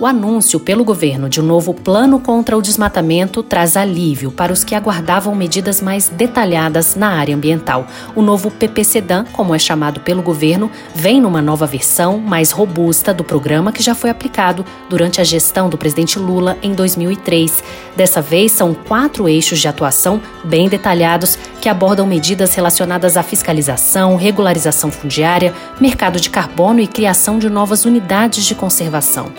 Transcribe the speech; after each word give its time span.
O 0.00 0.06
anúncio 0.06 0.58
pelo 0.58 0.82
governo 0.82 1.28
de 1.28 1.40
um 1.40 1.44
novo 1.44 1.72
plano 1.72 2.18
contra 2.18 2.58
o 2.58 2.62
desmatamento 2.62 3.44
traz 3.44 3.76
alívio 3.76 4.32
para 4.32 4.52
os 4.52 4.64
que 4.64 4.74
aguardavam 4.74 5.36
medidas 5.36 5.80
mais 5.80 6.08
detalhadas 6.08 6.96
na 6.96 7.10
área 7.10 7.34
ambiental. 7.34 7.86
O 8.12 8.20
novo 8.20 8.50
PPCDAN, 8.50 9.24
como 9.32 9.54
é 9.54 9.58
chamado 9.58 10.00
pelo 10.00 10.20
governo, 10.20 10.68
vem 10.96 11.20
numa 11.20 11.40
nova 11.40 11.64
versão 11.64 12.18
mais 12.18 12.50
robusta 12.50 13.14
do 13.14 13.22
programa 13.22 13.70
que 13.70 13.84
já 13.84 13.94
foi 13.94 14.10
aplicado 14.10 14.66
durante 14.90 15.20
a 15.20 15.24
gestão 15.24 15.68
do 15.68 15.78
presidente 15.78 16.18
Lula 16.18 16.58
em 16.60 16.74
2003. 16.74 17.62
Dessa 17.94 18.20
vez, 18.20 18.50
são 18.50 18.74
quatro 18.74 19.28
eixos 19.28 19.60
de 19.60 19.68
atuação 19.68 20.20
bem 20.42 20.68
detalhados 20.68 21.38
que 21.60 21.68
abordam 21.68 22.04
medidas 22.04 22.52
relacionadas 22.56 23.16
à 23.16 23.22
fiscalização, 23.22 24.16
regularização 24.16 24.90
fundiária, 24.90 25.54
mercado 25.80 26.18
de 26.18 26.30
carbono 26.30 26.80
e 26.80 26.88
criação 26.88 27.38
de 27.38 27.48
novas 27.48 27.84
unidades 27.84 28.44
de 28.44 28.56
conservação. 28.56 29.32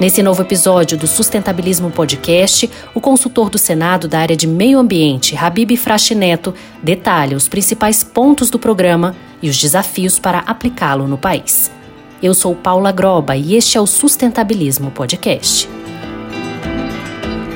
Nesse 0.00 0.22
novo 0.22 0.40
episódio 0.40 0.96
do 0.96 1.06
Sustentabilismo 1.06 1.90
Podcast, 1.90 2.70
o 2.94 3.02
consultor 3.02 3.50
do 3.50 3.58
Senado 3.58 4.08
da 4.08 4.20
área 4.20 4.34
de 4.34 4.46
Meio 4.46 4.78
Ambiente, 4.78 5.36
Habib 5.36 5.76
Frache 5.76 6.14
Neto, 6.14 6.54
detalha 6.82 7.36
os 7.36 7.48
principais 7.48 8.02
pontos 8.02 8.48
do 8.48 8.58
programa 8.58 9.14
e 9.42 9.50
os 9.50 9.58
desafios 9.58 10.18
para 10.18 10.38
aplicá-lo 10.38 11.06
no 11.06 11.18
país. 11.18 11.70
Eu 12.22 12.32
sou 12.32 12.54
Paula 12.54 12.90
Groba 12.90 13.36
e 13.36 13.54
este 13.54 13.76
é 13.76 13.80
o 13.80 13.86
Sustentabilismo 13.86 14.90
Podcast. 14.90 15.68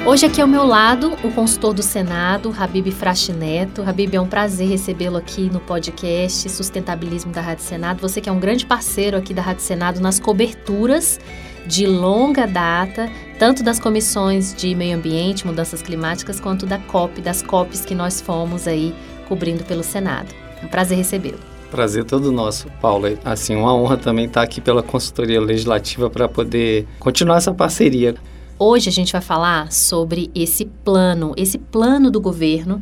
Hoje 0.04 0.26
aqui 0.26 0.42
ao 0.42 0.46
meu 0.46 0.66
lado, 0.66 1.14
o 1.24 1.30
consultor 1.30 1.72
do 1.72 1.82
Senado, 1.82 2.54
Habib 2.58 2.90
Frache 2.90 3.32
Neto. 3.32 3.80
Habib, 3.80 4.14
é 4.14 4.20
um 4.20 4.26
prazer 4.26 4.68
recebê-lo 4.68 5.16
aqui 5.16 5.48
no 5.50 5.60
podcast 5.60 6.46
Sustentabilismo 6.50 7.32
da 7.32 7.40
Rádio 7.40 7.64
Senado. 7.64 8.02
Você 8.02 8.20
que 8.20 8.28
é 8.28 8.32
um 8.32 8.38
grande 8.38 8.66
parceiro 8.66 9.16
aqui 9.16 9.32
da 9.32 9.40
Rádio 9.40 9.62
Senado 9.62 9.98
nas 9.98 10.20
coberturas 10.20 11.18
de 11.66 11.86
longa 11.86 12.46
data, 12.46 13.10
tanto 13.38 13.62
das 13.62 13.80
comissões 13.80 14.54
de 14.54 14.74
meio 14.74 14.96
ambiente, 14.96 15.46
mudanças 15.46 15.82
climáticas, 15.82 16.38
quanto 16.38 16.66
da 16.66 16.78
COP, 16.78 17.20
das 17.20 17.42
COPs 17.42 17.84
que 17.84 17.94
nós 17.94 18.20
fomos 18.20 18.68
aí 18.68 18.94
cobrindo 19.28 19.64
pelo 19.64 19.82
Senado. 19.82 20.34
Um 20.62 20.68
prazer 20.68 20.96
recebê-lo. 20.96 21.38
Prazer 21.70 22.04
todo 22.04 22.30
nosso, 22.30 22.68
Paulo. 22.80 23.18
Assim, 23.24 23.56
uma 23.56 23.74
honra 23.74 23.96
também 23.96 24.26
estar 24.26 24.42
aqui 24.42 24.60
pela 24.60 24.82
consultoria 24.82 25.40
legislativa 25.40 26.08
para 26.08 26.28
poder 26.28 26.86
continuar 27.00 27.38
essa 27.38 27.52
parceria. 27.52 28.14
Hoje 28.56 28.88
a 28.88 28.92
gente 28.92 29.12
vai 29.12 29.20
falar 29.20 29.72
sobre 29.72 30.30
esse 30.34 30.64
plano, 30.64 31.34
esse 31.36 31.58
plano 31.58 32.10
do 32.10 32.20
governo 32.20 32.80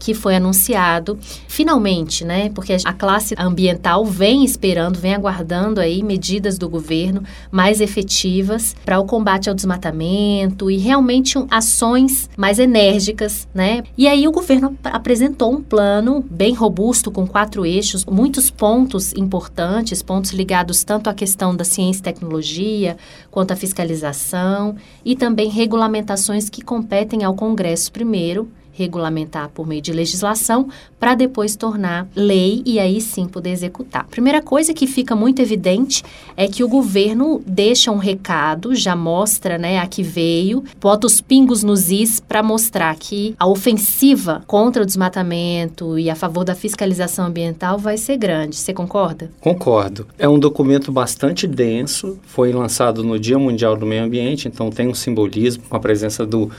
que 0.00 0.14
foi 0.14 0.34
anunciado 0.34 1.18
finalmente, 1.46 2.24
né? 2.24 2.48
Porque 2.48 2.74
a 2.84 2.92
classe 2.92 3.34
ambiental 3.38 4.04
vem 4.04 4.44
esperando, 4.44 4.98
vem 4.98 5.14
aguardando 5.14 5.78
aí 5.78 6.02
medidas 6.02 6.56
do 6.56 6.68
governo 6.68 7.22
mais 7.52 7.82
efetivas 7.82 8.74
para 8.84 8.98
o 8.98 9.04
combate 9.04 9.50
ao 9.50 9.54
desmatamento 9.54 10.70
e 10.70 10.78
realmente 10.78 11.38
ações 11.50 12.30
mais 12.34 12.58
enérgicas, 12.58 13.46
né? 13.54 13.84
E 13.96 14.08
aí 14.08 14.26
o 14.26 14.32
governo 14.32 14.76
apresentou 14.82 15.52
um 15.52 15.62
plano 15.62 16.24
bem 16.30 16.54
robusto 16.54 17.10
com 17.10 17.26
quatro 17.26 17.66
eixos, 17.66 18.06
muitos 18.06 18.50
pontos 18.50 19.12
importantes, 19.12 20.02
pontos 20.02 20.32
ligados 20.32 20.82
tanto 20.82 21.10
à 21.10 21.14
questão 21.14 21.54
da 21.54 21.64
ciência 21.64 22.00
e 22.00 22.04
tecnologia 22.04 22.96
quanto 23.30 23.52
à 23.52 23.56
fiscalização 23.56 24.76
e 25.04 25.14
também 25.14 25.50
regulamentações 25.50 26.48
que 26.48 26.62
competem 26.62 27.22
ao 27.22 27.34
Congresso 27.34 27.92
primeiro 27.92 28.50
regulamentar 28.72 29.48
por 29.50 29.66
meio 29.66 29.82
de 29.82 29.92
legislação 29.92 30.68
para 30.98 31.14
depois 31.14 31.56
tornar 31.56 32.06
lei 32.14 32.62
e 32.64 32.78
aí 32.78 33.00
sim 33.00 33.26
poder 33.26 33.50
executar. 33.50 34.06
Primeira 34.08 34.42
coisa 34.42 34.74
que 34.74 34.86
fica 34.86 35.16
muito 35.16 35.40
evidente 35.40 36.02
é 36.36 36.46
que 36.46 36.62
o 36.62 36.68
governo 36.68 37.42
deixa 37.46 37.90
um 37.90 37.96
recado, 37.96 38.74
já 38.74 38.94
mostra, 38.94 39.56
né, 39.58 39.78
a 39.78 39.86
que 39.86 40.02
veio, 40.02 40.62
bota 40.80 41.06
os 41.06 41.20
pingos 41.20 41.62
nos 41.62 41.90
is 41.90 42.20
para 42.20 42.42
mostrar 42.42 42.94
que 42.96 43.34
a 43.38 43.46
ofensiva 43.46 44.42
contra 44.46 44.82
o 44.82 44.86
desmatamento 44.86 45.98
e 45.98 46.10
a 46.10 46.14
favor 46.14 46.44
da 46.44 46.54
fiscalização 46.54 47.26
ambiental 47.26 47.78
vai 47.78 47.96
ser 47.96 48.16
grande. 48.16 48.56
Você 48.56 48.72
concorda? 48.72 49.30
Concordo. 49.40 50.06
É 50.18 50.28
um 50.28 50.38
documento 50.38 50.92
bastante 50.92 51.46
denso, 51.46 52.18
foi 52.24 52.52
lançado 52.52 53.02
no 53.02 53.18
Dia 53.18 53.38
Mundial 53.38 53.76
do 53.76 53.86
Meio 53.86 54.04
Ambiente, 54.04 54.48
então 54.48 54.70
tem 54.70 54.88
um 54.88 54.94
simbolismo 54.94 55.62
com 55.68 55.76
a 55.76 55.80
presença 55.80 56.26
do, 56.26 56.50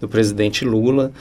do 0.00 0.08
presidente 0.08 0.64
Lula 0.64 1.12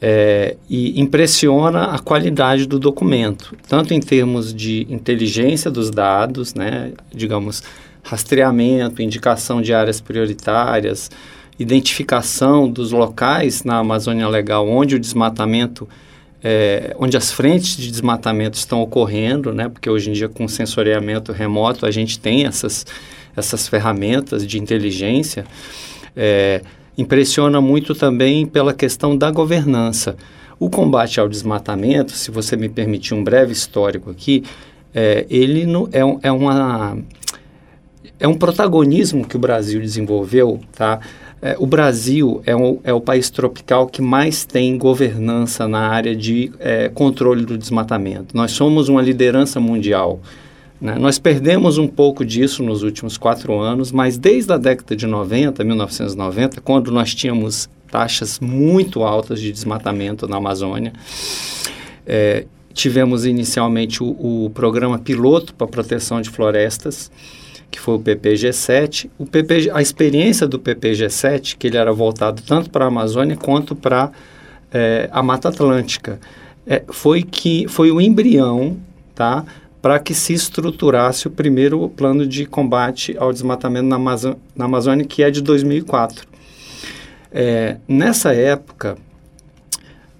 é, 0.00 0.56
e 0.68 1.00
impressiona 1.00 1.84
a 1.86 1.98
qualidade 1.98 2.66
do 2.66 2.78
documento, 2.78 3.56
tanto 3.68 3.94
em 3.94 4.00
termos 4.00 4.54
de 4.54 4.86
inteligência 4.90 5.70
dos 5.70 5.90
dados, 5.90 6.54
né, 6.54 6.92
digamos, 7.12 7.62
rastreamento, 8.02 9.02
indicação 9.02 9.60
de 9.62 9.72
áreas 9.72 10.00
prioritárias, 10.00 11.10
identificação 11.58 12.68
dos 12.68 12.92
locais 12.92 13.64
na 13.64 13.78
Amazônia 13.78 14.28
Legal 14.28 14.68
onde 14.68 14.94
o 14.94 15.00
desmatamento, 15.00 15.88
é, 16.44 16.94
onde 16.98 17.16
as 17.16 17.32
frentes 17.32 17.76
de 17.76 17.90
desmatamento 17.90 18.58
estão 18.58 18.82
ocorrendo, 18.82 19.52
né, 19.52 19.68
porque 19.68 19.88
hoje 19.88 20.10
em 20.10 20.12
dia 20.12 20.28
com 20.28 20.46
sensoriamento 20.46 21.32
remoto 21.32 21.86
a 21.86 21.90
gente 21.90 22.18
tem 22.18 22.44
essas, 22.44 22.86
essas 23.34 23.66
ferramentas 23.66 24.46
de 24.46 24.58
inteligência. 24.58 25.46
É, 26.14 26.60
impressiona 26.96 27.60
muito 27.60 27.94
também 27.94 28.46
pela 28.46 28.72
questão 28.72 29.16
da 29.16 29.30
governança. 29.30 30.16
O 30.58 30.70
combate 30.70 31.20
ao 31.20 31.28
desmatamento, 31.28 32.12
se 32.12 32.30
você 32.30 32.56
me 32.56 32.68
permitir 32.68 33.14
um 33.14 33.22
breve 33.22 33.52
histórico 33.52 34.10
aqui, 34.10 34.42
é, 34.94 35.26
ele 35.28 35.66
no, 35.66 35.88
é, 35.92 36.00
é, 36.22 36.32
uma, 36.32 36.96
é 38.18 38.26
um 38.26 38.34
protagonismo 38.34 39.26
que 39.26 39.36
o 39.36 39.38
Brasil 39.38 39.80
desenvolveu, 39.80 40.60
tá? 40.74 41.00
É, 41.42 41.54
o 41.58 41.66
Brasil 41.66 42.40
é, 42.46 42.56
um, 42.56 42.80
é 42.82 42.94
o 42.94 43.00
país 43.00 43.28
tropical 43.28 43.86
que 43.86 44.00
mais 44.00 44.46
tem 44.46 44.78
governança 44.78 45.68
na 45.68 45.80
área 45.80 46.16
de 46.16 46.50
é, 46.58 46.88
controle 46.88 47.44
do 47.44 47.58
desmatamento. 47.58 48.34
Nós 48.34 48.52
somos 48.52 48.88
uma 48.88 49.02
liderança 49.02 49.60
mundial. 49.60 50.20
Né? 50.80 50.96
Nós 50.98 51.18
perdemos 51.18 51.78
um 51.78 51.88
pouco 51.88 52.24
disso 52.24 52.62
nos 52.62 52.82
últimos 52.82 53.16
quatro 53.16 53.58
anos, 53.58 53.90
mas 53.92 54.18
desde 54.18 54.52
a 54.52 54.58
década 54.58 54.94
de 54.94 55.06
90, 55.06 55.64
1990, 55.64 56.60
quando 56.60 56.90
nós 56.90 57.14
tínhamos 57.14 57.68
taxas 57.90 58.40
muito 58.40 59.02
altas 59.02 59.40
de 59.40 59.50
desmatamento 59.52 60.28
na 60.28 60.36
Amazônia, 60.36 60.92
é, 62.06 62.46
tivemos 62.74 63.24
inicialmente 63.24 64.02
o, 64.02 64.44
o 64.44 64.50
programa 64.50 64.98
piloto 64.98 65.54
para 65.54 65.66
proteção 65.66 66.20
de 66.20 66.28
florestas, 66.28 67.10
que 67.70 67.80
foi 67.80 67.94
o 67.94 67.98
PPG-7. 67.98 69.10
O 69.18 69.26
PPG, 69.26 69.70
a 69.72 69.80
experiência 69.80 70.46
do 70.46 70.58
PPG-7, 70.58 71.56
que 71.58 71.66
ele 71.66 71.76
era 71.76 71.92
voltado 71.92 72.42
tanto 72.42 72.70
para 72.70 72.84
a 72.84 72.88
Amazônia 72.88 73.36
quanto 73.36 73.74
para 73.74 74.12
é, 74.70 75.08
a 75.10 75.22
Mata 75.22 75.48
Atlântica, 75.48 76.20
é, 76.66 76.82
foi 76.88 77.22
que 77.22 77.66
foi 77.68 77.90
o 77.90 78.00
embrião, 78.00 78.76
tá? 79.14 79.44
Para 79.86 80.00
que 80.00 80.12
se 80.14 80.32
estruturasse 80.32 81.28
o 81.28 81.30
primeiro 81.30 81.88
plano 81.88 82.26
de 82.26 82.44
combate 82.44 83.16
ao 83.16 83.32
desmatamento 83.32 83.86
na, 83.86 83.96
na 83.96 84.64
Amazônia, 84.64 85.06
que 85.06 85.22
é 85.22 85.30
de 85.30 85.40
2004. 85.40 86.26
É, 87.30 87.76
nessa 87.86 88.34
época, 88.34 88.98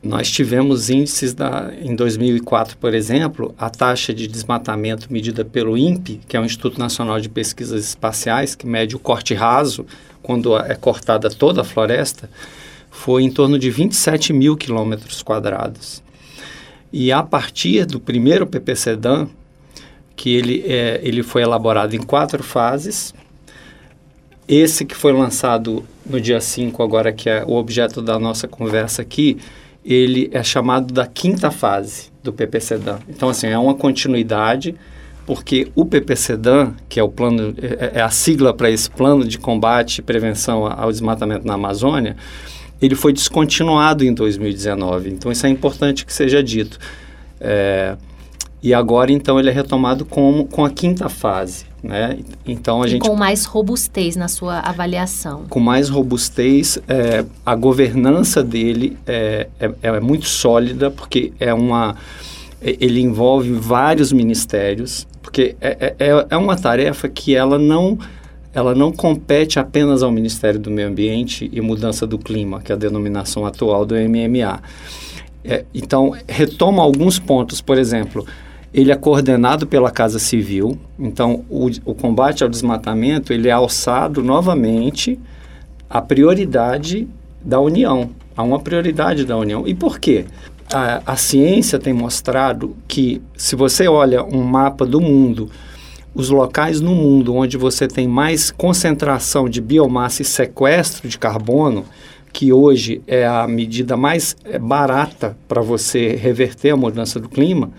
nós 0.00 0.31
tivemos 0.31 0.88
índices 0.88 1.34
da, 1.34 1.72
em 1.82 1.97
2004, 1.97 2.78
por 2.78 2.94
exemplo, 2.94 3.53
a 3.59 3.69
taxa 3.69 4.15
de 4.15 4.28
desmatamento 4.28 5.12
medida 5.12 5.44
pelo 5.44 5.77
INPE, 5.77 6.21
que 6.28 6.37
é 6.37 6.41
o 6.41 6.44
Instituto 6.44 6.78
Nacional 6.78 7.21
de 7.21 7.28
Pesquisas 7.28 7.88
Espaciais, 7.88 8.54
que 8.54 8.69
mede 8.69 8.94
o 8.94 9.00
corte 9.00 9.34
raso, 9.34 9.84
quando 10.22 10.56
é 10.56 10.77
cortada 10.77 11.28
toda 11.28 11.62
a 11.62 11.65
floresta, 11.65 12.31
foi 12.88 13.25
em 13.25 13.33
torno 13.33 13.59
de 13.59 13.69
27 13.69 14.33
mil 14.33 14.56
quilômetros 14.56 15.25
quadrados. 15.25 16.04
E 16.93 17.10
a 17.10 17.21
partir 17.21 17.84
do 17.84 17.98
primeiro 17.98 18.47
PPCDAN, 18.47 19.28
que 20.16 20.34
ele, 20.34 20.65
é, 20.66 20.98
ele 21.03 21.22
foi 21.22 21.42
elaborado 21.42 21.95
em 21.95 22.01
quatro 22.01 22.42
fases. 22.42 23.15
Esse 24.48 24.84
que 24.84 24.97
foi 24.97 25.13
lançado 25.13 25.84
no 26.04 26.21
dia 26.21 26.41
5, 26.41 26.83
agora 26.83 27.13
que 27.13 27.28
é 27.28 27.45
o 27.47 27.53
objeto 27.54 28.01
da 28.01 28.18
nossa 28.18 28.48
conversa 28.48 29.03
aqui, 29.03 29.36
ele 29.84 30.28
é 30.33 30.42
chamado 30.42 30.92
da 30.92 31.07
quinta 31.07 31.51
fase 31.51 32.10
do 32.22 32.33
PPCDAN. 32.33 32.98
Então, 33.09 33.28
assim, 33.28 33.48
é 33.48 33.59
uma 33.59 33.74
continuidade, 33.74 34.74
porque 35.24 35.71
o 35.74 35.84
PPCDAN, 35.84 36.74
que 36.89 36.98
é 36.98 37.03
o 37.03 37.09
plano, 37.09 37.54
é, 37.60 37.98
é 37.98 38.01
a 38.01 38.10
sigla 38.10 38.54
para 38.54 38.71
esse 38.71 38.91
plano 38.91 39.24
de 39.24 39.39
combate 39.39 39.98
e 39.98 40.03
prevenção 40.03 40.66
ao 40.66 40.91
desmatamento 40.91 41.47
na 41.47 41.54
Amazônia, 41.54 42.16
ele 42.80 42.95
foi 42.95 43.12
descontinuado 43.12 44.04
em 44.04 44.12
2019. 44.12 45.10
Então, 45.10 45.30
isso 45.30 45.47
é 45.47 45.48
importante 45.48 46.04
que 46.07 46.12
seja 46.12 46.42
dito. 46.42 46.78
É, 47.41 47.97
e 48.62 48.72
agora, 48.72 49.12
então, 49.12 49.38
ele 49.38 49.50
é 49.50 49.53
retomado 49.53 50.04
com, 50.04 50.47
com 50.50 50.64
a 50.64 50.70
quinta 50.70 51.08
fase, 51.08 51.66
né? 51.82 52.18
Então, 52.47 52.82
a 52.82 52.86
e 52.86 52.91
gente... 52.91 53.03
com 53.03 53.14
mais 53.14 53.44
robustez 53.44 54.16
na 54.16 54.28
sua 54.28 54.58
avaliação. 54.60 55.44
Com 55.48 55.60
mais 55.60 55.88
robustez, 55.88 56.78
é, 56.88 57.24
a 57.44 57.54
governança 57.54 58.42
dele 58.42 58.97
é, 59.06 59.47
é, 59.60 59.70
é 59.82 60.00
muito 60.00 60.26
sólida, 60.26 60.91
porque 60.91 61.32
é 61.38 61.53
uma... 61.53 61.97
É, 62.60 62.76
ele 62.80 63.00
envolve 63.00 63.53
vários 63.53 64.10
ministérios, 64.10 65.06
porque 65.22 65.54
é, 65.60 65.94
é, 65.98 66.06
é, 66.09 66.26
é 66.30 66.36
uma 66.36 66.56
tarefa 66.56 67.09
que 67.09 67.34
ela 67.36 67.59
não 67.59 67.98
ela 68.56 68.74
não 68.74 68.91
compete 68.91 69.59
apenas 69.59 70.02
ao 70.02 70.10
Ministério 70.10 70.59
do 70.59 70.70
Meio 70.70 70.88
Ambiente 70.88 71.50
e 71.52 71.60
Mudança 71.60 72.06
do 72.06 72.18
Clima, 72.18 72.62
que 72.62 72.72
é 72.72 72.74
a 72.74 72.78
denominação 72.78 73.44
atual 73.44 73.84
do 73.84 73.94
MMA. 73.94 74.62
É, 75.44 75.62
então, 75.74 76.16
retoma 76.26 76.82
alguns 76.82 77.18
pontos, 77.18 77.60
por 77.60 77.76
exemplo, 77.76 78.26
ele 78.76 78.92
é 78.92 78.94
coordenado 78.94 79.66
pela 79.66 79.90
Casa 79.90 80.18
Civil, 80.18 80.78
então 80.98 81.46
o, 81.48 81.70
o 81.86 81.94
combate 81.94 82.44
ao 82.44 82.48
desmatamento 82.50 83.32
ele 83.32 83.48
é 83.48 83.52
alçado 83.52 84.22
novamente 84.22 85.18
à 85.88 86.02
prioridade 86.02 87.08
da 87.42 87.58
União, 87.58 88.10
a 88.36 88.42
uma 88.42 88.60
prioridade 88.60 89.24
da 89.24 89.34
União. 89.34 89.66
E 89.66 89.74
por 89.74 89.98
quê? 89.98 90.26
A, 90.70 91.00
a 91.06 91.16
ciência 91.16 91.78
tem 91.78 91.94
mostrado 91.94 92.76
que, 92.86 93.22
se 93.34 93.56
você 93.56 93.88
olha 93.88 94.22
um 94.22 94.42
mapa 94.42 94.84
do 94.84 95.00
mundo, 95.00 95.50
os 96.14 96.28
locais 96.28 96.78
no 96.78 96.94
mundo 96.94 97.34
onde 97.34 97.56
você 97.56 97.88
tem 97.88 98.06
mais 98.06 98.50
concentração 98.50 99.48
de 99.48 99.62
biomassa 99.62 100.20
e 100.20 100.24
sequestro 100.24 101.08
de 101.08 101.18
carbono, 101.18 101.86
que 102.30 102.52
hoje 102.52 103.00
é 103.06 103.26
a 103.26 103.48
medida 103.48 103.96
mais 103.96 104.36
é, 104.44 104.58
barata 104.58 105.34
para 105.48 105.62
você 105.62 106.14
reverter 106.14 106.72
a 106.72 106.76
mudança 106.76 107.18
do 107.18 107.30
clima, 107.30 107.70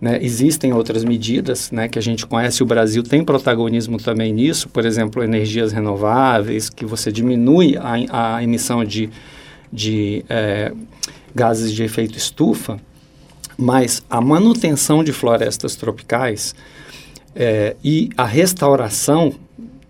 né? 0.00 0.18
Existem 0.22 0.72
outras 0.72 1.04
medidas 1.04 1.70
né, 1.72 1.88
que 1.88 1.98
a 1.98 2.02
gente 2.02 2.24
conhece, 2.26 2.62
o 2.62 2.66
Brasil 2.66 3.02
tem 3.02 3.24
protagonismo 3.24 3.98
também 3.98 4.32
nisso, 4.32 4.68
por 4.68 4.84
exemplo, 4.84 5.22
energias 5.22 5.72
renováveis, 5.72 6.70
que 6.70 6.86
você 6.86 7.10
diminui 7.10 7.76
a, 7.76 8.36
a 8.36 8.42
emissão 8.42 8.84
de, 8.84 9.10
de 9.72 10.24
é, 10.28 10.72
gases 11.34 11.72
de 11.72 11.82
efeito 11.82 12.16
estufa, 12.16 12.78
mas 13.56 14.02
a 14.08 14.20
manutenção 14.20 15.02
de 15.02 15.12
florestas 15.12 15.74
tropicais 15.74 16.54
é, 17.34 17.74
e 17.82 18.08
a 18.16 18.24
restauração 18.24 19.34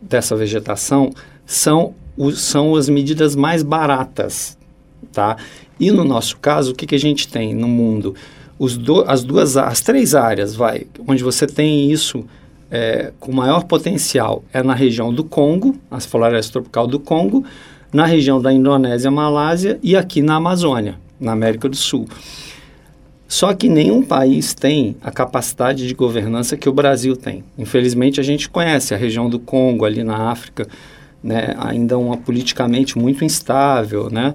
dessa 0.01 0.35
vegetação 0.35 1.11
são, 1.45 1.95
os, 2.17 2.41
são 2.41 2.75
as 2.75 2.89
medidas 2.89 3.37
mais 3.37 3.63
baratas, 3.63 4.57
tá? 5.13 5.37
E 5.79 5.91
no 5.91 6.03
nosso 6.03 6.39
caso, 6.39 6.73
o 6.73 6.75
que, 6.75 6.87
que 6.87 6.95
a 6.95 6.99
gente 6.99 7.29
tem 7.29 7.55
no 7.55 7.69
mundo? 7.69 8.15
Do, 8.59 9.05
as 9.07 9.23
duas, 9.23 9.57
as 9.57 9.81
três 9.81 10.15
áreas, 10.15 10.55
vai, 10.55 10.87
onde 11.07 11.23
você 11.23 11.47
tem 11.47 11.91
isso 11.93 12.25
é, 12.71 13.13
com 13.19 13.33
maior 13.33 13.65
potencial 13.65 14.45
é 14.53 14.63
na 14.63 14.75
região 14.75 15.13
do 15.13 15.25
Congo, 15.25 15.77
as 15.91 16.05
florestas 16.05 16.51
tropical 16.51 16.87
do 16.87 16.99
Congo, 16.99 17.45
na 17.93 18.05
região 18.05 18.41
da 18.41 18.53
Indonésia, 18.53 19.11
Malásia 19.11 19.79
e 19.83 19.97
aqui 19.97 20.21
na 20.21 20.37
Amazônia, 20.37 20.99
na 21.19 21.33
América 21.33 21.69
do 21.69 21.77
Sul. 21.77 22.07
Só 23.27 23.53
que 23.53 23.69
nenhum 23.69 24.03
país 24.03 24.55
tem 24.55 24.97
a 25.03 25.11
capacidade 25.11 25.87
de 25.87 25.95
governança 25.95 26.57
que 26.57 26.69
o 26.69 26.73
Brasil 26.73 27.15
tem. 27.15 27.45
Infelizmente, 27.59 28.19
a 28.19 28.23
gente 28.23 28.49
conhece 28.49 28.95
a 28.95 28.97
região 28.97 29.29
do 29.29 29.39
Congo, 29.39 29.85
ali 29.85 30.03
na 30.03 30.31
África, 30.31 30.67
né, 31.23 31.55
ainda 31.59 31.99
uma 31.99 32.17
politicamente 32.17 32.97
muito 32.97 33.25
instável, 33.25 34.09
né? 34.11 34.33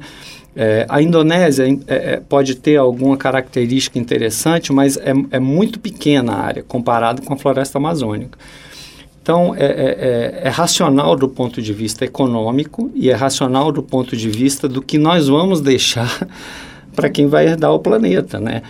É, 0.55 0.85
a 0.87 1.01
Indonésia 1.01 1.65
é, 1.87 1.95
é, 1.95 2.17
pode 2.19 2.55
ter 2.55 2.77
alguma 2.77 3.17
característica 3.17 3.97
interessante, 3.97 4.71
mas 4.71 4.97
é, 4.97 5.13
é, 5.31 5.39
muito 5.39 5.79
pequena 5.79 6.33
a 6.33 6.41
área 6.41 6.63
comparado 6.63 7.21
com 7.23 7.33
a 7.33 7.37
floresta 7.37 7.77
amazônica. 7.79 8.37
Então, 9.21 9.55
é, 9.55 9.65
é, 9.65 10.41
é, 10.43 10.49
racional 10.49 11.15
do 11.15 11.29
ponto 11.29 11.61
de 11.61 11.71
vista 11.71 12.03
econômico 12.03 12.91
e 12.93 13.09
é 13.09 13.13
racional 13.13 13.71
do 13.71 13.81
ponto 13.81 14.17
de 14.17 14.29
vista 14.29 14.67
do 14.67 14.81
que 14.81 14.97
nós 14.97 15.27
vamos 15.29 15.61
deixar 15.61 16.27
para 16.93 17.09
quem 17.09 17.27
vai 17.27 17.47
herdar 17.47 17.71
o 17.71 17.79
planeta, 17.79 18.39
né? 18.39 18.61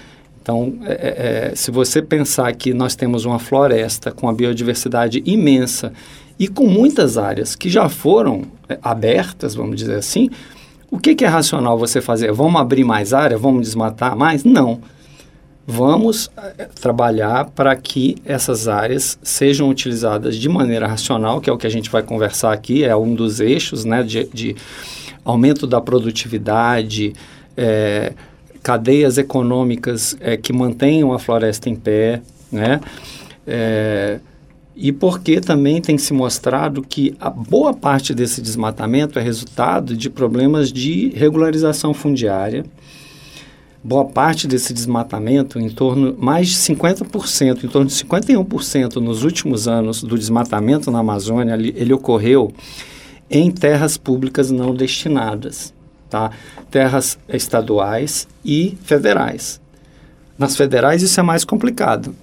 Então, 0.44 0.74
é, 0.84 1.52
é, 1.52 1.56
se 1.56 1.72
você 1.72 2.02
pensar 2.02 2.54
que 2.54 2.74
nós 2.74 2.96
temos 2.96 3.26
uma 3.26 3.40
floresta 3.40 4.12
com 4.12 4.28
uma 4.28 4.34
biodiversidade 4.34 5.24
imensa 5.26 5.94
e 6.38 6.48
com 6.48 6.68
muitas 6.68 7.18
áreas 7.18 7.56
que 7.56 7.70
já 7.70 7.88
foram 7.88 8.44
é, 8.68 8.78
abertas, 8.82 9.56
vamos 9.56 9.78
dizer 9.78 9.96
assim, 9.96 10.30
o 10.94 11.00
que, 11.00 11.16
que, 11.16 11.26
é 11.26 11.28
racional 11.28 11.76
você 11.76 12.00
fazer? 12.00 12.32
Vamos 12.32 12.62
abrir 12.62 12.84
mais 12.84 13.16
área? 13.16 13.36
Vamos 13.36 13.64
desmatar 13.64 14.16
mais? 14.16 14.44
Não. 14.44 14.80
Vamos 15.66 16.30
é, 16.38 16.66
trabalhar 16.66 17.46
para 17.46 17.76
que 17.76 18.16
essas 18.24 18.68
áreas 18.68 19.18
sejam 19.24 19.70
utilizadas 19.70 20.36
de 20.36 20.48
maneira 20.48 20.86
racional, 20.86 21.42
que 21.42 21.50
é 21.50 21.54
o 21.54 21.58
que 21.58 21.66
a 21.66 21.70
gente 21.70 21.90
vai 21.90 22.04
conversar 22.04 22.54
aqui, 22.54 22.84
é 22.84 22.96
um 22.96 23.16
dos 23.16 23.40
eixos 23.40 23.84
né, 23.84 24.04
de, 24.04 24.26
de 24.32 24.56
aumento 25.26 25.66
da 25.66 25.82
produtividade, 25.82 27.14
é, 27.58 28.14
cadeias 28.62 29.18
econômicas 29.18 30.16
é, 30.20 30.38
que 30.38 30.54
mantenham 30.54 31.12
a 31.12 31.18
floresta 31.18 31.70
em 31.70 31.76
pé, 31.76 32.22
né? 32.52 32.80
É, 33.48 34.20
e 34.76 34.92
porque 34.92 35.40
também 35.40 35.82
tem 35.82 35.98
se 35.98 36.14
mostrado 36.14 36.82
que 36.82 37.16
a 37.20 37.30
boa 37.30 37.74
parte 37.74 38.14
desse 38.14 38.42
desmatamento 38.42 39.20
é 39.20 39.22
resultado 39.22 39.96
de 39.96 40.10
problemas 40.10 40.72
de 40.72 41.10
regularização 41.10 41.94
fundiária. 41.94 42.66
Boa 43.84 44.06
parte 44.06 44.48
desse 44.48 44.74
desmatamento, 44.74 45.60
em 45.60 45.70
torno 45.70 46.16
mais 46.18 46.48
de 46.48 46.56
50%, 46.56 47.64
em 47.66 47.68
torno 47.68 47.88
de 47.88 47.94
51% 47.94 48.96
nos 48.96 49.24
últimos 49.24 49.68
anos 49.68 50.02
do 50.02 50.18
desmatamento 50.18 50.90
na 50.90 51.00
Amazônia, 51.00 51.54
ele, 51.54 51.74
ele 51.76 51.94
ocorreu 51.94 52.52
em 53.30 53.52
terras 53.52 53.98
públicas 53.98 54.50
não 54.50 54.74
destinadas 54.74 55.74
tá? 56.14 56.30
terras 56.70 57.18
estaduais 57.28 58.28
e 58.46 58.78
federais. 58.84 59.60
Nas 60.38 60.56
federais 60.56 61.02
isso 61.02 61.20
é 61.20 61.24
mais 61.24 61.44
complicado 61.44 62.16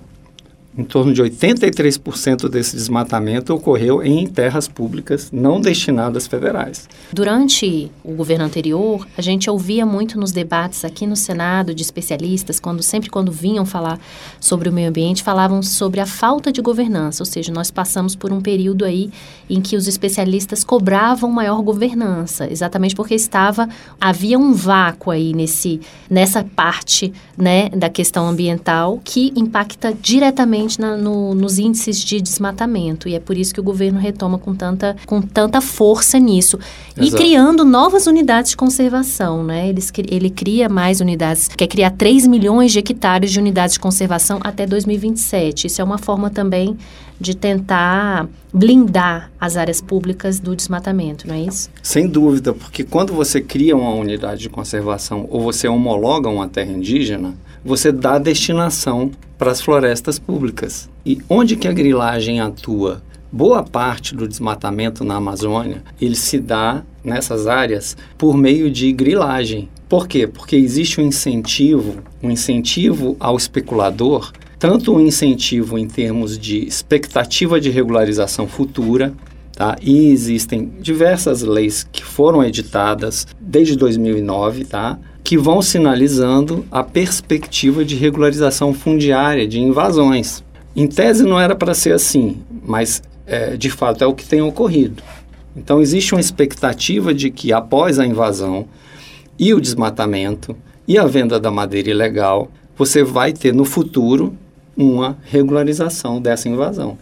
em 0.76 0.84
torno 0.84 1.12
de 1.12 1.22
83% 1.22 2.48
desse 2.48 2.76
desmatamento 2.76 3.52
ocorreu 3.52 4.02
em 4.02 4.26
terras 4.26 4.68
públicas 4.68 5.30
não 5.32 5.60
destinadas 5.60 6.26
federais. 6.26 6.88
Durante 7.12 7.90
o 8.04 8.12
governo 8.12 8.44
anterior, 8.44 9.06
a 9.18 9.22
gente 9.22 9.50
ouvia 9.50 9.84
muito 9.84 10.18
nos 10.18 10.30
debates 10.30 10.84
aqui 10.84 11.06
no 11.06 11.16
Senado 11.16 11.74
de 11.74 11.82
especialistas, 11.82 12.60
quando 12.60 12.82
sempre 12.82 13.10
quando 13.10 13.32
vinham 13.32 13.66
falar 13.66 13.98
sobre 14.38 14.68
o 14.68 14.72
meio 14.72 14.88
ambiente, 14.88 15.22
falavam 15.22 15.62
sobre 15.62 16.00
a 16.00 16.06
falta 16.06 16.52
de 16.52 16.62
governança, 16.62 17.22
ou 17.22 17.26
seja, 17.26 17.52
nós 17.52 17.70
passamos 17.70 18.14
por 18.14 18.32
um 18.32 18.40
período 18.40 18.84
aí 18.84 19.10
em 19.48 19.60
que 19.60 19.76
os 19.76 19.88
especialistas 19.88 20.62
cobravam 20.62 21.30
maior 21.30 21.60
governança, 21.62 22.50
exatamente 22.50 22.94
porque 22.94 23.14
estava 23.14 23.68
havia 24.00 24.38
um 24.38 24.52
vácuo 24.52 25.10
aí 25.10 25.32
nesse 25.34 25.80
nessa 26.08 26.44
parte, 26.44 27.12
né, 27.36 27.68
da 27.70 27.88
questão 27.88 28.28
ambiental 28.28 29.00
que 29.04 29.32
impacta 29.36 29.92
diretamente 29.92 30.69
na, 30.78 30.96
no, 30.96 31.34
nos 31.34 31.58
índices 31.58 31.98
de 31.98 32.20
desmatamento. 32.20 33.08
E 33.08 33.14
é 33.14 33.20
por 33.20 33.36
isso 33.36 33.52
que 33.54 33.60
o 33.60 33.62
governo 33.62 33.98
retoma 33.98 34.38
com 34.38 34.54
tanta, 34.54 34.96
com 35.06 35.20
tanta 35.20 35.60
força 35.60 36.18
nisso. 36.18 36.58
Exato. 36.96 37.06
E 37.06 37.10
criando 37.10 37.64
novas 37.64 38.06
unidades 38.06 38.50
de 38.50 38.56
conservação, 38.56 39.42
né? 39.44 39.68
Ele, 39.68 39.80
ele 40.08 40.30
cria 40.30 40.68
mais 40.68 41.00
unidades, 41.00 41.48
quer 41.48 41.66
criar 41.66 41.90
3 41.90 42.26
milhões 42.26 42.72
de 42.72 42.78
hectares 42.78 43.30
de 43.30 43.38
unidades 43.38 43.74
de 43.74 43.80
conservação 43.80 44.38
até 44.42 44.66
2027. 44.66 45.66
Isso 45.66 45.80
é 45.80 45.84
uma 45.84 45.98
forma 45.98 46.30
também 46.30 46.76
de 47.20 47.36
tentar 47.36 48.26
blindar 48.52 49.30
as 49.38 49.56
áreas 49.56 49.80
públicas 49.80 50.40
do 50.40 50.56
desmatamento, 50.56 51.28
não 51.28 51.34
é 51.34 51.42
isso? 51.42 51.68
Sem 51.82 52.08
dúvida, 52.08 52.54
porque 52.54 52.82
quando 52.82 53.12
você 53.12 53.42
cria 53.42 53.76
uma 53.76 53.92
unidade 53.92 54.40
de 54.40 54.48
conservação 54.48 55.26
ou 55.30 55.42
você 55.42 55.68
homologa 55.68 56.30
uma 56.30 56.48
terra 56.48 56.72
indígena, 56.72 57.34
você 57.64 57.92
dá 57.92 58.18
destinação 58.18 59.10
para 59.38 59.50
as 59.50 59.60
florestas 59.60 60.18
públicas. 60.18 60.88
E 61.04 61.18
onde 61.28 61.56
que 61.56 61.68
a 61.68 61.72
grilagem 61.72 62.40
atua? 62.40 63.02
Boa 63.32 63.62
parte 63.62 64.14
do 64.14 64.26
desmatamento 64.26 65.04
na 65.04 65.16
Amazônia, 65.16 65.82
ele 66.00 66.16
se 66.16 66.38
dá 66.40 66.82
nessas 67.04 67.46
áreas 67.46 67.96
por 68.18 68.36
meio 68.36 68.70
de 68.70 68.92
grilagem. 68.92 69.68
Por 69.88 70.08
quê? 70.08 70.26
Porque 70.26 70.56
existe 70.56 71.00
um 71.00 71.04
incentivo, 71.04 72.02
um 72.22 72.30
incentivo 72.30 73.16
ao 73.20 73.36
especulador, 73.36 74.32
tanto 74.58 74.92
um 74.94 75.00
incentivo 75.00 75.78
em 75.78 75.86
termos 75.86 76.36
de 76.36 76.66
expectativa 76.66 77.60
de 77.60 77.70
regularização 77.70 78.46
futura, 78.46 79.14
Tá? 79.60 79.76
E 79.82 80.08
existem 80.08 80.72
diversas 80.80 81.42
leis 81.42 81.86
que 81.92 82.02
foram 82.02 82.42
editadas 82.42 83.26
desde 83.38 83.76
2009, 83.76 84.64
tá? 84.64 84.98
Que 85.30 85.38
vão 85.38 85.62
sinalizando 85.62 86.66
a 86.72 86.82
perspectiva 86.82 87.84
de 87.84 87.94
regularização 87.94 88.74
fundiária, 88.74 89.46
de 89.46 89.60
invasões. 89.60 90.42
Em 90.74 90.88
tese 90.88 91.22
não 91.22 91.38
era 91.38 91.54
para 91.54 91.72
ser 91.72 91.92
assim, 91.92 92.38
mas 92.66 93.00
é, 93.28 93.56
de 93.56 93.70
fato 93.70 94.02
é 94.02 94.06
o 94.08 94.12
que 94.12 94.26
tem 94.26 94.42
ocorrido. 94.42 95.04
Então 95.56 95.80
existe 95.80 96.16
uma 96.16 96.20
expectativa 96.20 97.14
de 97.14 97.30
que 97.30 97.52
após 97.52 98.00
a 98.00 98.04
invasão 98.04 98.66
e 99.38 99.54
o 99.54 99.60
desmatamento 99.60 100.56
e 100.88 100.98
a 100.98 101.06
venda 101.06 101.38
da 101.38 101.48
madeira 101.48 101.90
ilegal, 101.90 102.50
você 102.76 103.04
vai 103.04 103.32
ter 103.32 103.54
no 103.54 103.64
futuro 103.64 104.34
uma 104.76 105.16
regularização 105.22 106.20
dessa 106.20 106.48
invasão. 106.48 106.98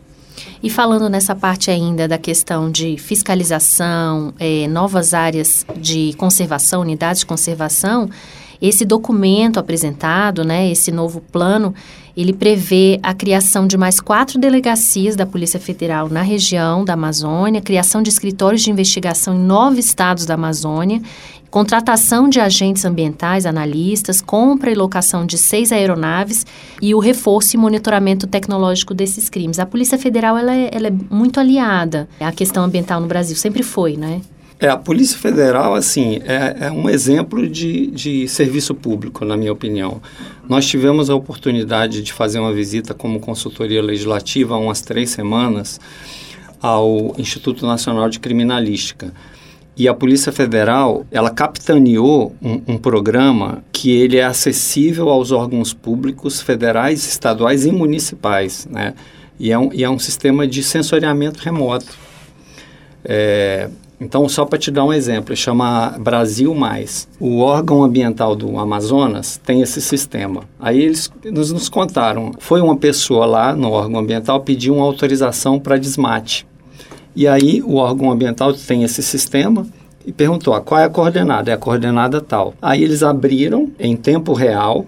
E 0.63 0.69
falando 0.69 1.09
nessa 1.09 1.35
parte 1.35 1.71
ainda 1.71 2.09
da 2.09 2.19
questão 2.19 2.71
de 2.71 2.97
fiscalização, 2.97 4.33
é, 4.39 4.67
novas 4.69 5.15
áreas 5.15 5.65
de 5.77 6.13
conservação, 6.17 6.81
unidades 6.83 7.21
de 7.21 7.27
conservação, 7.27 8.09
Esse 8.61 8.85
documento 8.85 9.61
apresentado, 9.61 10.45
né, 10.45 10.71
esse 10.71 10.91
novo 10.91 11.21
plano, 11.21 11.73
ele 12.17 12.33
prevê 12.33 12.99
a 13.01 13.15
criação 13.15 13.69
de 13.69 13.77
mais 13.79 14.01
quatro 14.01 14.41
delegacias 14.41 15.15
da 15.15 15.25
Polícia 15.25 15.61
Federal 15.61 16.09
na 16.09 16.23
região 16.23 16.85
da 16.85 16.95
Amazônia, 16.95 17.61
criação 17.61 18.03
de 18.03 18.09
escritórios 18.09 18.63
de 18.63 18.71
investigação 18.73 19.37
em 19.37 19.39
nove 19.39 19.79
estados 19.79 20.27
da 20.27 20.35
Amazônia, 20.35 21.01
contratação 21.51 22.29
de 22.29 22.41
agentes 22.41 22.85
ambientais, 22.85 23.47
analistas, 23.47 24.21
compra 24.21 24.71
e 24.71 24.75
locação 24.75 25.25
de 25.25 25.39
seis 25.39 25.73
aeronaves 25.73 26.47
e 26.81 26.95
o 26.95 26.99
reforço 26.99 27.57
e 27.57 27.59
monitoramento 27.59 28.27
tecnológico 28.27 28.95
desses 28.95 29.29
crimes. 29.29 29.59
A 29.59 29.67
Polícia 29.67 29.99
Federal 29.99 30.37
ela 30.37 30.55
é, 30.55 30.71
ela 30.73 30.89
é 30.89 30.93
muito 31.11 31.41
aliada 31.41 32.09
à 32.21 32.33
questão 32.33 32.65
ambiental 32.65 33.01
no 33.01 33.07
Brasil, 33.07 33.37
sempre 33.37 33.63
foi, 33.63 33.97
né? 33.97 34.21
É, 34.61 34.69
a 34.69 34.77
Polícia 34.77 35.17
Federal, 35.17 35.73
assim, 35.75 36.21
é, 36.25 36.67
é, 36.67 36.71
um 36.71 36.91
exemplo 36.91 37.49
de, 37.49 37.87
de 37.93 38.27
serviço 38.27 38.75
público, 38.75 39.25
na 39.25 39.37
minha 39.37 39.53
opinião. 39.53 40.03
Nós 40.49 40.67
tivemos 40.67 41.09
a 41.09 41.15
oportunidade 41.15 42.03
de 42.03 42.13
fazer 42.13 42.41
uma 42.41 42.53
visita 42.53 42.93
como 42.93 43.21
consultoria 43.21 43.81
legislativa 43.81 44.57
há 44.57 44.59
umas 44.59 44.81
três 44.81 45.11
semanas 45.11 45.81
ao 46.61 47.15
Instituto 47.17 47.65
Nacional 47.67 48.09
de 48.09 48.19
Criminalística. 48.19 49.13
E 49.79 49.87
a 49.87 49.95
Polícia 49.95 50.33
Federal, 50.33 51.07
ela 51.09 51.31
capitaneou 51.31 52.35
um, 52.43 52.61
um, 52.67 52.77
programa 52.77 53.63
que 53.71 53.93
ele 53.93 54.17
é 54.17 54.25
acessível 54.25 55.09
aos 55.09 55.31
órgãos 55.31 55.73
públicos 55.73 56.43
federais, 56.43 57.07
estaduais 57.07 57.65
e 57.65 57.71
municipais, 57.71 58.67
né? 58.69 58.95
E 59.39 59.53
é 59.53 59.59
um, 59.59 59.73
e 59.73 59.85
é 59.85 59.89
um 59.89 59.99
sistema 59.99 60.49
de 60.49 60.65
sensoriamento 60.65 61.39
remoto. 61.39 61.97
É, 63.05 63.71
então, 64.01 64.29
só 64.29 64.45
para 64.45 64.59
te 64.59 64.73
dar 64.73 64.85
um 64.85 64.93
exemplo, 64.93 65.37
chama 65.37 65.97
Brasil 66.01 66.53
Mais. 66.57 67.09
O 67.21 67.39
órgão 67.39 67.85
ambiental 67.85 68.35
do 68.35 68.59
Amazonas 68.59 69.41
tem 69.45 69.63
esse 69.63 69.81
sistema. 69.81 70.43
Aí 70.59 70.83
eles 70.83 71.09
nos, 71.25 71.53
nos 71.53 71.69
contaram, 71.69 72.33
foi 72.41 72.61
uma 72.61 72.77
pessoa 72.77 73.27
lá 73.27 73.55
no 73.55 73.71
órgão 73.71 74.01
ambiental 74.01 74.41
pedir 74.41 74.73
uma 74.73 74.85
autorização 74.85 75.61
para 75.61 75.79
desmate. 75.79 76.49
E 77.19 77.27
aí 77.27 77.61
o 77.65 77.75
órgão 77.75 78.13
ambiental 78.13 78.55
tem 78.55 78.85
esse 78.85 79.03
sistema 79.03 79.67
e 80.07 80.13
perguntou, 80.13 80.55
ah, 80.55 80.61
qual 80.61 80.81
é 80.81 80.85
a 80.85 80.89
coordenada? 80.89 81.51
É 81.51 81.55
a 81.55 81.59
coordenada 81.59 82.21
tal. 82.21 82.55
Aí 82.63 82.81
eles 82.81 83.03
abriram 83.03 83.73
em 83.77 83.97
tempo 83.97 84.33
real 84.33 84.87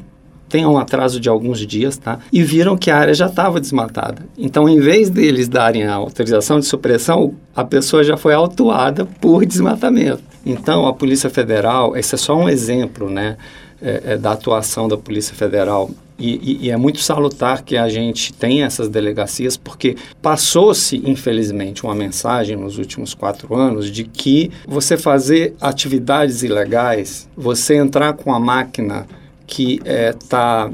tem 0.49 0.65
um 0.65 0.79
atraso 0.79 1.19
de 1.19 1.29
alguns 1.29 1.65
dias, 1.67 1.97
tá? 1.97 2.21
E 2.33 2.43
viram 2.43 2.77
que 2.77 2.91
a 2.91 2.99
área 2.99 3.15
já 3.15 3.27
estava 3.27 3.61
desmatada. 3.61 4.27
Então, 4.37 4.69
em 4.69 4.79
vez 4.81 5.09
deles 5.11 5.49
darem 5.49 5.85
a 5.85 5.95
autorização 5.95 6.59
de 6.61 6.67
supressão, 6.67 7.35
a 7.55 7.65
pessoa 7.65 8.03
já 8.03 8.17
foi 8.17 8.35
autuada 8.35 9.07
por 9.21 9.45
desmatamento. 9.47 10.23
Então, 10.45 10.87
a 10.87 10.93
Polícia 10.93 11.31
Federal, 11.31 11.97
esse 11.97 12.17
é 12.17 12.19
só 12.19 12.37
um 12.37 12.49
exemplo, 12.49 13.09
né, 13.09 13.37
é, 13.81 14.03
é, 14.05 14.17
da 14.17 14.33
atuação 14.33 14.89
da 14.89 14.97
Polícia 14.97 15.35
Federal. 15.35 15.91
E, 16.21 16.35
e, 16.35 16.67
e, 16.67 16.71
é 16.71 16.77
muito 16.77 17.01
salutar 17.01 17.63
que 17.63 17.79
a 17.79 17.89
gente 17.89 18.31
tenha 18.35 18.67
essas 18.67 18.91
delegacias, 18.91 19.57
porque 19.57 19.97
passou-se, 20.21 21.01
infelizmente, 21.09 21.83
uma 21.83 21.95
mensagem 21.95 22.57
nos 22.57 22.77
últimos 22.77 23.15
quatro 23.15 23.55
anos 23.55 23.91
de 23.91 24.05
que 24.05 24.51
você 24.69 24.99
fazer 24.99 25.55
atividades 25.59 26.43
ilegais, 26.43 27.27
você 27.35 27.77
entrar 27.77 28.13
com 28.13 28.35
a 28.35 28.39
máquina 28.39 29.07
que 29.47 29.81
está 29.85 30.71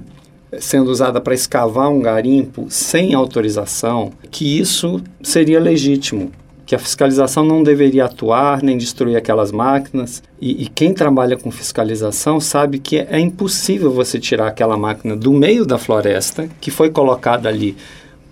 é, 0.51 0.61
sendo 0.61 0.91
usada 0.91 1.21
para 1.21 1.33
escavar 1.33 1.91
um 1.91 2.01
garimpo 2.01 2.67
sem 2.69 3.15
autorização, 3.15 4.13
que 4.31 4.59
isso 4.59 5.01
seria 5.23 5.61
legítimo, 5.61 6.33
que 6.67 6.75
a 6.75 6.79
fiscalização 6.81 7.45
não 7.45 7.63
deveria 7.63 8.07
atuar 8.07 8.61
nem 8.61 8.77
destruir 8.77 9.17
aquelas 9.17 9.53
máquinas. 9.53 10.21
E, 10.41 10.65
e 10.65 10.67
quem 10.67 10.93
trabalha 10.93 11.37
com 11.37 11.49
fiscalização 11.51 12.41
sabe 12.41 12.81
que 12.81 12.99
é, 12.99 13.21
impossível 13.21 13.93
você 13.93 14.19
tirar 14.19 14.49
aquela 14.49 14.77
máquina 14.77 15.15
do 15.15 15.33
meio 15.33 15.65
da 15.65 15.79
floresta, 15.79 16.49
que 16.61 16.73
foi 16.73 16.91
colocada 16.91 17.49
ali 17.49 17.77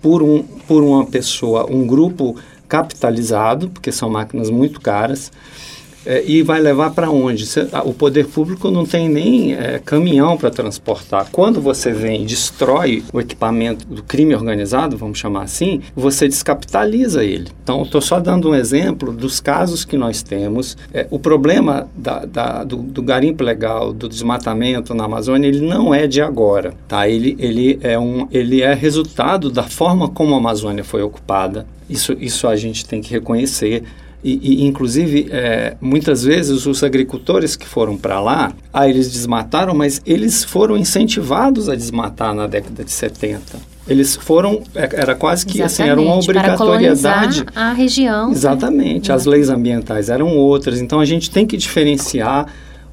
por, 0.01 0.21
um, 0.21 0.43
por 0.67 0.83
uma 0.83 1.05
pessoa, 1.05 1.65
um 1.71 1.87
grupo 1.87 2.35
capitalizado, 2.67 3.69
porque 3.69 3.91
são 3.91 4.09
máquinas 4.09 4.49
muito 4.49 4.81
caras, 4.81 5.31
é, 6.05 6.23
e 6.25 6.41
vai 6.43 6.59
levar 6.59 6.91
para 6.91 7.09
onde? 7.09 7.45
o 7.85 7.93
poder 7.93 8.27
público 8.27 8.69
não 8.69 8.85
tem 8.85 9.09
nem 9.09 9.53
é, 9.53 9.79
caminhão 9.79 10.37
para 10.37 10.49
transportar. 10.49 11.27
Quando 11.31 11.61
você 11.61 11.91
vem 11.91 12.23
e 12.23 12.25
destrói 12.25 13.03
o 13.13 13.19
equipamento 13.19 13.85
do 13.87 14.03
crime 14.03 14.35
organizado, 14.35 14.97
vamos 14.97 15.19
chamar 15.19 15.43
assim, 15.43 15.81
você 15.95 16.27
descapitaliza 16.27 17.23
ele. 17.23 17.49
Então, 17.63 17.83
estou 17.83 18.01
só 18.01 18.19
dando 18.19 18.49
um 18.49 18.55
exemplo 18.55 19.11
dos 19.11 19.39
casos 19.39 19.85
que 19.85 19.97
nós 19.97 20.21
temos. 20.21 20.77
É, 20.93 21.07
o 21.09 21.19
problema 21.19 21.87
da, 21.95 22.25
da, 22.25 22.63
do, 22.63 22.77
do, 22.77 23.01
garimpo 23.01 23.43
legal, 23.43 23.93
do 23.93 24.09
desmatamento 24.09 24.93
na 24.93 25.05
Amazônia, 25.05 25.47
ele 25.47 25.61
não 25.61 25.93
é 25.93 26.07
de 26.07 26.21
agora. 26.21 26.73
Tá? 26.87 27.07
Ele, 27.07 27.35
ele, 27.39 27.79
é 27.81 27.97
um, 27.97 28.27
ele 28.31 28.61
é 28.61 28.73
resultado 28.73 29.49
da 29.49 29.63
forma 29.63 30.09
como 30.09 30.33
a 30.33 30.37
Amazônia 30.37 30.83
foi 30.83 31.01
ocupada. 31.01 31.65
Isso, 31.89 32.15
isso 32.19 32.47
a 32.47 32.55
gente 32.55 32.85
tem 32.85 33.01
que 33.01 33.11
reconhecer. 33.11 33.83
E, 34.23 34.63
e 34.63 34.65
inclusive, 34.65 35.27
é, 35.31 35.75
muitas 35.79 36.23
vezes 36.23 36.65
os 36.65 36.83
agricultores 36.83 37.55
que 37.55 37.67
foram 37.67 37.95
para 37.95 38.19
lá, 38.19 38.53
ah, 38.73 38.89
eles 38.89 39.11
desmataram, 39.11 39.75
mas 39.75 40.01
eles 40.05 40.43
foram 40.43 40.75
incentivados 40.75 41.69
a 41.69 41.75
desmatar 41.75 42.33
na 42.33 42.47
década 42.47 42.83
de 42.83 42.91
70 42.91 43.75
eles 43.87 44.15
foram 44.15 44.63
é, 44.73 44.89
era 44.93 45.13
quase 45.13 45.45
que 45.45 45.61
Exatamente, 45.61 45.81
assim 45.81 45.83
era 45.83 46.01
uma 46.01 46.15
obrigatoriedade. 46.15 47.45
a 47.55 47.71
região. 47.71 48.31
Exatamente 48.31 49.09
né? 49.09 49.15
as 49.15 49.25
leis 49.25 49.47
ambientais 49.49 50.09
eram 50.09 50.35
outras. 50.35 50.81
Então 50.81 50.99
a 50.99 51.05
gente 51.05 51.29
tem 51.29 51.45
que 51.45 51.55
diferenciar 51.55 52.47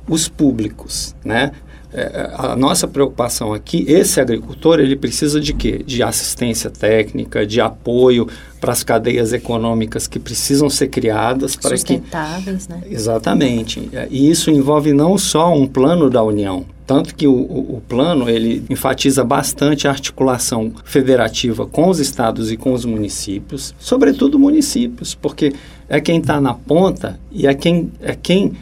os 0.07 0.29
públicos 0.29 1.14
né 1.25 1.52
é, 1.95 2.31
a 2.35 2.57
nossa 2.57 2.89
preocupação 2.89 3.53
aqui, 3.53 3.85
esse 3.87 4.21
agricultor, 4.21 4.81
ele 4.81 4.97
precisa 4.97 5.41
de 5.41 5.53
quê? 5.53 5.83
De 5.85 6.03
assistência 6.03 6.71
técnica, 6.71 7.47
de 7.47 7.61
apoio 7.61 8.27
para 8.61 8.73
as 8.73 8.83
cadeias 8.83 9.33
econômicas 9.33 10.07
que 10.07 10.19
precisam 10.19 10.71
ser 10.71 10.89
criadas 10.89 11.55
para 11.55 11.77
Sustentáveis, 11.77 12.67
que... 12.67 12.73
né? 12.73 12.81
Exatamente. 12.89 13.91
É, 13.93 14.09
e 14.11 14.31
isso 14.31 14.51
envolve 14.51 14.93
não 14.93 15.19
só 15.19 15.55
um 15.55 15.67
plano 15.67 16.09
da 16.09 16.23
União, 16.23 16.65
tanto 16.87 17.15
que 17.15 17.27
o, 17.27 17.33
o, 17.33 17.77
o, 17.77 17.83
plano 17.87 18.29
ele 18.29 18.65
enfatiza 18.71 19.23
bastante 19.23 19.87
a 19.87 19.91
articulação 19.91 20.73
federativa 20.85 21.67
com 21.67 21.89
os 21.89 21.99
estados 21.99 22.51
e 22.51 22.57
com 22.57 22.73
os 22.73 22.85
municípios, 22.85 23.75
sobretudo 23.79 24.39
municípios, 24.39 25.15
porque 25.15 25.53
é 25.89 26.01
quem 26.01 26.21
está 26.21 26.41
na 26.41 26.55
ponta 26.55 27.19
e 27.31 27.47
é 27.47 27.55
quem, 27.55 27.93
é 28.01 28.15
quem 28.15 28.53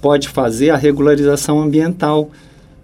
pode 0.00 0.28
fazer 0.28 0.70
a 0.70 0.76
regularização 0.76 1.60
ambiental 1.60 2.30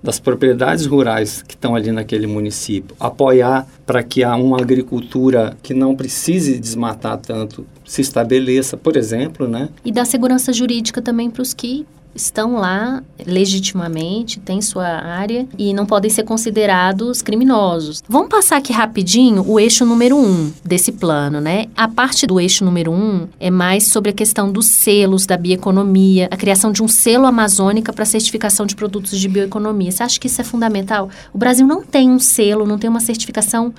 das 0.02 0.18
propriedades 0.18 0.86
rurais 0.86 1.42
que 1.42 1.54
estão 1.54 1.74
ali 1.74 1.92
naquele 1.92 2.26
município, 2.26 2.96
apoiar 2.98 3.66
para 3.86 4.02
que 4.02 4.24
uma 4.24 4.58
agricultura 4.58 5.56
que 5.62 5.72
não 5.72 5.94
precise 5.94 6.58
desmatar 6.58 7.18
tanto 7.18 7.64
se 7.84 8.00
estabeleça, 8.00 8.76
por 8.76 8.96
exemplo, 8.96 9.46
né? 9.46 9.68
E 9.84 9.92
dar 9.92 10.04
segurança 10.04 10.52
jurídica 10.52 11.00
também 11.00 11.30
para 11.30 11.42
os 11.42 11.54
que 11.54 11.86
estão 12.14 12.54
lá 12.56 13.02
legitimamente, 13.24 14.40
têm 14.40 14.60
sua 14.60 14.86
área 14.86 15.46
e 15.58 15.72
não 15.72 15.86
podem 15.86 16.10
ser 16.10 16.24
considerados 16.24 17.22
criminosos. 17.22 18.02
Vamos 18.08 18.28
passar 18.28 18.56
aqui 18.56 18.72
rapidinho 18.72 19.44
o 19.46 19.58
eixo 19.58 19.84
número 19.84 20.16
um 20.16 20.52
desse 20.64 20.92
plano, 20.92 21.40
né? 21.40 21.66
A 21.76 21.88
parte 21.88 22.26
do 22.26 22.40
eixo 22.40 22.64
número 22.64 22.92
um 22.92 23.28
é 23.38 23.50
mais 23.50 23.88
sobre 23.88 24.10
a 24.10 24.14
questão 24.14 24.50
dos 24.50 24.66
selos 24.66 25.26
da 25.26 25.36
bioeconomia, 25.36 26.28
a 26.30 26.36
criação 26.36 26.72
de 26.72 26.82
um 26.82 26.88
selo 26.88 27.26
amazônica 27.26 27.92
para 27.92 28.04
certificação 28.04 28.66
de 28.66 28.76
produtos 28.76 29.18
de 29.18 29.28
bioeconomia. 29.28 29.90
Você 29.90 30.02
acha 30.02 30.20
que 30.20 30.26
isso 30.26 30.40
é 30.40 30.44
fundamental? 30.44 31.08
O 31.32 31.38
Brasil 31.38 31.66
não 31.66 31.82
tem 31.82 32.10
um 32.10 32.18
selo, 32.18 32.66
não 32.66 32.78
tem 32.78 32.90
uma 32.90 33.00
certificação 33.00 33.72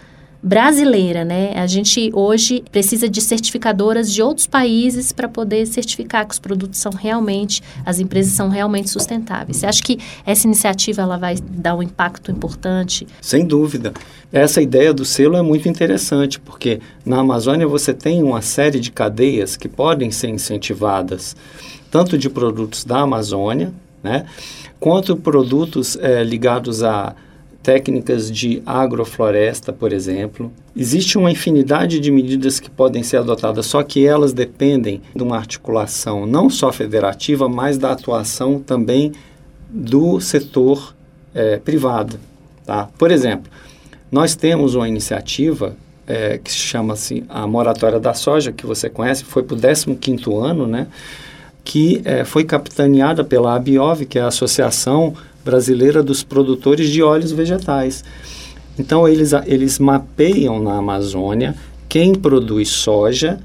brasileira, 0.43 1.23
né? 1.23 1.53
A 1.55 1.65
gente 1.65 2.11
hoje 2.13 2.65
precisa 2.69 3.07
de 3.07 3.21
certificadoras 3.21 4.11
de 4.11 4.21
outros 4.21 4.45
países 4.45 5.13
para 5.13 5.29
poder 5.29 5.65
certificar 5.65 6.27
que 6.27 6.33
os 6.33 6.39
produtos 6.39 6.79
são 6.79 6.91
realmente, 6.91 7.63
as 7.85 7.97
empresas 7.97 8.33
são 8.33 8.49
realmente 8.49 8.89
sustentáveis. 8.89 9.57
Você 9.57 9.65
acha 9.65 9.81
que 9.81 9.97
essa 10.25 10.45
iniciativa 10.45 11.01
ela 11.01 11.17
vai 11.17 11.35
dar 11.39 11.75
um 11.75 11.81
impacto 11.81 12.29
importante? 12.29 13.07
Sem 13.21 13.45
dúvida. 13.45 13.93
Essa 14.33 14.61
ideia 14.61 14.93
do 14.93 15.05
selo 15.05 15.37
é 15.37 15.41
muito 15.41 15.69
interessante, 15.69 16.41
porque 16.41 16.81
na 17.05 17.19
Amazônia 17.19 17.65
você 17.65 17.93
tem 17.93 18.21
uma 18.21 18.41
série 18.41 18.81
de 18.81 18.91
cadeias 18.91 19.55
que 19.55 19.69
podem 19.69 20.11
ser 20.11 20.27
incentivadas, 20.27 21.37
tanto 21.89 22.17
de 22.17 22.29
produtos 22.29 22.83
da 22.83 22.99
Amazônia, 22.99 23.71
né, 24.01 24.25
quanto 24.77 25.15
produtos 25.15 25.95
é, 25.95 26.21
ligados 26.21 26.83
a 26.83 27.15
técnicas 27.63 28.29
de 28.29 28.61
agrofloresta, 28.65 29.71
por 29.71 29.93
exemplo. 29.93 30.51
Existe 30.75 31.17
uma 31.17 31.31
infinidade 31.31 31.99
de 31.99 32.11
medidas 32.11 32.59
que 32.59 32.69
podem 32.69 33.01
ser 33.01 33.17
adotadas, 33.17 33.65
só 33.65 33.81
que 33.81 34.05
elas 34.05 34.33
dependem 34.33 35.01
de 35.15 35.23
uma 35.23 35.37
articulação 35.37 36.25
não 36.25 36.49
só 36.49 36.71
federativa, 36.73 37.47
mas 37.47 37.77
da 37.77 37.93
atuação 37.93 38.59
também 38.59 39.13
do 39.69 40.19
setor 40.19 40.93
é, 41.33 41.57
privado. 41.57 42.19
Tá? 42.65 42.89
Por 42.97 43.09
exemplo, 43.09 43.49
nós 44.11 44.35
temos 44.35 44.75
uma 44.75 44.87
iniciativa 44.87 45.75
é, 46.05 46.37
que 46.37 46.51
chama-se 46.51 47.23
a 47.29 47.47
Moratória 47.47 47.99
da 47.99 48.13
Soja, 48.13 48.51
que 48.51 48.65
você 48.65 48.89
conhece, 48.89 49.23
foi 49.23 49.41
para 49.41 49.55
o 49.55 49.59
15º 49.59 50.43
ano, 50.43 50.67
né? 50.67 50.87
que 51.63 52.01
é, 52.03 52.25
foi 52.25 52.43
capitaneada 52.43 53.23
pela 53.23 53.55
ABIOV, 53.55 54.05
que 54.05 54.19
é 54.19 54.21
a 54.21 54.27
Associação 54.27 55.13
Brasileira 55.43 56.01
dos 56.01 56.23
Produtores 56.23 56.89
de 56.89 57.01
Óleos 57.01 57.31
Vegetais. 57.31 58.03
Então, 58.77 59.07
eles, 59.07 59.31
eles 59.45 59.79
mapeiam 59.79 60.61
na 60.61 60.77
Amazônia 60.77 61.55
quem 61.87 62.15
produz 62.15 62.69
soja 62.69 63.39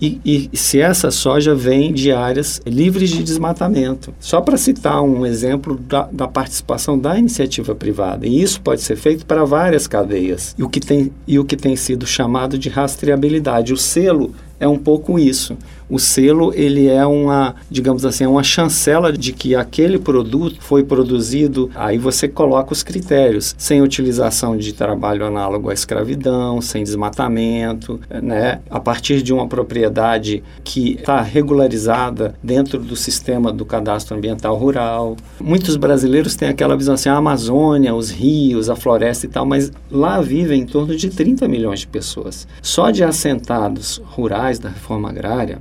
e, 0.00 0.18
e, 0.24 0.56
se 0.56 0.80
essa 0.80 1.10
soja 1.10 1.54
vem 1.54 1.92
de 1.92 2.10
áreas 2.10 2.60
livres 2.64 3.10
de 3.10 3.22
desmatamento. 3.22 4.14
Só 4.18 4.40
para 4.40 4.56
citar 4.56 5.02
um 5.02 5.26
exemplo 5.26 5.76
da, 5.76 6.08
da, 6.10 6.26
participação 6.26 6.98
da 6.98 7.18
iniciativa 7.18 7.74
privada. 7.74 8.26
E 8.26 8.40
isso 8.40 8.62
pode 8.62 8.80
ser 8.80 8.96
feito 8.96 9.26
para 9.26 9.44
várias 9.44 9.86
cadeias. 9.86 10.54
E 10.58 10.62
o 10.62 10.70
que 10.70 10.80
tem, 10.80 11.12
e 11.28 11.38
o 11.38 11.44
que 11.44 11.56
tem 11.56 11.76
sido 11.76 12.06
chamado 12.06 12.56
de 12.56 12.70
rastreabilidade. 12.70 13.74
O 13.74 13.76
selo 13.76 14.32
é 14.58 14.66
um 14.66 14.78
pouco 14.78 15.18
isso. 15.18 15.56
O 15.90 15.98
selo, 15.98 16.52
ele 16.54 16.86
é 16.86 17.04
uma, 17.04 17.56
digamos 17.68 18.04
assim, 18.04 18.22
é 18.22 18.28
uma 18.28 18.44
chancela 18.44 19.12
de 19.12 19.32
que 19.32 19.56
aquele 19.56 19.98
produto 19.98 20.56
foi 20.60 20.84
produzido, 20.84 21.68
aí 21.74 21.98
você 21.98 22.28
coloca 22.28 22.72
os 22.72 22.84
critérios, 22.84 23.56
sem 23.58 23.82
utilização 23.82 24.56
de 24.56 24.72
trabalho 24.72 25.26
análogo 25.26 25.68
à 25.68 25.74
escravidão, 25.74 26.60
sem 26.60 26.84
desmatamento, 26.84 28.00
né? 28.22 28.60
A 28.70 28.78
partir 28.78 29.20
de 29.20 29.32
uma 29.32 29.48
propriedade 29.48 30.44
que 30.62 30.92
está 30.92 31.20
regularizada 31.20 32.36
dentro 32.40 32.78
do 32.78 32.94
sistema 32.94 33.52
do 33.52 33.64
cadastro 33.64 34.16
ambiental 34.16 34.56
rural. 34.56 35.16
Muitos 35.40 35.76
brasileiros 35.76 36.36
têm 36.36 36.48
aquela 36.48 36.76
visão 36.76 36.94
assim, 36.94 37.08
a 37.08 37.16
Amazônia, 37.16 37.94
os 37.94 38.10
rios, 38.10 38.70
a 38.70 38.76
floresta 38.76 39.26
e 39.26 39.28
tal, 39.28 39.44
mas 39.44 39.72
lá 39.90 40.20
vivem 40.20 40.62
em 40.62 40.66
torno 40.66 40.94
de 40.94 41.10
30 41.10 41.48
milhões 41.48 41.80
de 41.80 41.88
pessoas. 41.88 42.46
Só 42.62 42.92
de 42.92 43.02
assentados 43.02 44.00
rurais 44.04 44.60
da 44.60 44.68
reforma 44.68 45.08
agrária, 45.08 45.58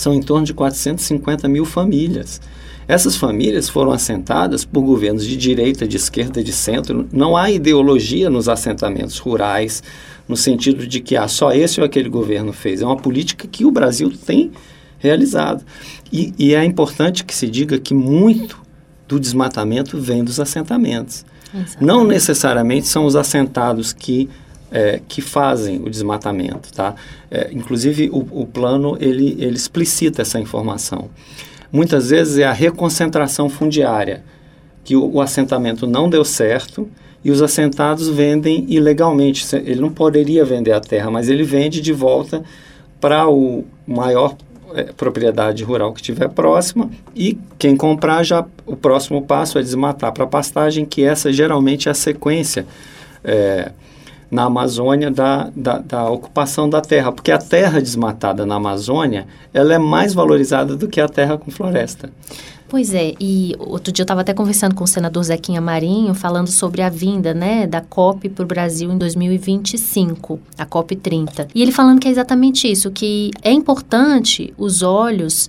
são 0.00 0.14
em 0.14 0.20
torno 0.20 0.46
de 0.46 0.54
450 0.54 1.48
mil 1.48 1.64
famílias. 1.64 2.40
Essas 2.86 3.16
famílias 3.16 3.68
foram 3.68 3.92
assentadas 3.92 4.64
por 4.64 4.82
governos 4.82 5.24
de 5.24 5.36
direita, 5.36 5.86
de 5.86 5.96
esquerda, 5.96 6.42
de 6.42 6.52
centro. 6.52 7.06
Não 7.12 7.36
há 7.36 7.50
ideologia 7.50 8.30
nos 8.30 8.48
assentamentos 8.48 9.18
rurais, 9.18 9.82
no 10.26 10.36
sentido 10.36 10.86
de 10.86 11.00
que 11.00 11.14
ah, 11.14 11.28
só 11.28 11.52
esse 11.52 11.80
ou 11.80 11.86
aquele 11.86 12.08
governo 12.08 12.52
fez. 12.52 12.80
É 12.80 12.86
uma 12.86 12.96
política 12.96 13.46
que 13.46 13.66
o 13.66 13.70
Brasil 13.70 14.10
tem 14.24 14.50
realizado. 14.98 15.64
E, 16.10 16.32
e 16.38 16.54
é 16.54 16.64
importante 16.64 17.24
que 17.24 17.34
se 17.34 17.46
diga 17.46 17.78
que 17.78 17.92
muito 17.92 18.58
do 19.06 19.20
desmatamento 19.20 20.00
vem 20.00 20.24
dos 20.24 20.40
assentamentos. 20.40 21.26
Exatamente. 21.52 21.84
Não 21.84 22.06
necessariamente 22.06 22.88
são 22.88 23.04
os 23.04 23.16
assentados 23.16 23.92
que 23.92 24.28
é, 24.70 25.00
que 25.06 25.20
fazem 25.20 25.80
o 25.82 25.88
desmatamento, 25.88 26.72
tá? 26.72 26.94
É, 27.30 27.50
inclusive 27.52 28.10
o, 28.10 28.26
o, 28.42 28.46
plano 28.46 28.96
ele, 29.00 29.36
ele 29.38 29.56
explicita 29.56 30.22
essa 30.22 30.38
informação. 30.38 31.08
Muitas 31.72 32.10
vezes 32.10 32.38
é 32.38 32.44
a 32.44 32.52
reconcentração 32.52 33.48
fundiária, 33.48 34.22
que 34.84 34.96
o, 34.96 35.14
o 35.14 35.20
assentamento 35.20 35.86
não 35.86 36.08
deu 36.08 36.24
certo 36.24 36.88
e 37.24 37.30
os 37.30 37.42
assentados 37.42 38.08
vendem 38.08 38.64
ilegalmente. 38.68 39.44
Ele 39.56 39.80
não 39.80 39.90
poderia 39.90 40.44
vender 40.44 40.72
a 40.72 40.80
terra, 40.80 41.10
mas 41.10 41.28
ele 41.28 41.42
vende 41.42 41.80
de 41.80 41.92
volta 41.92 42.42
para 43.00 43.28
o 43.28 43.64
maior 43.86 44.36
é, 44.74 44.84
propriedade 44.84 45.64
rural 45.64 45.92
que 45.92 46.02
tiver 46.02 46.28
próxima 46.28 46.90
e 47.14 47.38
quem 47.58 47.76
comprar 47.76 48.22
já 48.22 48.44
o 48.66 48.76
próximo 48.76 49.22
passo 49.22 49.58
é 49.58 49.62
desmatar 49.62 50.12
para 50.12 50.26
pastagem, 50.26 50.84
que 50.84 51.02
essa 51.02 51.32
geralmente 51.32 51.88
é 51.88 51.92
a 51.92 51.94
sequência 51.94 52.66
é, 53.24 53.72
na 54.30 54.44
Amazônia 54.44 55.10
da, 55.10 55.50
da, 55.54 55.78
da, 55.78 56.10
ocupação 56.10 56.68
da 56.68 56.80
terra, 56.80 57.10
porque 57.10 57.32
a 57.32 57.38
terra 57.38 57.80
desmatada 57.80 58.44
na 58.44 58.56
Amazônia 58.56 59.26
ela 59.52 59.74
é 59.74 59.78
mais 59.78 60.12
valorizada 60.12 60.76
do 60.76 60.86
que 60.86 61.00
a 61.00 61.08
terra 61.08 61.38
com 61.38 61.50
floresta. 61.50 62.10
Pois 62.68 62.92
é, 62.92 63.14
e 63.18 63.54
outro 63.58 63.90
dia 63.90 64.02
eu 64.02 64.04
estava 64.04 64.20
até 64.20 64.34
conversando 64.34 64.74
com 64.74 64.84
o 64.84 64.86
senador 64.86 65.22
Zequinha 65.22 65.60
Marinho, 65.60 66.12
falando 66.12 66.48
sobre 66.48 66.82
a 66.82 66.90
vinda 66.90 67.32
né, 67.32 67.66
da 67.66 67.80
COP 67.80 68.28
para 68.28 68.44
o 68.44 68.46
Brasil 68.46 68.92
em 68.92 68.98
2025, 68.98 70.38
a 70.58 70.66
COP 70.66 70.94
30. 70.94 71.48
E 71.54 71.62
ele 71.62 71.72
falando 71.72 71.98
que 71.98 72.06
é 72.06 72.10
exatamente 72.10 72.70
isso, 72.70 72.90
que 72.90 73.30
é 73.42 73.50
importante 73.50 74.52
os 74.58 74.82
olhos 74.82 75.48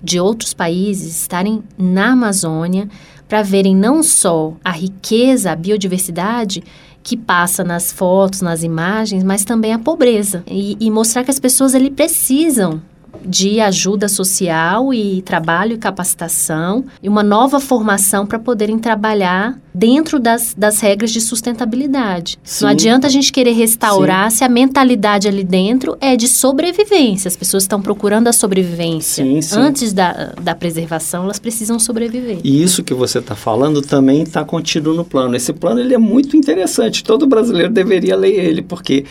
de 0.00 0.20
outros 0.20 0.54
países 0.54 1.22
estarem 1.22 1.60
na 1.76 2.12
Amazônia 2.12 2.88
para 3.28 3.42
verem 3.42 3.74
não 3.74 4.00
só 4.02 4.54
a 4.64 4.70
riqueza, 4.70 5.50
a 5.50 5.56
biodiversidade, 5.56 6.62
que 7.02 7.16
passa 7.16 7.64
nas 7.64 7.92
fotos, 7.92 8.40
nas 8.40 8.62
imagens, 8.62 9.24
mas 9.24 9.44
também 9.44 9.72
a 9.72 9.78
pobreza. 9.78 10.44
E, 10.46 10.76
e 10.78 10.90
mostrar 10.90 11.24
que 11.24 11.30
as 11.30 11.38
pessoas 11.38 11.74
ali 11.74 11.90
precisam 11.90 12.82
de 13.24 13.60
ajuda 13.60 14.08
social 14.08 14.92
e 14.92 15.22
trabalho 15.22 15.74
e 15.74 15.78
capacitação 15.78 16.84
e 17.02 17.08
uma 17.08 17.22
nova 17.22 17.60
formação 17.60 18.26
para 18.26 18.38
poderem 18.38 18.78
trabalhar 18.78 19.58
dentro 19.72 20.18
das, 20.18 20.54
das 20.56 20.80
regras 20.80 21.10
de 21.10 21.20
sustentabilidade. 21.20 22.38
Sim. 22.42 22.64
Não 22.64 22.70
adianta 22.70 23.06
a 23.06 23.10
gente 23.10 23.32
querer 23.32 23.52
restaurar 23.52 24.30
Sim. 24.30 24.38
se 24.38 24.44
a 24.44 24.48
mentalidade 24.48 25.28
ali 25.28 25.44
dentro 25.44 25.96
é 26.00 26.16
de 26.16 26.26
sobrevivência. 26.28 27.28
As 27.28 27.36
pessoas 27.36 27.64
estão 27.64 27.80
procurando 27.80 28.28
a 28.28 28.32
sobrevivência. 28.32 29.24
Sim, 29.24 29.40
Antes 29.56 29.92
da, 29.92 30.32
da 30.40 30.54
preservação, 30.54 31.24
elas 31.24 31.38
precisam 31.38 31.78
sobreviver. 31.78 32.38
E 32.42 32.62
isso 32.62 32.82
que 32.82 32.94
você 32.94 33.18
está 33.18 33.34
falando 33.34 33.80
também 33.82 34.22
está 34.22 34.44
contido 34.44 34.94
no 34.94 35.04
plano. 35.04 35.36
Esse 35.36 35.52
plano 35.52 35.80
ele 35.80 35.94
é 35.94 35.98
muito 35.98 36.36
interessante. 36.36 37.04
Todo 37.04 37.26
brasileiro 37.26 37.72
deveria 37.72 38.16
ler 38.16 38.34
ele, 38.44 38.62
porque 38.62 39.04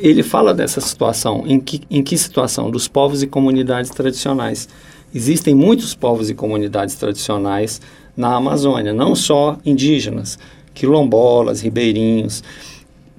ele 0.00 0.22
fala 0.22 0.54
dessa 0.54 0.80
situação. 0.80 1.44
Em 1.46 1.60
que, 1.60 1.82
em 1.90 2.02
que 2.02 2.16
situação? 2.16 2.70
Dos 2.70 2.88
povos 2.88 3.22
e 3.22 3.26
comunidades 3.26 3.90
tradicionais. 3.90 4.68
Existem 5.14 5.54
muitos 5.54 5.94
povos 5.94 6.30
e 6.30 6.34
comunidades 6.34 6.94
tradicionais 6.94 7.80
na 8.16 8.34
Amazônia, 8.34 8.92
não 8.92 9.14
só 9.14 9.58
indígenas, 9.64 10.38
quilombolas, 10.72 11.60
ribeirinhos, 11.60 12.42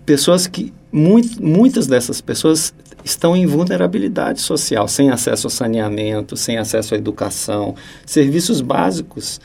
pessoas 0.06 0.48
que 0.48 0.74
muito, 0.92 1.44
muitas 1.44 1.88
dessas 1.88 2.22
pessoas 2.22 2.74
estão 3.04 3.36
em 3.36 3.46
vulnerabilidade 3.46 4.42
social, 4.42 4.88
sem 4.88 5.10
acesso 5.10 5.48
ao 5.48 5.52
saneamento, 5.52 6.38
sem 6.38 6.58
acesso 6.58 6.94
à 6.94 6.98
educação, 6.98 7.76
serviços 8.06 8.62
básicos, 8.62 9.42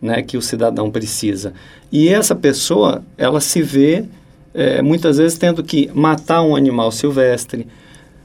né, 0.00 0.22
que 0.22 0.36
o 0.36 0.42
cidadão 0.42 0.90
precisa. 0.90 1.52
E 1.90 2.08
essa 2.08 2.34
pessoa, 2.34 3.02
ela 3.16 3.40
se 3.40 3.62
vê 3.62 4.04
é, 4.54 4.82
muitas 4.82 5.18
vezes 5.18 5.38
tendo 5.38 5.62
que 5.62 5.90
matar 5.94 6.42
um 6.42 6.56
animal 6.56 6.90
silvestre, 6.90 7.66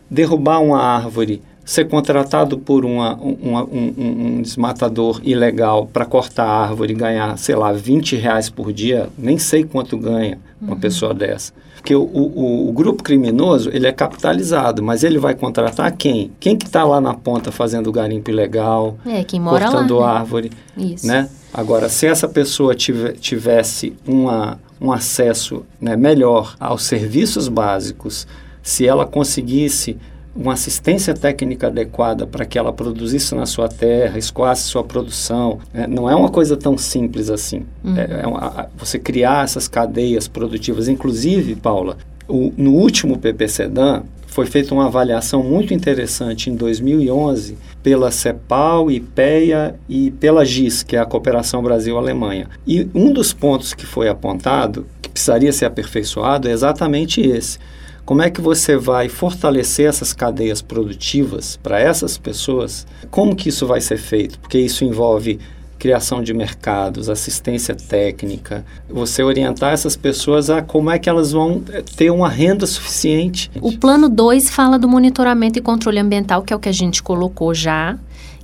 derrubar 0.09 0.59
uma 0.59 0.79
árvore, 0.79 1.41
ser 1.65 1.87
contratado 1.87 2.57
por 2.57 2.83
uma, 2.83 3.15
uma, 3.15 3.63
um, 3.63 3.93
um, 3.97 4.41
desmatador 4.41 5.21
ilegal 5.23 5.87
para 5.91 6.05
cortar 6.05 6.45
a 6.45 6.61
árvore 6.63 6.93
e 6.93 6.95
ganhar, 6.95 7.37
sei 7.37 7.55
lá, 7.55 7.71
20 7.71 8.15
reais 8.17 8.49
por 8.49 8.73
dia, 8.73 9.09
nem 9.17 9.37
sei 9.37 9.63
quanto 9.63 9.97
ganha 9.97 10.37
uma 10.61 10.73
uhum. 10.73 10.79
pessoa 10.79 11.13
dessa. 11.13 11.53
Porque 11.75 11.95
o, 11.95 12.03
o, 12.03 12.69
o, 12.69 12.71
grupo 12.71 13.03
criminoso, 13.03 13.69
ele 13.73 13.87
é 13.87 13.91
capitalizado, 13.91 14.81
mas 14.81 15.03
ele 15.03 15.17
vai 15.17 15.35
contratar 15.35 15.91
quem? 15.91 16.31
Quem 16.39 16.55
que 16.55 16.65
está 16.65 16.83
lá 16.83 17.01
na 17.01 17.13
ponta 17.13 17.51
fazendo 17.51 17.91
garimpo 17.91 18.29
ilegal, 18.29 18.97
é, 19.05 19.23
cortando 19.23 19.97
lá, 19.97 20.13
né? 20.13 20.19
árvore, 20.19 20.51
Isso. 20.77 21.05
né? 21.05 21.29
Agora, 21.53 21.89
se 21.89 22.07
essa 22.07 22.27
pessoa 22.27 22.73
tivesse 22.73 23.93
uma, 24.07 24.57
um 24.83 24.91
acesso 24.91 25.65
né, 25.79 25.95
melhor 25.95 26.55
aos 26.59 26.83
serviços 26.83 27.47
básicos, 27.47 28.27
se 28.61 28.85
ela 28.85 29.05
conseguisse 29.05 29.97
uma 30.35 30.53
assistência 30.53 31.13
técnica 31.13 31.67
adequada 31.67 32.27
para 32.27 32.45
que 32.45 32.57
ela 32.57 32.73
produzisse 32.73 33.33
na 33.33 33.45
sua 33.45 33.69
terra, 33.69 34.17
escoasse 34.17 34.63
sua 34.63 34.83
produção. 34.83 35.59
É, 35.73 35.87
não 35.87 36.09
é 36.09 36.15
uma 36.15 36.29
coisa 36.29 36.57
tão 36.57 36.77
simples 36.77 37.29
assim. 37.29 37.65
Uhum. 37.83 37.97
É, 37.97 38.21
é 38.23 38.27
uma, 38.27 38.67
você 38.75 38.99
criar 38.99 39.45
essas 39.45 39.67
cadeias 39.67 40.27
produtivas. 40.27 40.89
Inclusive, 40.89 41.55
Paula, 41.55 41.97
o, 42.27 42.51
no 42.57 42.73
último 42.73 43.17
PPCDAN, 43.17 44.03
foi 44.33 44.47
feita 44.47 44.73
uma 44.73 44.87
avaliação 44.87 45.43
muito 45.43 45.75
interessante 45.75 46.49
em 46.49 46.55
2011 46.55 47.55
pela 47.83 48.09
CEPAL, 48.09 48.89
IPEA 48.89 49.75
e 49.87 50.09
pela 50.09 50.43
GIS, 50.43 50.81
que 50.81 50.95
é 50.95 50.99
a 50.99 51.05
Cooperação 51.05 51.61
Brasil-Alemanha. 51.61 52.49
E 52.65 52.89
um 52.95 53.13
dos 53.13 53.31
pontos 53.31 53.75
que 53.75 53.85
foi 53.85 54.09
apontado, 54.09 54.87
que 55.01 55.09
precisaria 55.09 55.53
ser 55.53 55.65
aperfeiçoado, 55.65 56.47
é 56.47 56.51
exatamente 56.51 57.21
esse. 57.21 57.59
Como 58.05 58.23
é 58.23 58.29
que 58.29 58.41
você 58.41 58.75
vai 58.75 59.07
fortalecer 59.07 59.87
essas 59.87 60.13
cadeias 60.13 60.61
produtivas 60.61 61.57
para 61.61 61.79
essas 61.79 62.17
pessoas? 62.17 62.87
Como 63.11 63.35
que 63.35 63.49
isso 63.49 63.67
vai 63.67 63.81
ser 63.81 63.97
feito? 63.97 64.39
Porque 64.39 64.57
isso 64.57 64.83
envolve 64.83 65.39
criação 65.83 66.23
de 66.23 66.33
mercados, 66.33 67.09
assistência 67.09 67.75
técnica, 67.75 68.63
você 68.89 69.21
orientar 69.21 69.73
essas 69.73 69.97
pessoas 69.97 70.49
a 70.49 70.61
como 70.61 70.89
é 70.89 70.97
que 70.97 71.09
elas 71.09 71.33
vão 71.33 71.61
eh, 71.73 71.83
ter 71.97 72.09
uma 72.09 72.29
renda 72.29 72.65
suficiente. 72.65 73.51
O 73.59 73.77
plano 73.77 74.07
2 74.07 74.49
fala 74.49 74.79
do 74.79 74.87
monitoramento 74.87 75.59
e 75.59 75.61
controle 75.61 75.99
ambiental, 75.99 76.41
que 76.41 76.53
é 76.53 76.55
o 76.55 76.59
que 76.59 76.69
a 76.69 76.73
gente 76.73 77.03
colocou 77.03 77.53
já, 77.53 77.97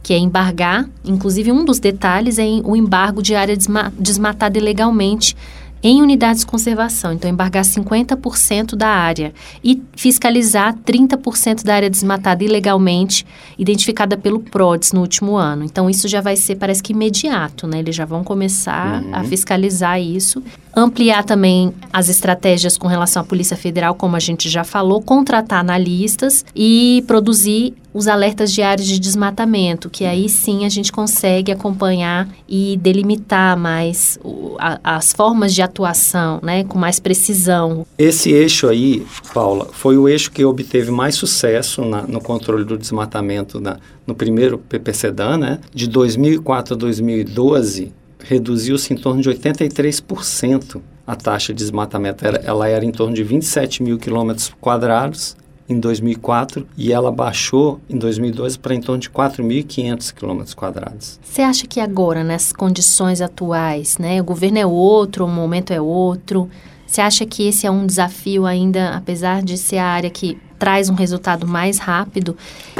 que 0.03 0.13
é 0.13 0.17
embargar, 0.17 0.89
inclusive 1.05 1.49
um 1.49 1.63
dos 1.63 1.79
detalhes 1.79 2.37
é 2.37 2.43
o 2.65 2.75
embargo 2.75 3.21
de 3.21 3.33
área 3.33 3.55
desma 3.55 3.93
desmatada 3.97 4.57
ilegalmente 4.57 5.33
em 5.81 6.01
unidades 6.01 6.41
de 6.41 6.47
conservação, 6.47 7.13
então 7.13 7.29
embargar 7.29 7.63
50% 7.63 8.75
da 8.75 8.87
área 8.87 9.33
e 9.63 9.81
fiscalizar 9.95 10.75
30% 10.85 11.63
da 11.63 11.75
área 11.75 11.89
desmatada 11.89 12.43
ilegalmente, 12.43 13.25
identificada 13.57 14.17
pelo 14.17 14.39
PRODES 14.39 14.91
no 14.91 15.01
último 15.01 15.35
ano. 15.35 15.63
Então 15.63 15.89
isso 15.89 16.07
já 16.07 16.21
vai 16.21 16.35
ser, 16.35 16.55
parece 16.55 16.83
que 16.83 16.93
imediato, 16.93 17.67
né? 17.67 17.79
Eles 17.79 17.95
já 17.95 18.05
vão 18.05 18.23
começar 18.23 19.01
uhum. 19.01 19.15
a 19.15 19.23
fiscalizar 19.23 20.01
isso. 20.01 20.43
Ampliar 20.75 21.23
também 21.23 21.73
as 21.91 22.09
estratégias 22.09 22.77
com 22.77 22.87
relação 22.87 23.21
à 23.21 23.25
Polícia 23.25 23.57
Federal, 23.57 23.95
como 23.95 24.15
a 24.15 24.19
gente 24.19 24.49
já 24.49 24.63
falou, 24.63 25.01
contratar 25.01 25.59
analistas 25.59 26.45
e 26.55 27.03
produzir 27.07 27.73
os 27.93 28.07
alertas 28.07 28.51
diários 28.51 28.87
de 28.87 28.99
desmatamento, 28.99 29.89
que 29.89 30.05
aí 30.05 30.29
sim 30.29 30.65
a 30.65 30.69
gente 30.69 30.91
consegue 30.91 31.51
acompanhar 31.51 32.27
e 32.47 32.77
delimitar 32.77 33.57
mais 33.57 34.19
o, 34.23 34.55
a, 34.59 34.79
as 34.97 35.11
formas 35.11 35.53
de 35.53 35.61
atuação, 35.61 36.39
né, 36.43 36.63
com 36.63 36.77
mais 36.77 36.99
precisão. 36.99 37.85
Esse 37.97 38.31
eixo 38.31 38.67
aí, 38.67 39.05
Paula, 39.33 39.67
foi 39.71 39.97
o 39.97 40.07
eixo 40.07 40.31
que 40.31 40.43
obteve 40.45 40.91
mais 40.91 41.15
sucesso 41.15 41.83
na, 41.83 42.03
no 42.03 42.21
controle 42.21 42.63
do 42.63 42.77
desmatamento 42.77 43.59
na, 43.59 43.77
no 44.05 44.13
primeiro 44.13 44.57
PPCDAN, 44.57 45.37
né? 45.37 45.59
De 45.73 45.87
2004 45.87 46.73
a 46.73 46.77
2012, 46.77 47.91
reduziu-se 48.19 48.93
em 48.93 48.97
torno 48.97 49.21
de 49.21 49.29
83% 49.29 50.81
a 51.05 51.15
taxa 51.15 51.53
de 51.53 51.57
desmatamento. 51.57 52.25
Ela, 52.25 52.37
ela 52.37 52.67
era 52.67 52.85
em 52.85 52.91
torno 52.91 53.15
de 53.15 53.23
27 53.23 53.81
mil 53.81 53.97
quilômetros 53.97 54.53
quadrados 54.61 55.35
em 55.69 55.79
2004 55.79 56.67
e 56.75 56.91
ela 56.91 57.11
baixou 57.11 57.79
em 57.87 57.97
2012 57.97 58.57
para 58.57 58.73
em 58.73 58.81
torno 58.81 58.99
de 58.99 59.09
4.500 59.09 60.13
quilômetros 60.13 60.53
quadrados. 60.55 61.19
Você 61.23 61.43
acha 61.43 61.67
que 61.67 61.79
agora, 61.79 62.23
nessas 62.23 62.51
condições 62.51 63.21
atuais, 63.21 63.99
né, 63.99 64.19
o 64.19 64.23
governo 64.23 64.57
é 64.57 64.65
outro, 64.65 65.25
o 65.25 65.27
momento 65.27 65.71
é 65.71 65.79
outro, 65.79 66.49
você 66.87 67.01
acha 67.01 67.23
que 67.23 67.47
esse 67.47 67.67
é 67.67 67.71
um 67.71 67.85
desafio 67.85 68.47
ainda, 68.47 68.95
apesar 68.95 69.43
de 69.43 69.59
ser 69.59 69.77
a 69.77 69.85
área 69.85 70.09
que 70.09 70.39
traz 70.57 70.89
um 70.89 70.95
resultado 70.95 71.47
mais 71.47 71.77
rápido, 71.77 72.35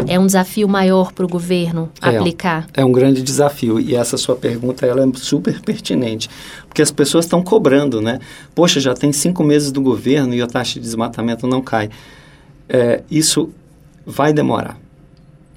é 0.08 0.20
um 0.20 0.26
desafio 0.26 0.68
maior 0.68 1.14
para 1.14 1.24
o 1.24 1.30
governo 1.30 1.90
é, 2.02 2.18
aplicar? 2.18 2.68
É 2.74 2.84
um 2.84 2.92
grande 2.92 3.22
desafio 3.22 3.80
e 3.80 3.96
essa 3.96 4.18
sua 4.18 4.36
pergunta 4.36 4.86
ela 4.86 5.02
é 5.02 5.08
super 5.16 5.62
pertinente, 5.62 6.28
porque 6.68 6.82
as 6.82 6.92
pessoas 6.92 7.26
estão 7.26 7.42
cobrando, 7.42 8.02
né? 8.02 8.20
Poxa, 8.54 8.80
já 8.80 8.94
tem 8.94 9.14
cinco 9.14 9.44
meses 9.44 9.72
do 9.72 9.80
governo 9.80 10.34
e 10.34 10.42
a 10.42 10.48
taxa 10.48 10.74
de 10.74 10.82
desmatamento 10.82 11.48
não 11.48 11.62
cai 11.62 11.90
é, 12.70 13.02
isso 13.10 13.50
vai 14.06 14.32
demorar. 14.32 14.78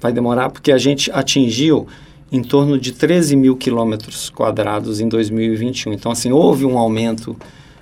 Vai 0.01 0.11
demorar 0.11 0.49
porque 0.49 0.71
a 0.71 0.77
gente 0.77 1.11
atingiu 1.11 1.87
em 2.31 2.41
torno 2.41 2.79
de 2.79 2.91
13 2.91 3.35
mil 3.35 3.55
quilômetros 3.55 4.29
quadrados 4.29 4.99
em 4.99 5.07
2021. 5.07 5.93
Então, 5.93 6.11
assim, 6.11 6.31
houve 6.31 6.65
um 6.65 6.77
aumento 6.77 7.37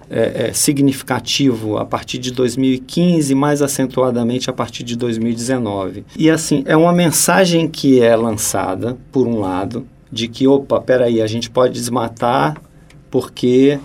é, 0.09 0.49
é, 0.49 0.53
significativo 0.53 1.77
a 1.77 1.85
partir 1.85 2.17
de 2.17 2.31
2015, 2.31 3.33
mais 3.33 3.61
acentuadamente 3.61 4.49
a 4.49 4.53
partir 4.53 4.83
de 4.83 4.97
2019. 4.97 6.03
E, 6.17 6.29
assim, 6.29 6.63
é 6.65 6.75
uma 6.75 6.91
mensagem 6.91 7.69
que 7.69 8.01
é 8.01 8.13
lançada, 8.13 8.97
por 9.09 9.25
um 9.25 9.39
lado, 9.39 9.87
de 10.11 10.27
que, 10.27 10.45
opa, 10.45 10.81
peraí, 10.81 11.21
a 11.21 11.27
gente 11.27 11.49
pode 11.49 11.73
desmatar 11.73 12.61
porque 13.09 13.79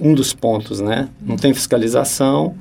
um 0.00 0.14
dos 0.14 0.32
pontos, 0.32 0.80
né? 0.80 1.10
Não 1.20 1.36
tem 1.36 1.52
fiscalização, 1.52 2.54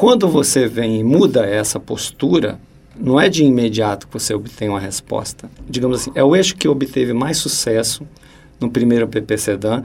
quando 0.00 0.26
você 0.26 0.66
vem 0.66 0.98
e 0.98 1.04
muda 1.04 1.44
essa 1.44 1.78
postura, 1.78 2.58
não 2.98 3.20
é 3.20 3.28
de 3.28 3.44
imediato 3.44 4.06
que 4.06 4.14
você 4.14 4.32
obtém 4.32 4.66
uma 4.66 4.80
resposta. 4.80 5.50
Digamos 5.68 6.00
assim, 6.00 6.10
é 6.14 6.24
o 6.24 6.34
eixo 6.34 6.56
que 6.56 6.66
obteve 6.66 7.12
mais 7.12 7.36
sucesso 7.36 8.06
no 8.58 8.70
primeiro 8.70 9.06
PPCDAN 9.06 9.84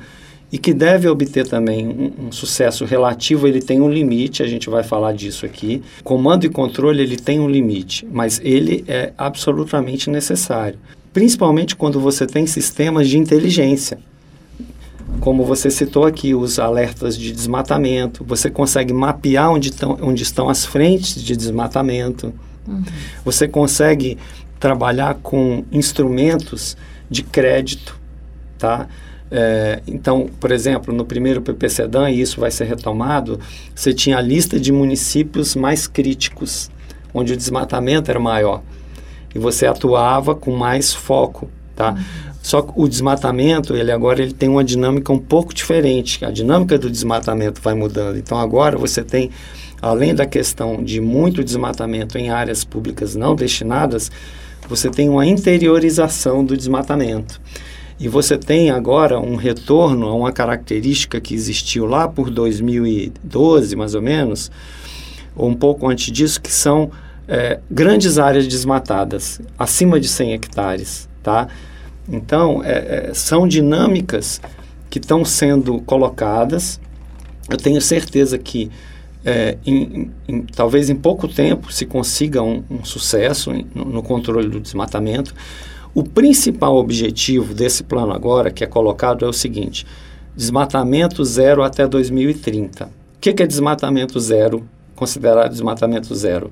e 0.50 0.58
que 0.58 0.74
deve 0.74 1.10
obter 1.10 1.46
também 1.46 1.86
um, 1.86 2.28
um, 2.28 2.32
sucesso 2.32 2.86
relativo, 2.86 3.46
ele 3.46 3.62
tem 3.62 3.82
um 3.82 3.92
limite, 3.92 4.42
a 4.42 4.48
gente 4.48 4.70
vai 4.70 4.84
falar 4.84 5.12
disso 5.12 5.46
aqui. 5.46 5.84
Comando 6.02 6.46
e 6.46 6.50
controle, 6.50 7.04
ele 7.04 7.18
tem 7.18 7.42
um 7.42 7.50
limite, 7.50 8.08
mas 8.10 8.40
ele 8.42 8.86
é 8.88 9.12
absolutamente 9.18 10.10
necessário. 10.10 10.80
Principalmente 11.12 11.76
quando 11.76 12.00
você 12.00 12.26
tem 12.26 12.48
sistemas 12.48 13.10
de 13.10 13.18
inteligência 13.18 14.00
como 15.20 15.44
você 15.44 15.70
citou 15.70 16.06
aqui, 16.06 16.34
os 16.36 16.60
alertas 16.60 17.18
de 17.18 17.32
desmatamento, 17.32 18.24
você 18.24 18.50
consegue 18.50 18.94
mapear 18.94 19.52
onde, 19.52 19.72
tão, 19.72 19.98
onde 20.02 20.24
estão 20.24 20.50
as 20.50 20.66
frentes 20.66 21.24
de 21.24 21.36
desmatamento, 21.36 22.34
uhum. 22.68 22.84
você 23.24 23.48
consegue 23.48 24.18
trabalhar 24.60 25.16
com 25.22 25.64
instrumentos 25.72 26.78
de 27.10 27.24
crédito, 27.24 28.00
tá? 28.58 28.88
É, 29.30 29.82
então, 29.88 30.30
por 30.40 30.52
exemplo, 30.52 30.94
no 30.94 31.04
primeiro 31.04 31.42
PPCDAN, 31.42 32.10
e 32.12 32.22
isso 32.22 32.40
vai 32.40 32.52
ser 32.52 32.66
retomado, 32.66 33.40
você 33.74 33.94
tinha 33.94 34.18
a 34.18 34.22
lista 34.22 34.60
de 34.60 34.72
municípios 34.72 35.56
mais 35.56 35.88
críticos, 35.88 36.70
onde 37.14 37.34
o 37.34 37.38
desmatamento 37.38 38.10
era 38.10 38.20
maior, 38.20 38.62
e 39.34 39.40
você 39.40 39.66
atuava 39.66 40.36
com 40.36 40.56
mais 40.56 40.94
foco, 40.94 41.50
tá? 41.76 41.92
Uhum. 41.92 42.36
Só 42.42 42.62
que 42.62 42.74
o 42.76 42.88
desmatamento, 42.88 43.76
ele 43.76 43.92
agora 43.92 44.22
ele 44.22 44.34
tem 44.34 44.48
uma 44.48 44.64
dinâmica 44.64 45.12
um 45.12 45.18
pouco 45.18 45.54
diferente. 45.54 46.24
A 46.24 46.30
dinâmica 46.30 46.78
do 46.78 46.90
desmatamento 46.90 47.60
vai 47.62 47.74
mudando. 47.74 48.18
Então 48.18 48.38
agora 48.38 48.78
você 48.78 49.04
tem, 49.04 49.32
além 49.82 50.14
da 50.14 50.26
questão 50.26 50.84
de 50.84 51.02
muito 51.02 51.44
desmatamento 51.44 52.18
em 52.18 52.30
áreas 52.30 52.64
públicas 52.64 53.16
não 53.16 53.36
destinadas, 53.36 54.12
você 54.70 54.90
tem 54.90 55.10
uma 55.10 55.26
interiorização 55.26 56.46
do 56.46 56.56
desmatamento. 56.56 57.42
E 58.00 58.08
você 58.08 58.38
tem 58.38 58.70
agora 58.70 59.20
um 59.20 59.36
retorno 59.36 60.08
a 60.08 60.14
uma 60.14 60.32
característica 60.32 61.20
que 61.22 61.34
existiu 61.34 61.86
lá 61.86 62.08
por 62.08 62.30
2012, 62.30 63.76
mais 63.76 63.96
ou 63.96 64.02
menos, 64.02 64.52
ou 65.36 65.50
um 65.50 65.56
pouco 65.56 65.88
antes 65.88 66.12
disso, 66.12 66.42
que 66.42 66.52
são 66.52 66.92
é, 67.28 67.60
grandes 67.72 68.20
áreas 68.20 68.48
desmatadas, 68.48 69.42
acima 69.58 70.00
de 70.00 70.08
100 70.08 70.34
hectares, 70.34 71.10
tá? 71.26 71.48
Então, 72.08 72.62
é, 72.64 73.08
é, 73.10 73.14
são 73.16 73.48
dinâmicas 73.48 74.40
que 74.92 75.00
estão 75.00 75.26
sendo 75.26 75.82
colocadas. 75.82 76.80
Eu 77.50 77.58
tenho 77.58 77.82
certeza 77.82 78.38
que, 78.38 78.70
é, 79.26 79.58
em, 79.66 80.12
em, 80.28 80.42
talvez 80.44 80.88
em 80.88 80.96
pouco 80.96 81.28
tempo, 81.28 81.74
se 81.74 81.88
consiga 81.88 82.44
um, 82.44 82.64
um 82.70 82.86
sucesso 82.86 83.52
no, 83.74 83.86
no, 83.86 84.04
controle 84.04 84.48
do 84.48 84.60
desmatamento. 84.60 85.34
O 85.96 86.04
principal 86.04 86.76
objetivo 86.76 87.56
desse 87.56 87.84
plano 87.84 88.14
agora, 88.14 88.52
que 88.52 88.64
é 88.64 88.68
colocado, 88.68 89.26
é 89.26 89.28
o 89.28 89.34
seguinte: 89.34 89.84
desmatamento 90.36 91.26
zero 91.26 91.64
até 91.64 91.88
2030. 91.88 92.86
O 92.86 92.90
que, 93.20 93.34
que 93.34 93.42
é 93.42 93.48
desmatamento 93.48 94.20
zero? 94.20 94.64
Considerado 94.96 95.50
desmatamento 95.50 96.14
zero? 96.14 96.52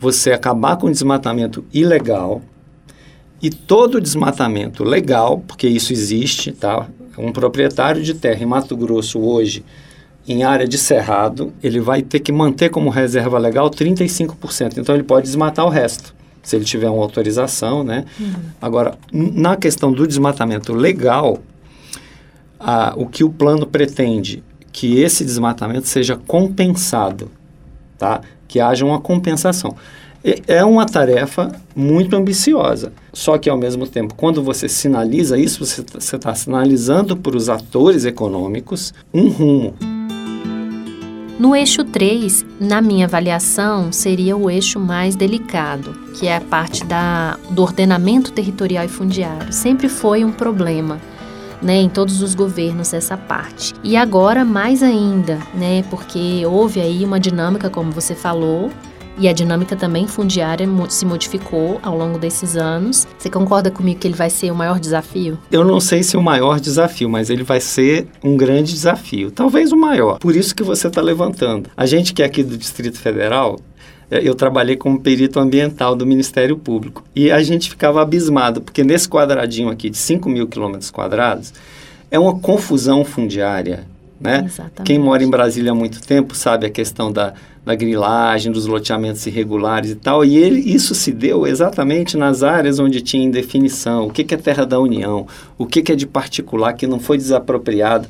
Você 0.00 0.32
acabar 0.32 0.78
com 0.78 0.86
o 0.86 0.90
desmatamento 0.90 1.62
ilegal, 1.72 2.40
e 3.42 3.50
todo 3.50 4.00
desmatamento 4.00 4.84
legal, 4.84 5.42
porque 5.48 5.66
isso 5.66 5.92
existe, 5.92 6.52
tá? 6.52 6.86
Um 7.18 7.32
proprietário 7.32 8.00
de 8.00 8.14
terra 8.14 8.40
em 8.40 8.46
Mato 8.46 8.76
Grosso 8.76 9.18
hoje, 9.18 9.64
em 10.26 10.44
área 10.44 10.68
de 10.68 10.78
cerrado, 10.78 11.52
ele 11.60 11.80
vai 11.80 12.00
ter 12.00 12.20
que 12.20 12.30
manter 12.30 12.68
como 12.68 12.88
reserva 12.88 13.36
legal 13.38 13.68
35%. 13.68 14.78
Então 14.78 14.94
ele 14.94 15.02
pode 15.02 15.26
desmatar 15.26 15.66
o 15.66 15.68
resto, 15.68 16.14
se 16.40 16.54
ele 16.54 16.64
tiver 16.64 16.88
uma 16.88 17.02
autorização, 17.02 17.82
né? 17.82 18.04
Uhum. 18.20 18.32
Agora, 18.60 18.96
na 19.12 19.56
questão 19.56 19.92
do 19.92 20.06
desmatamento 20.06 20.72
legal, 20.72 21.38
a, 22.60 22.94
o 22.96 23.06
que 23.06 23.24
o 23.24 23.30
plano 23.30 23.66
pretende 23.66 24.44
que 24.70 25.00
esse 25.00 25.24
desmatamento 25.24 25.88
seja 25.88 26.16
compensado, 26.16 27.28
tá? 27.98 28.20
Que 28.46 28.60
haja 28.60 28.86
uma 28.86 29.00
compensação. 29.00 29.74
É 30.46 30.64
uma 30.64 30.86
tarefa 30.86 31.50
muito 31.74 32.14
ambiciosa. 32.14 32.92
Só 33.12 33.36
que, 33.38 33.50
ao 33.50 33.58
mesmo 33.58 33.86
tempo, 33.86 34.14
quando 34.14 34.42
você 34.42 34.68
sinaliza 34.68 35.36
isso, 35.36 35.64
você 35.64 35.80
está 35.80 36.18
tá 36.18 36.34
sinalizando 36.34 37.16
para 37.16 37.36
os 37.36 37.48
atores 37.48 38.04
econômicos 38.04 38.94
um 39.12 39.28
rumo. 39.28 39.74
No 41.38 41.56
eixo 41.56 41.82
3, 41.82 42.46
na 42.60 42.80
minha 42.80 43.06
avaliação, 43.06 43.90
seria 43.90 44.36
o 44.36 44.48
eixo 44.48 44.78
mais 44.78 45.16
delicado, 45.16 45.92
que 46.14 46.28
é 46.28 46.36
a 46.36 46.40
parte 46.40 46.84
da, 46.84 47.36
do 47.50 47.62
ordenamento 47.62 48.30
territorial 48.30 48.84
e 48.84 48.88
fundiário. 48.88 49.52
Sempre 49.52 49.88
foi 49.88 50.24
um 50.24 50.30
problema. 50.30 51.00
Né, 51.60 51.76
em 51.76 51.88
todos 51.88 52.20
os 52.22 52.34
governos 52.34 52.92
essa 52.92 53.16
parte. 53.16 53.72
E 53.84 53.96
agora 53.96 54.44
mais 54.44 54.82
ainda, 54.82 55.38
né, 55.54 55.84
porque 55.90 56.44
houve 56.44 56.80
aí 56.80 57.04
uma 57.04 57.20
dinâmica, 57.20 57.70
como 57.70 57.92
você 57.92 58.16
falou, 58.16 58.68
e 59.18 59.28
a 59.28 59.32
dinâmica 59.32 59.76
também 59.76 60.06
fundiária 60.06 60.66
se 60.88 61.04
modificou 61.04 61.78
ao 61.82 61.96
longo 61.96 62.18
desses 62.18 62.56
anos. 62.56 63.06
Você 63.18 63.28
concorda 63.30 63.70
comigo 63.70 64.00
que 64.00 64.06
ele 64.06 64.14
vai 64.14 64.30
ser 64.30 64.50
o 64.50 64.54
maior 64.54 64.80
desafio? 64.80 65.38
Eu 65.50 65.64
não 65.64 65.80
sei 65.80 66.02
se 66.02 66.16
o 66.16 66.22
maior 66.22 66.58
desafio, 66.58 67.08
mas 67.08 67.30
ele 67.30 67.42
vai 67.42 67.60
ser 67.60 68.06
um 68.22 68.36
grande 68.36 68.72
desafio. 68.72 69.30
Talvez 69.30 69.72
o 69.72 69.76
maior. 69.76 70.18
Por 70.18 70.34
isso 70.34 70.54
que 70.54 70.62
você 70.62 70.88
está 70.88 71.00
levantando. 71.00 71.70
A 71.76 71.86
gente 71.86 72.12
que 72.12 72.22
é 72.22 72.26
aqui 72.26 72.42
do 72.42 72.56
Distrito 72.56 72.98
Federal, 72.98 73.58
é, 74.10 74.20
eu 74.22 74.34
trabalhei 74.34 74.76
como 74.76 75.00
perito 75.00 75.40
ambiental 75.40 75.96
do 75.96 76.04
Ministério 76.04 76.56
Público. 76.56 77.02
E 77.16 77.30
a 77.30 77.42
gente 77.42 77.70
ficava 77.70 78.02
abismado, 78.02 78.60
porque 78.60 78.84
nesse 78.84 79.08
quadradinho 79.08 79.70
aqui 79.70 79.88
de 79.88 79.96
5 79.96 80.28
mil 80.28 80.46
quilômetros 80.46 80.90
quadrados, 80.90 81.54
é 82.10 82.18
uma 82.18 82.38
confusão 82.38 83.04
fundiária 83.06 83.86
Né? 84.20 84.44
Exatamente. 84.46 84.84
Quem 84.84 84.98
mora 84.98 85.24
em 85.24 85.30
Brasília 85.30 85.72
há 85.72 85.74
muito 85.74 86.00
tempo 86.02 86.34
sabe 86.34 86.66
a 86.66 86.70
questão 86.70 87.10
da, 87.10 87.32
da 87.64 87.74
grilagem, 87.74 88.50
dos 88.50 88.66
loteamentos 88.66 89.24
irregulares 89.26 89.90
e 89.90 89.94
tal. 89.94 90.24
E 90.24 90.36
ele, 90.36 90.60
isso 90.60 90.94
se 90.94 91.12
deu 91.12 91.46
exatamente 91.46 92.16
nas 92.16 92.42
áreas 92.42 92.78
onde 92.78 93.00
tinha 93.00 93.24
indefinição. 93.24 94.06
O 94.06 94.10
que, 94.10 94.24
que 94.24 94.34
é 94.34 94.38
terra 94.38 94.64
da 94.64 94.80
União? 94.80 95.26
O 95.56 95.64
que, 95.64 95.82
que 95.82 95.92
é 95.92 95.96
de 95.96 96.06
particular 96.06 96.72
que 96.72 96.86
não 96.86 96.98
foi 96.98 97.16
desapropriado? 97.16 98.08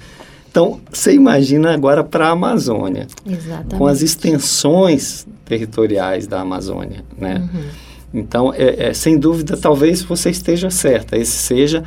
Então, 0.51 0.81
você 0.91 1.15
imagina 1.15 1.73
agora 1.73 2.05
para 2.05 2.29
a 2.29 2.31
Amazônia, 2.31 3.07
Exatamente. 3.27 3.75
com 3.75 3.87
as 3.87 4.03
extensões 4.03 5.27
territoriais 5.47 6.27
da 6.27 6.41
Amazônia, 6.41 7.03
né? 7.17 7.49
Uhum. 7.55 7.63
Então, 8.13 8.53
é, 8.55 8.89
é, 8.89 8.95
sem 8.95 9.19
dúvida, 9.19 9.57
talvez 9.57 10.03
você 10.03 10.29
esteja 10.29 10.69
certa. 10.69 11.17
Esse 11.17 11.33
seja, 11.33 11.85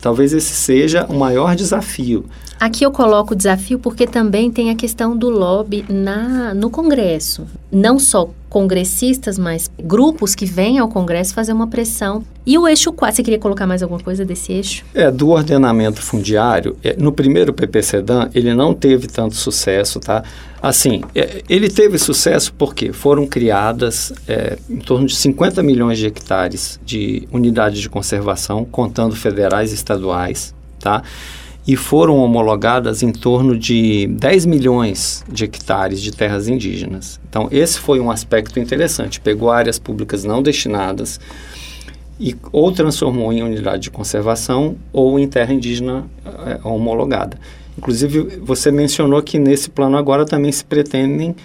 talvez 0.00 0.32
esse 0.32 0.54
seja 0.54 1.04
o 1.06 1.18
maior 1.18 1.54
desafio. 1.54 2.24
Aqui 2.60 2.84
eu 2.84 2.90
coloco 2.90 3.34
o 3.34 3.36
desafio 3.36 3.78
porque 3.78 4.06
também 4.06 4.50
tem 4.50 4.70
a 4.70 4.74
questão 4.74 5.16
do 5.16 5.30
lobby 5.30 5.84
na, 5.88 6.52
no 6.54 6.68
Congresso. 6.68 7.46
Não 7.70 7.98
só 8.00 8.30
congressistas, 8.48 9.38
mas 9.38 9.70
grupos 9.78 10.34
que 10.34 10.44
vêm 10.44 10.78
ao 10.78 10.88
Congresso 10.88 11.34
fazer 11.34 11.52
uma 11.52 11.68
pressão. 11.68 12.24
E 12.44 12.58
o 12.58 12.66
eixo 12.66 12.92
4, 12.92 13.16
você 13.16 13.22
queria 13.22 13.38
colocar 13.38 13.66
mais 13.66 13.82
alguma 13.82 14.00
coisa 14.00 14.24
desse 14.24 14.52
eixo? 14.52 14.84
É, 14.94 15.10
do 15.10 15.28
ordenamento 15.28 16.00
fundiário, 16.02 16.76
é, 16.82 16.96
no 16.98 17.12
primeiro 17.12 17.52
PPCDAN, 17.52 18.30
ele 18.34 18.54
não 18.54 18.74
teve 18.74 19.06
tanto 19.06 19.34
sucesso, 19.36 20.00
tá? 20.00 20.24
Assim, 20.60 21.02
é, 21.14 21.42
ele 21.48 21.68
teve 21.68 21.98
sucesso 21.98 22.52
porque 22.54 22.92
foram 22.92 23.26
criadas 23.26 24.12
é, 24.26 24.58
em 24.68 24.78
torno 24.78 25.06
de 25.06 25.14
50 25.14 25.62
milhões 25.62 25.98
de 25.98 26.06
hectares 26.06 26.80
de 26.84 27.28
unidades 27.30 27.80
de 27.80 27.88
conservação, 27.88 28.64
contando 28.64 29.14
federais 29.14 29.70
e 29.70 29.74
estaduais, 29.74 30.54
tá? 30.80 31.02
E 31.68 31.76
foram 31.76 32.16
homologadas 32.16 33.02
em 33.02 33.12
torno 33.12 33.54
de 33.54 34.06
10 34.06 34.46
milhões 34.46 35.22
de 35.30 35.44
hectares 35.44 36.00
de 36.00 36.10
terras 36.10 36.48
indígenas. 36.48 37.20
Então, 37.28 37.46
esse 37.52 37.78
foi 37.78 38.00
um 38.00 38.10
aspecto 38.10 38.58
interessante. 38.58 39.20
Pegou 39.20 39.50
áreas 39.50 39.78
públicas 39.78 40.24
não 40.24 40.42
destinadas 40.42 41.20
e 42.18 42.34
ou 42.50 42.72
transformou 42.72 43.30
em 43.34 43.42
unidade 43.42 43.82
de 43.82 43.90
conservação 43.90 44.76
ou 44.94 45.18
em 45.18 45.28
terra 45.28 45.52
indígena 45.52 46.06
é, 46.46 46.66
homologada. 46.66 47.38
Inclusive, 47.76 48.38
você 48.40 48.70
mencionou 48.72 49.22
que 49.22 49.38
nesse 49.38 49.68
plano 49.68 49.98
agora 49.98 50.24
também 50.24 50.50
se 50.50 50.64
pretendem 50.64 51.36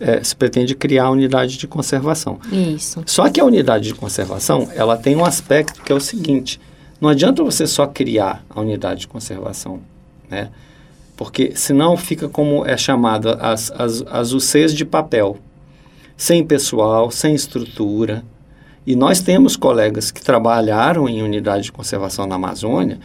é, 0.00 0.24
se 0.24 0.34
pretende 0.34 0.74
criar 0.74 1.04
a 1.04 1.10
unidade 1.10 1.56
de 1.56 1.68
conservação. 1.68 2.40
Isso. 2.50 3.00
Só 3.06 3.30
que 3.30 3.40
a 3.40 3.44
unidade 3.44 3.84
de 3.84 3.94
conservação, 3.94 4.68
ela 4.74 4.96
tem 4.96 5.14
um 5.14 5.24
aspecto 5.24 5.80
que 5.82 5.92
é 5.92 5.94
o 5.94 6.00
seguinte, 6.00 6.58
não 7.02 7.08
adianta 7.08 7.42
você 7.42 7.66
só 7.66 7.84
criar 7.84 8.44
a 8.48 8.60
unidade 8.60 9.00
de 9.00 9.08
conservação, 9.08 9.80
né? 10.30 10.50
Porque 11.16 11.50
senão 11.56 11.96
fica 11.96 12.28
como 12.28 12.64
é 12.64 12.76
chamada 12.76 13.34
as, 13.34 13.72
as, 13.72 14.04
as 14.06 14.32
UCs 14.32 14.72
de 14.72 14.84
papel, 14.84 15.36
sem 16.16 16.46
pessoal, 16.46 17.10
sem 17.10 17.34
estrutura. 17.34 18.22
E 18.86 18.94
nós 18.94 19.20
temos 19.20 19.56
colegas 19.56 20.12
que 20.12 20.22
trabalharam 20.22 21.08
em 21.08 21.24
unidade 21.24 21.64
de 21.64 21.72
conservação 21.72 22.24
na 22.24 22.36
Amazônia, 22.36 23.00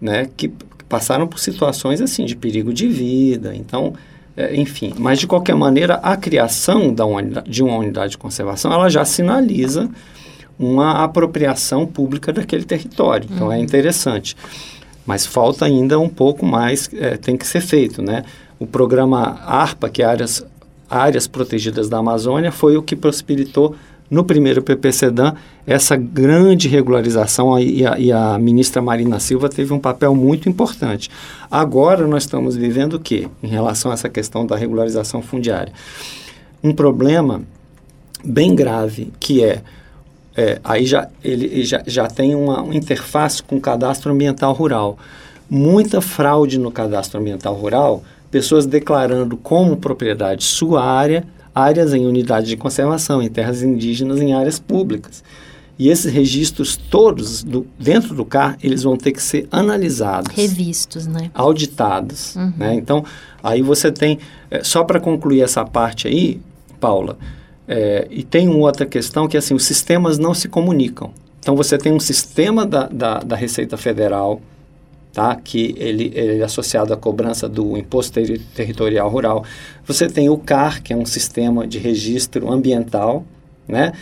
né, 0.00 0.28
que 0.36 0.48
passaram 0.88 1.28
por 1.28 1.38
situações 1.38 2.00
assim 2.00 2.24
de 2.24 2.34
perigo 2.34 2.72
de 2.72 2.88
vida. 2.88 3.54
Então, 3.54 3.92
é, 4.36 4.56
enfim, 4.56 4.92
mas 4.98 5.20
de 5.20 5.28
qualquer 5.28 5.54
maneira, 5.54 5.94
a 6.02 6.16
criação 6.16 6.92
da 6.92 7.06
unidade, 7.06 7.48
de 7.48 7.62
uma 7.62 7.76
unidade 7.76 8.10
de 8.10 8.18
conservação, 8.18 8.72
ela 8.72 8.90
já 8.90 9.04
sinaliza 9.04 9.88
uma 10.58 11.04
apropriação 11.04 11.86
pública 11.86 12.32
daquele 12.32 12.64
território. 12.64 13.28
Então, 13.30 13.52
é 13.52 13.58
interessante. 13.58 14.36
Mas 15.04 15.24
falta 15.24 15.64
ainda 15.64 15.98
um 15.98 16.08
pouco 16.08 16.44
mais, 16.44 16.90
é, 16.94 17.16
tem 17.16 17.36
que 17.36 17.46
ser 17.46 17.60
feito, 17.60 18.02
né? 18.02 18.24
O 18.58 18.66
programa 18.66 19.38
ARPA, 19.44 19.88
que 19.88 20.02
é 20.02 20.06
Áreas, 20.06 20.44
Áreas 20.88 21.26
Protegidas 21.26 21.88
da 21.88 21.98
Amazônia, 21.98 22.50
foi 22.50 22.76
o 22.76 22.82
que 22.82 22.96
possibilitou 22.96 23.76
no 24.10 24.24
primeiro 24.24 24.62
PPCDAN 24.62 25.34
essa 25.66 25.96
grande 25.96 26.68
regularização 26.68 27.58
e 27.58 27.84
a, 27.84 27.98
e 27.98 28.12
a, 28.12 28.38
ministra 28.38 28.80
Marina 28.80 29.18
Silva 29.18 29.48
teve 29.48 29.72
um 29.72 29.80
papel 29.80 30.14
muito 30.14 30.48
importante. 30.48 31.10
Agora 31.50 32.06
nós 32.06 32.22
estamos 32.22 32.56
vivendo 32.56 32.94
o 32.94 33.00
quê 33.00 33.28
em 33.42 33.48
relação 33.48 33.90
a 33.90 33.94
essa 33.94 34.08
questão 34.08 34.46
da 34.46 34.56
regularização 34.56 35.20
fundiária? 35.20 35.72
Um 36.62 36.72
problema 36.72 37.42
bem 38.24 38.54
grave 38.54 39.12
que 39.18 39.42
é 39.42 39.62
é, 40.36 40.60
aí 40.62 40.84
já, 40.84 41.08
ele 41.24 41.64
já, 41.64 41.82
já 41.86 42.06
tem 42.06 42.34
uma, 42.34 42.74
interface 42.76 43.42
com 43.42 43.56
o 43.56 43.60
cadastro 43.60 44.12
ambiental 44.12 44.52
rural. 44.52 44.98
Muita 45.48 46.00
fraude 46.00 46.58
no 46.58 46.70
cadastro 46.70 47.20
ambiental 47.20 47.54
rural, 47.54 48.02
pessoas 48.30 48.66
declarando 48.66 49.36
como 49.36 49.76
propriedade 49.76 50.44
sua 50.44 50.84
área, 50.84 51.24
áreas 51.54 51.94
em 51.94 52.06
unidade 52.06 52.48
de 52.48 52.56
conservação, 52.56 53.22
em 53.22 53.30
terras 53.30 53.62
indígenas, 53.62 54.20
em 54.20 54.34
áreas 54.34 54.58
públicas. 54.58 55.24
E 55.78 55.88
esses 55.88 56.12
registros 56.12 56.76
todos 56.76 57.42
do, 57.42 57.66
dentro 57.78 58.14
do 58.14 58.24
CAR, 58.24 58.58
eles 58.62 58.82
vão 58.82 58.96
ter 58.96 59.12
que 59.12 59.22
ser 59.22 59.46
analisados. 59.50 60.34
Revistos, 60.34 61.06
né? 61.06 61.30
Auditados. 61.34 62.34
Uhum. 62.34 62.52
Né? 62.56 62.74
Então, 62.74 63.04
aí 63.42 63.62
você 63.62 63.92
tem... 63.92 64.18
É, 64.50 64.64
só 64.64 64.84
para 64.84 64.98
concluir 64.98 65.42
essa 65.42 65.64
parte 65.64 66.08
aí, 66.08 66.40
Paula, 66.80 67.18
é, 67.68 68.06
e 68.10 68.22
tem 68.22 68.48
uma 68.48 68.66
outra 68.66 68.86
questão 68.86 69.26
que 69.26 69.36
assim, 69.36 69.54
os 69.54 69.64
sistemas 69.64 70.18
não 70.18 70.32
se 70.32 70.48
comunicam. 70.48 71.10
Então 71.40 71.56
você 71.56 71.76
tem 71.78 71.92
um 71.92 72.00
sistema 72.00 72.66
da, 72.66 72.86
da, 72.86 73.18
da 73.20 73.36
Receita 73.36 73.76
Federal, 73.76 74.40
tá? 75.12 75.34
que 75.36 75.74
ele, 75.78 76.12
ele, 76.14 76.40
é 76.40 76.44
associado 76.44 76.92
à 76.92 76.96
cobrança 76.96 77.48
do 77.48 77.76
Imposto 77.76 78.12
ter 78.14 78.40
Territorial 78.54 79.08
Rural. 79.08 79.44
Você 79.86 80.08
tem 80.08 80.28
o 80.28 80.36
CAR, 80.36 80.82
que 80.82 80.92
é 80.92 80.96
um 80.96 81.06
sistema 81.06 81.66
de 81.66 81.78
registro 81.78 82.50
ambiental, 82.50 83.24
né? 83.66 83.92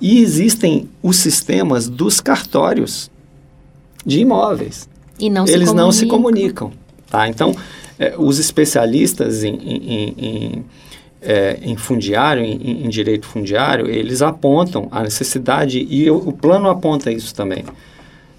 E 0.00 0.20
existem 0.20 0.88
os 1.02 1.16
sistemas 1.16 1.88
dos 1.88 2.20
cartórios 2.20 3.10
de 4.04 4.20
imóveis. 4.20 4.88
E 5.18 5.30
não 5.30 5.46
Eles 5.46 5.72
não 5.72 5.90
se 5.90 6.06
comunicam, 6.06 6.72
tá? 7.10 7.28
Então, 7.28 7.54
é, 7.98 8.14
os 8.18 8.38
especialistas 8.38 9.42
em, 9.42 9.54
em, 9.54 10.14
em 10.18 10.64
é, 11.20 11.58
em 11.62 11.76
fundiário, 11.76 12.42
em, 12.42 12.84
em, 12.84 12.88
direito 12.88 13.26
fundiário, 13.26 13.88
eles 13.88 14.22
apontam 14.22 14.88
a 14.90 15.02
necessidade, 15.02 15.86
e 15.90 16.10
o, 16.10 16.16
o 16.16 16.32
plano 16.32 16.68
aponta 16.68 17.10
isso 17.10 17.34
também, 17.34 17.64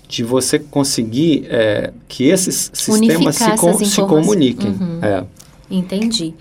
de 0.07 0.23
você 0.23 0.59
conseguir 0.59 1.45
é, 1.49 1.91
que 2.07 2.25
esses 2.25 2.71
sistemas 2.73 3.35
se, 3.35 3.51
com, 3.57 3.77
se, 3.77 4.01
comuniquem. 4.01 4.71
Uhum. 4.71 4.99
É. 5.01 5.23
Entendi. 5.69 6.33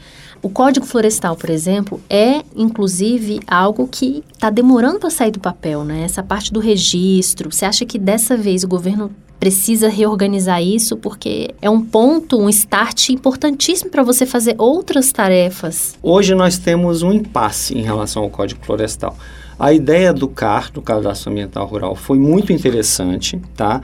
O 0.43 0.49
Código 0.49 0.87
Florestal, 0.87 1.35
por 1.35 1.51
exemplo, 1.51 2.01
é 2.09 2.43
inclusive 2.55 3.41
algo 3.47 3.89
que 3.89 4.23
está 4.33 4.49
demorando 4.49 5.01
para 5.01 5.11
sair 5.11 5.33
do 5.33 5.41
papel, 5.41 5.83
né? 5.83 6.05
Essa 6.05 6.23
parte 6.23 6.53
do 6.53 6.61
registro. 6.61 7.51
Você 7.51 7.65
acha 7.65 7.85
que 7.85 7.99
dessa 7.99 8.37
vez 8.37 8.63
o 8.63 8.69
governo 8.69 9.11
precisa 9.39 9.89
reorganizar 9.89 10.63
isso 10.63 10.97
porque 10.97 11.55
é 11.61 11.69
um 11.69 11.81
ponto, 11.81 12.39
um 12.39 12.49
start 12.49 13.11
importantíssimo 13.11 13.91
para 13.91 14.03
você 14.03 14.27
fazer 14.27 14.55
outras 14.59 15.13
tarefas. 15.13 15.95
Hoje 16.03 16.35
nós 16.35 16.59
temos 16.59 17.03
um 17.03 17.13
impasse 17.13 17.77
em 17.77 17.83
relação 17.83 18.23
ao 18.23 18.31
Código 18.31 18.65
Florestal. 18.65 19.17
A 19.59 19.73
ideia 19.73 20.13
do 20.13 20.29
CAR, 20.29 20.71
do 20.71 20.83
Cadastro 20.83 21.31
Ambiental 21.31 21.67
Rural, 21.67 21.97
foi 21.97 22.19
muito 22.19 22.53
interessante, 22.53 23.41
tá? 23.57 23.81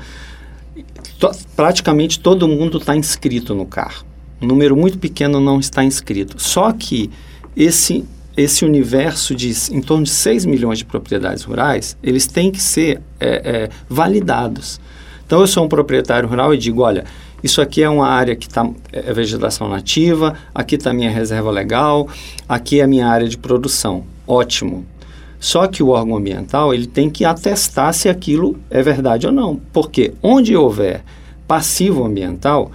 praticamente 1.54 2.18
todo 2.18 2.48
mundo 2.48 2.78
está 2.78 2.96
inscrito 2.96 3.54
no 3.54 3.64
CAR. 3.64 4.04
Um 4.40 4.46
número 4.46 4.76
muito 4.76 4.98
pequeno 4.98 5.40
não 5.40 5.60
está 5.60 5.84
inscrito. 5.84 6.42
Só 6.42 6.72
que 6.72 7.10
esse 7.56 8.04
esse 8.34 8.64
universo 8.64 9.34
de 9.34 9.52
em 9.70 9.82
torno 9.82 10.04
de 10.04 10.10
6 10.10 10.46
milhões 10.46 10.78
de 10.78 10.86
propriedades 10.86 11.42
rurais, 11.42 11.98
eles 12.02 12.26
têm 12.26 12.50
que 12.50 12.62
ser 12.62 13.00
é, 13.20 13.28
é, 13.44 13.70
validados. 13.88 14.80
Então, 15.26 15.40
eu 15.40 15.46
sou 15.46 15.64
um 15.64 15.68
proprietário 15.68 16.28
rural 16.28 16.54
e 16.54 16.58
digo, 16.58 16.82
olha, 16.82 17.04
isso 17.42 17.60
aqui 17.60 17.82
é 17.82 17.88
uma 17.88 18.06
área 18.06 18.36
que 18.36 18.46
está 18.46 18.68
é, 18.92 19.10
é 19.10 19.12
vegetação 19.12 19.68
nativa, 19.68 20.36
aqui 20.54 20.76
está 20.76 20.90
a 20.90 20.94
minha 20.94 21.10
reserva 21.10 21.50
legal, 21.50 22.08
aqui 22.48 22.80
é 22.80 22.84
a 22.84 22.86
minha 22.86 23.08
área 23.08 23.28
de 23.28 23.36
produção. 23.36 24.04
Ótimo. 24.26 24.86
Só 25.40 25.66
que 25.66 25.82
o 25.82 25.88
órgão 25.88 26.16
ambiental 26.16 26.72
ele 26.72 26.86
tem 26.86 27.10
que 27.10 27.24
atestar 27.24 27.92
se 27.92 28.08
aquilo 28.08 28.60
é 28.70 28.80
verdade 28.80 29.26
ou 29.26 29.32
não. 29.32 29.60
Porque 29.72 30.14
onde 30.22 30.56
houver 30.56 31.02
passivo 31.48 32.04
ambiental, 32.04 32.70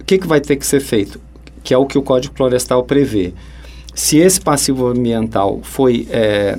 o 0.00 0.04
que, 0.04 0.16
que 0.16 0.26
vai 0.26 0.40
ter 0.40 0.56
que 0.56 0.66
ser 0.66 0.80
feito? 0.80 1.20
Que 1.62 1.74
é 1.74 1.76
o 1.76 1.84
que 1.84 1.98
o 1.98 2.02
Código 2.02 2.34
Florestal 2.34 2.84
prevê. 2.84 3.34
Se 3.94 4.16
esse 4.16 4.40
passivo 4.40 4.86
ambiental 4.86 5.60
foi 5.62 6.08
é, 6.10 6.58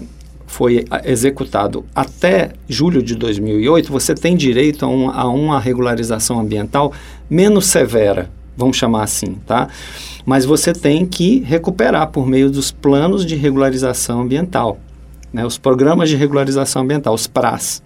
foi 0.51 0.85
executado 1.05 1.85
até 1.95 2.51
julho 2.67 3.01
de 3.01 3.15
2008, 3.15 3.89
você 3.89 4.13
tem 4.13 4.35
direito 4.35 4.83
a, 4.83 4.89
um, 4.89 5.09
a 5.09 5.25
uma 5.29 5.57
regularização 5.61 6.41
ambiental 6.41 6.91
menos 7.29 7.67
severa, 7.67 8.29
vamos 8.57 8.75
chamar 8.75 9.03
assim, 9.03 9.37
tá? 9.47 9.69
Mas 10.25 10.43
você 10.43 10.73
tem 10.73 11.05
que 11.05 11.39
recuperar 11.39 12.09
por 12.09 12.27
meio 12.27 12.51
dos 12.51 12.69
planos 12.69 13.25
de 13.25 13.37
regularização 13.37 14.21
ambiental, 14.21 14.77
né? 15.31 15.45
os 15.45 15.57
programas 15.57 16.09
de 16.09 16.17
regularização 16.17 16.81
ambiental, 16.81 17.13
os 17.13 17.27
PRAS. 17.27 17.81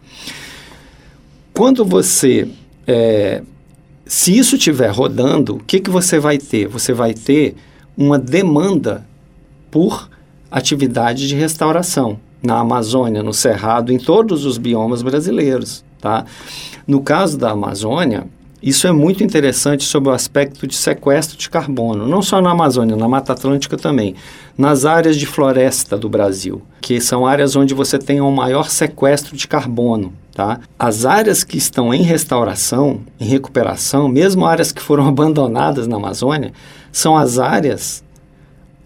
Quando 1.54 1.86
você 1.86 2.48
é, 2.88 3.44
se 4.08 4.36
isso 4.36 4.56
estiver 4.56 4.90
rodando, 4.90 5.58
o 5.58 5.60
que, 5.60 5.80
que 5.80 5.90
você 5.92 6.18
vai 6.20 6.40
ter? 6.40 6.68
Você 6.68 6.94
vai 6.94 7.14
ter 7.14 7.56
uma 7.96 8.18
demanda 8.18 9.06
por 9.70 10.10
atividade 10.50 11.28
de 11.28 11.36
restauração 11.36 12.20
na 12.46 12.60
Amazônia, 12.60 13.24
no 13.24 13.34
Cerrado, 13.34 13.92
em 13.92 13.98
todos 13.98 14.46
os 14.46 14.58
biomas 14.58 15.02
brasileiros. 15.02 15.84
Tá? 16.00 16.26
No 16.88 17.02
caso 17.02 17.38
da 17.38 17.52
Amazônia, 17.52 18.28
isso 18.62 18.88
é 18.88 18.92
muito 18.92 19.24
interessante 19.24 19.84
sobre 19.84 20.10
o 20.10 20.14
aspecto 20.14 20.66
de 20.66 20.76
sequestro 20.76 21.38
de 21.38 21.50
carbono, 21.50 22.08
não 22.08 22.22
só 22.22 22.42
na 22.42 22.52
Amazônia, 22.52 22.96
na 22.96 23.08
Mata 23.08 23.34
Atlântica 23.34 23.78
também, 23.78 24.16
nas 24.58 24.86
áreas 24.86 25.18
de 25.18 25.26
floresta 25.26 25.98
do 25.98 26.08
Brasil, 26.08 26.62
que 26.82 27.02
são 27.02 27.28
áreas 27.28 27.56
onde 27.56 27.74
você 27.74 28.00
tem 28.00 28.22
um 28.22 28.32
maior 28.32 28.70
sequestro 28.70 29.36
de 29.36 29.48
carbono. 29.48 30.14
Tá? 30.34 30.60
As 30.78 31.06
áreas 31.06 31.44
que 31.44 31.58
estão 31.58 31.94
em 31.94 32.02
restauração, 32.02 33.02
em 33.20 33.26
recuperação, 33.26 34.08
mesmo 34.08 34.46
áreas 34.46 34.72
que 34.72 34.82
foram 34.82 35.08
abandonadas 35.10 35.88
na 35.88 35.96
Amazônia, 35.96 36.54
são 36.92 37.18
as 37.18 37.40
áreas 37.40 38.05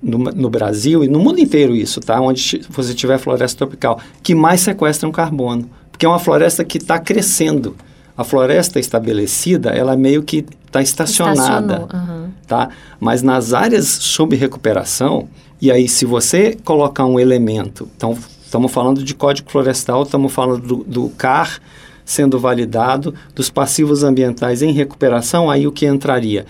no, 0.01 0.17
no, 0.17 0.49
Brasil 0.49 1.03
e 1.03 1.07
no 1.07 1.19
mundo 1.19 1.39
inteiro 1.39 1.75
isso, 1.75 1.99
tá? 1.99 2.19
Onde 2.19 2.61
você 2.69 2.93
tiver 2.93 3.17
floresta 3.17 3.57
tropical, 3.59 3.99
que 4.23 4.33
mais 4.33 4.61
sequestram 4.61 5.11
carbono. 5.11 5.69
Porque 5.91 6.05
é 6.05 6.09
uma 6.09 6.19
floresta 6.19 6.63
que 6.63 6.77
está 6.77 6.97
crescendo. 6.97 7.75
A 8.17 8.23
floresta 8.23 8.79
estabelecida, 8.79 9.69
ela 9.69 9.95
meio 9.95 10.23
que 10.23 10.45
está 10.65 10.81
estacionada, 10.81 11.87
uhum. 11.93 12.29
tá? 12.47 12.69
Mas 12.99 13.21
nas 13.21 13.53
áreas 13.53 13.87
sob 13.87 14.35
recuperação, 14.35 15.27
e 15.61 15.71
aí 15.71 15.87
se 15.87 16.05
você 16.05 16.57
colocar 16.63 17.05
um 17.05 17.19
elemento, 17.19 17.87
então 17.95 18.17
estamos 18.43 18.71
falando 18.71 19.03
de 19.03 19.13
código 19.13 19.49
florestal, 19.49 20.03
estamos 20.03 20.31
falando 20.33 20.61
do, 20.61 20.83
do 20.83 21.09
CAR 21.11 21.59
sendo 22.03 22.39
validado, 22.39 23.13
dos 23.35 23.51
passivos 23.51 24.03
ambientais 24.03 24.63
em 24.63 24.71
recuperação, 24.71 25.49
aí 25.49 25.67
o 25.67 25.71
que 25.71 25.85
entraria? 25.85 26.45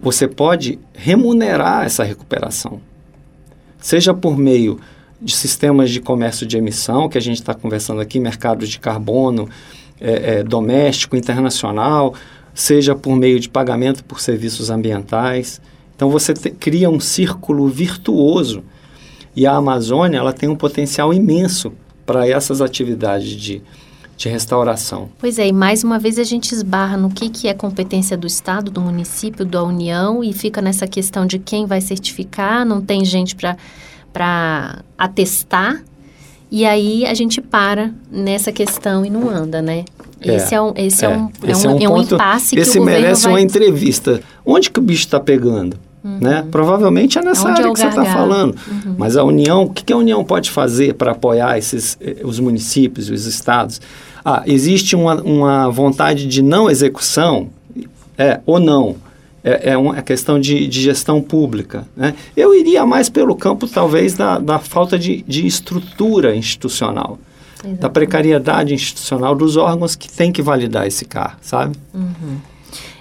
Você 0.00 0.26
pode 0.26 0.78
remunerar 0.94 1.84
essa 1.84 2.02
recuperação, 2.02 2.80
seja 3.78 4.12
por 4.12 4.36
meio 4.36 4.80
de 5.20 5.34
sistemas 5.34 5.90
de 5.90 6.00
comércio 6.00 6.46
de 6.46 6.56
emissão, 6.56 7.08
que 7.08 7.16
a 7.16 7.20
gente 7.20 7.36
está 7.36 7.54
conversando 7.54 8.00
aqui, 8.00 8.20
mercado 8.20 8.66
de 8.66 8.78
carbono 8.78 9.48
é, 10.00 10.38
é, 10.38 10.42
doméstico, 10.42 11.16
internacional, 11.16 12.14
seja 12.52 12.94
por 12.94 13.16
meio 13.16 13.38
de 13.40 13.48
pagamento 13.48 14.04
por 14.04 14.20
serviços 14.20 14.70
ambientais. 14.70 15.60
Então 15.94 16.10
você 16.10 16.34
te, 16.34 16.50
cria 16.50 16.90
um 16.90 17.00
círculo 17.00 17.68
virtuoso 17.68 18.62
e 19.34 19.46
a 19.46 19.54
Amazônia 19.54 20.18
ela 20.18 20.32
tem 20.32 20.48
um 20.48 20.56
potencial 20.56 21.12
imenso 21.12 21.72
para 22.04 22.28
essas 22.28 22.60
atividades 22.60 23.30
de 23.30 23.62
de 24.16 24.28
restauração. 24.28 25.10
Pois 25.18 25.38
é, 25.38 25.46
e 25.46 25.52
mais 25.52 25.84
uma 25.84 25.98
vez 25.98 26.18
a 26.18 26.24
gente 26.24 26.52
esbarra 26.52 26.96
no 26.96 27.10
que, 27.10 27.28
que 27.28 27.48
é 27.48 27.54
competência 27.54 28.16
do 28.16 28.26
Estado, 28.26 28.70
do 28.70 28.80
município, 28.80 29.44
da 29.44 29.62
União 29.62 30.24
e 30.24 30.32
fica 30.32 30.62
nessa 30.62 30.86
questão 30.86 31.26
de 31.26 31.38
quem 31.38 31.66
vai 31.66 31.80
certificar, 31.80 32.64
não 32.64 32.80
tem 32.80 33.04
gente 33.04 33.36
para 33.36 34.82
atestar. 34.96 35.82
E 36.50 36.64
aí 36.64 37.04
a 37.04 37.12
gente 37.12 37.40
para 37.40 37.92
nessa 38.10 38.52
questão 38.52 39.04
e 39.04 39.10
não 39.10 39.28
anda, 39.28 39.60
né? 39.60 39.84
É, 40.20 40.36
esse 40.36 40.54
é 40.54 40.62
um, 40.62 40.72
esse 40.76 41.04
é, 41.04 41.08
é 41.08 41.10
um, 41.10 41.12
é 41.12 41.16
um, 41.18 41.50
é 41.50 41.56
um, 41.56 41.80
é 41.82 41.88
um 41.88 41.94
ponto, 41.96 42.14
impasse 42.14 42.58
esse 42.58 42.72
que 42.72 42.78
o 42.78 42.84
merece 42.84 43.24
vai... 43.24 43.32
uma 43.32 43.40
entrevista. 43.40 44.22
Onde 44.44 44.70
que 44.70 44.78
o 44.78 44.82
bicho 44.82 45.04
está 45.04 45.20
pegando? 45.20 45.76
Uhum. 46.06 46.18
Né? 46.20 46.46
Provavelmente 46.52 47.18
é 47.18 47.22
nessa 47.22 47.48
Onde 47.48 47.60
área 47.60 47.68
é 47.68 47.72
que 47.72 47.80
você 47.80 47.88
está 47.88 48.04
falando. 48.04 48.54
Uhum. 48.68 48.94
Mas 48.96 49.16
a 49.16 49.24
União, 49.24 49.64
o 49.64 49.70
que, 49.70 49.82
que 49.82 49.92
a 49.92 49.96
União 49.96 50.24
pode 50.24 50.52
fazer 50.52 50.94
para 50.94 51.10
apoiar 51.10 51.58
esses, 51.58 51.98
eh, 52.00 52.18
os 52.22 52.38
municípios, 52.38 53.10
os 53.10 53.26
estados? 53.26 53.80
Ah, 54.24 54.44
existe 54.46 54.94
uma, 54.94 55.20
uma 55.20 55.68
vontade 55.68 56.28
de 56.28 56.42
não 56.42 56.70
execução, 56.70 57.48
é, 58.16 58.40
ou 58.46 58.60
não. 58.60 58.94
É, 59.42 59.70
é 59.70 59.76
uma 59.76 60.00
questão 60.00 60.38
de, 60.38 60.68
de 60.68 60.80
gestão 60.80 61.20
pública. 61.20 61.84
Né? 61.96 62.14
Eu 62.36 62.54
iria 62.54 62.86
mais 62.86 63.08
pelo 63.08 63.34
campo, 63.34 63.66
talvez, 63.66 64.14
da, 64.14 64.38
da 64.38 64.60
falta 64.60 64.96
de, 64.96 65.22
de 65.26 65.44
estrutura 65.44 66.36
institucional. 66.36 67.18
Exatamente. 67.54 67.80
Da 67.80 67.88
precariedade 67.88 68.74
institucional 68.74 69.34
dos 69.34 69.56
órgãos 69.56 69.96
que 69.96 70.08
têm 70.08 70.30
que 70.30 70.42
validar 70.42 70.86
esse 70.86 71.04
CAR, 71.04 71.36
sabe? 71.40 71.76
Uhum. 71.92 72.36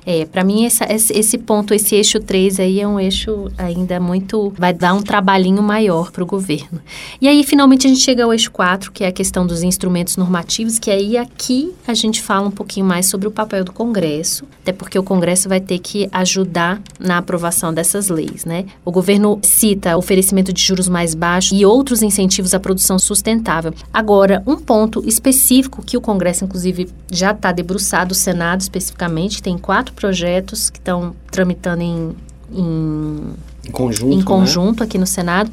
É, 0.05 0.25
para 0.25 0.43
mim 0.43 0.65
essa, 0.65 0.85
esse 0.91 1.37
ponto, 1.37 1.73
esse 1.73 1.95
eixo 1.95 2.19
3 2.19 2.59
aí 2.59 2.79
é 2.79 2.87
um 2.87 2.99
eixo 2.99 3.51
ainda 3.57 3.99
muito 3.99 4.53
vai 4.57 4.73
dar 4.73 4.93
um 4.93 5.01
trabalhinho 5.01 5.63
maior 5.63 6.11
para 6.11 6.23
o 6.23 6.27
governo. 6.27 6.79
E 7.19 7.27
aí 7.27 7.43
finalmente 7.43 7.87
a 7.87 7.89
gente 7.89 8.01
chega 8.01 8.23
ao 8.23 8.31
eixo 8.31 8.51
4, 8.51 8.91
que 8.91 9.03
é 9.03 9.07
a 9.07 9.11
questão 9.11 9.47
dos 9.47 9.63
instrumentos 9.63 10.15
normativos, 10.15 10.77
que 10.77 10.91
aí 10.91 11.17
aqui 11.17 11.73
a 11.87 11.93
gente 11.93 12.21
fala 12.21 12.47
um 12.47 12.51
pouquinho 12.51 12.85
mais 12.85 13.07
sobre 13.07 13.27
o 13.27 13.31
papel 13.31 13.63
do 13.63 13.71
Congresso, 13.73 14.45
até 14.61 14.71
porque 14.71 14.99
o 14.99 15.03
Congresso 15.03 15.49
vai 15.49 15.59
ter 15.59 15.79
que 15.79 16.07
ajudar 16.11 16.81
na 16.99 17.17
aprovação 17.17 17.73
dessas 17.73 18.09
leis, 18.09 18.45
né? 18.45 18.65
O 18.83 18.91
governo 18.91 19.39
cita 19.41 19.97
oferecimento 19.97 20.53
de 20.53 20.61
juros 20.61 20.87
mais 20.87 21.15
baixos 21.15 21.59
e 21.59 21.65
outros 21.65 22.03
incentivos 22.03 22.53
à 22.53 22.59
produção 22.59 22.99
sustentável. 22.99 23.73
Agora, 23.91 24.43
um 24.45 24.55
ponto 24.55 25.03
específico 25.07 25.83
que 25.83 25.97
o 25.97 26.01
Congresso 26.01 26.45
inclusive 26.45 26.89
já 27.11 27.31
está 27.31 27.51
debruçado, 27.51 28.11
o 28.11 28.15
Senado 28.15 28.61
especificamente, 28.61 29.41
tem 29.41 29.57
quatro 29.57 29.94
projetos 29.95 30.69
que 30.69 30.77
estão 30.77 31.15
tramitando 31.31 31.81
em, 31.81 32.15
em, 32.51 33.33
em 33.67 33.71
conjunto, 33.71 34.13
em 34.13 34.17
né? 34.17 34.23
conjunto 34.23 34.79
né? 34.81 34.85
aqui 34.85 34.97
no 34.97 35.07
Senado, 35.07 35.49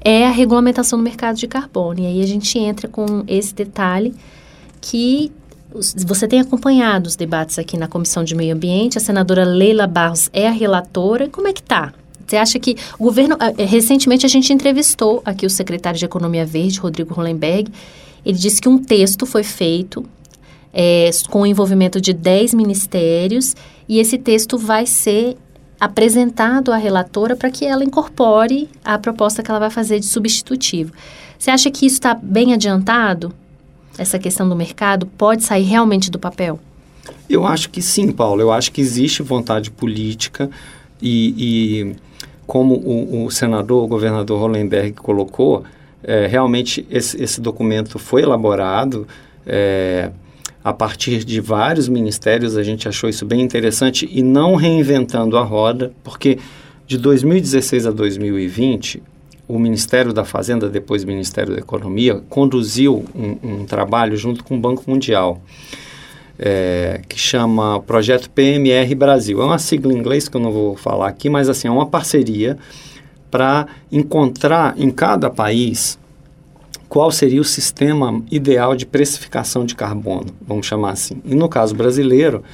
é 0.00 0.26
a 0.26 0.30
regulamentação 0.30 0.98
do 0.98 1.02
mercado 1.02 1.36
de 1.36 1.46
carbono. 1.46 2.00
E 2.00 2.06
aí 2.06 2.22
a 2.22 2.26
gente 2.26 2.58
entra 2.58 2.88
com 2.88 3.22
esse 3.26 3.54
detalhe 3.54 4.14
que 4.80 5.30
você 6.04 6.28
tem 6.28 6.40
acompanhado 6.40 7.06
os 7.06 7.16
debates 7.16 7.58
aqui 7.58 7.76
na 7.76 7.88
Comissão 7.88 8.22
de 8.24 8.34
Meio 8.34 8.54
Ambiente, 8.54 8.98
a 8.98 9.00
senadora 9.00 9.44
Leila 9.44 9.86
Barros 9.86 10.28
é 10.32 10.46
a 10.46 10.50
relatora. 10.50 11.28
Como 11.28 11.48
é 11.48 11.52
que 11.52 11.60
está? 11.60 11.94
Você 12.26 12.36
acha 12.36 12.58
que 12.58 12.76
o 12.98 13.04
governo. 13.04 13.36
Eh, 13.58 13.64
recentemente 13.64 14.24
a 14.26 14.28
gente 14.28 14.52
entrevistou 14.52 15.22
aqui 15.24 15.46
o 15.46 15.50
secretário 15.50 15.98
de 15.98 16.04
Economia 16.04 16.44
Verde, 16.44 16.78
Rodrigo 16.78 17.14
Hollenberg. 17.14 17.70
Ele 18.24 18.38
disse 18.38 18.60
que 18.60 18.68
um 18.68 18.78
texto 18.78 19.26
foi 19.26 19.42
feito 19.42 20.04
é, 20.72 21.10
com 21.30 21.42
o 21.42 21.46
envolvimento 21.46 22.00
de 22.00 22.12
10 22.12 22.54
ministérios, 22.54 23.54
e 23.88 23.98
esse 23.98 24.18
texto 24.18 24.56
vai 24.56 24.86
ser 24.86 25.36
apresentado 25.78 26.72
à 26.72 26.76
relatora 26.76 27.34
para 27.34 27.50
que 27.50 27.64
ela 27.64 27.82
incorpore 27.82 28.68
a 28.84 28.96
proposta 28.98 29.42
que 29.42 29.50
ela 29.50 29.58
vai 29.58 29.70
fazer 29.70 29.98
de 29.98 30.06
substitutivo. 30.06 30.92
Você 31.38 31.50
acha 31.50 31.70
que 31.70 31.84
isso 31.84 31.96
está 31.96 32.14
bem 32.14 32.54
adiantado? 32.54 33.34
Essa 33.98 34.18
questão 34.18 34.48
do 34.48 34.54
mercado 34.54 35.06
pode 35.06 35.42
sair 35.42 35.64
realmente 35.64 36.10
do 36.10 36.18
papel? 36.18 36.60
Eu 37.28 37.44
acho 37.44 37.68
que 37.68 37.82
sim, 37.82 38.12
Paulo. 38.12 38.40
Eu 38.40 38.52
acho 38.52 38.70
que 38.70 38.80
existe 38.80 39.22
vontade 39.22 39.70
política 39.70 40.48
e, 41.00 41.34
e 41.36 41.96
como 42.46 42.74
o, 42.74 43.24
o, 43.24 43.30
senador, 43.30 43.84
o 43.84 43.88
governador 43.88 44.40
Hollenberg 44.40 44.92
colocou, 44.92 45.64
é, 46.02 46.26
realmente 46.26 46.86
esse, 46.90 47.20
esse, 47.20 47.40
documento 47.40 47.98
foi 47.98 48.22
elaborado. 48.22 49.06
É, 49.44 50.10
a 50.64 50.72
partir 50.72 51.24
de 51.24 51.40
vários 51.40 51.88
ministérios, 51.88 52.56
a 52.56 52.62
gente 52.62 52.88
achou 52.88 53.10
isso 53.10 53.26
bem 53.26 53.40
interessante 53.40 54.08
e 54.10 54.22
não 54.22 54.54
reinventando 54.54 55.36
a 55.36 55.42
roda, 55.42 55.92
porque 56.04 56.38
de 56.86 56.96
2016 56.98 57.86
a 57.86 57.90
2020, 57.90 59.02
o 59.48 59.58
Ministério 59.58 60.12
da 60.12 60.24
Fazenda, 60.24 60.68
depois 60.68 61.04
Ministério 61.04 61.54
da 61.54 61.58
Economia, 61.58 62.22
conduziu 62.28 63.04
um, 63.14 63.38
um 63.42 63.66
trabalho 63.66 64.16
junto 64.16 64.44
com 64.44 64.56
o 64.56 64.60
Banco 64.60 64.84
Mundial, 64.86 65.42
é, 66.38 67.00
que 67.08 67.18
chama 67.18 67.80
Projeto 67.80 68.30
PMR 68.30 68.94
Brasil. 68.94 69.42
É 69.42 69.44
uma 69.44 69.58
sigla 69.58 69.92
em 69.92 69.96
inglês 69.96 70.28
que 70.28 70.36
eu 70.36 70.40
não 70.40 70.52
vou 70.52 70.76
falar 70.76 71.08
aqui, 71.08 71.28
mas 71.28 71.48
assim, 71.48 71.68
é 71.68 71.70
uma 71.70 71.86
parceria 71.86 72.56
para 73.30 73.66
encontrar 73.90 74.74
em 74.76 74.90
cada 74.90 75.30
país 75.30 75.98
qual 76.92 77.10
seria 77.10 77.40
o 77.40 77.44
sistema 77.44 78.22
ideal 78.30 78.76
de 78.76 78.84
precificação 78.84 79.64
de 79.64 79.74
carbono, 79.74 80.26
vamos 80.46 80.66
chamar 80.66 80.90
assim. 80.90 81.22
E 81.24 81.34
no 81.34 81.48
caso 81.48 81.74
brasileiro, 81.74 82.44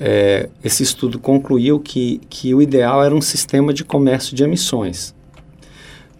é, 0.00 0.48
esse 0.64 0.82
estudo 0.82 1.20
concluiu 1.20 1.78
que, 1.78 2.20
que 2.28 2.52
o 2.52 2.60
ideal 2.60 3.00
era 3.04 3.14
um 3.14 3.20
sistema 3.20 3.72
de 3.72 3.84
comércio 3.84 4.34
de 4.34 4.42
emissões, 4.42 5.14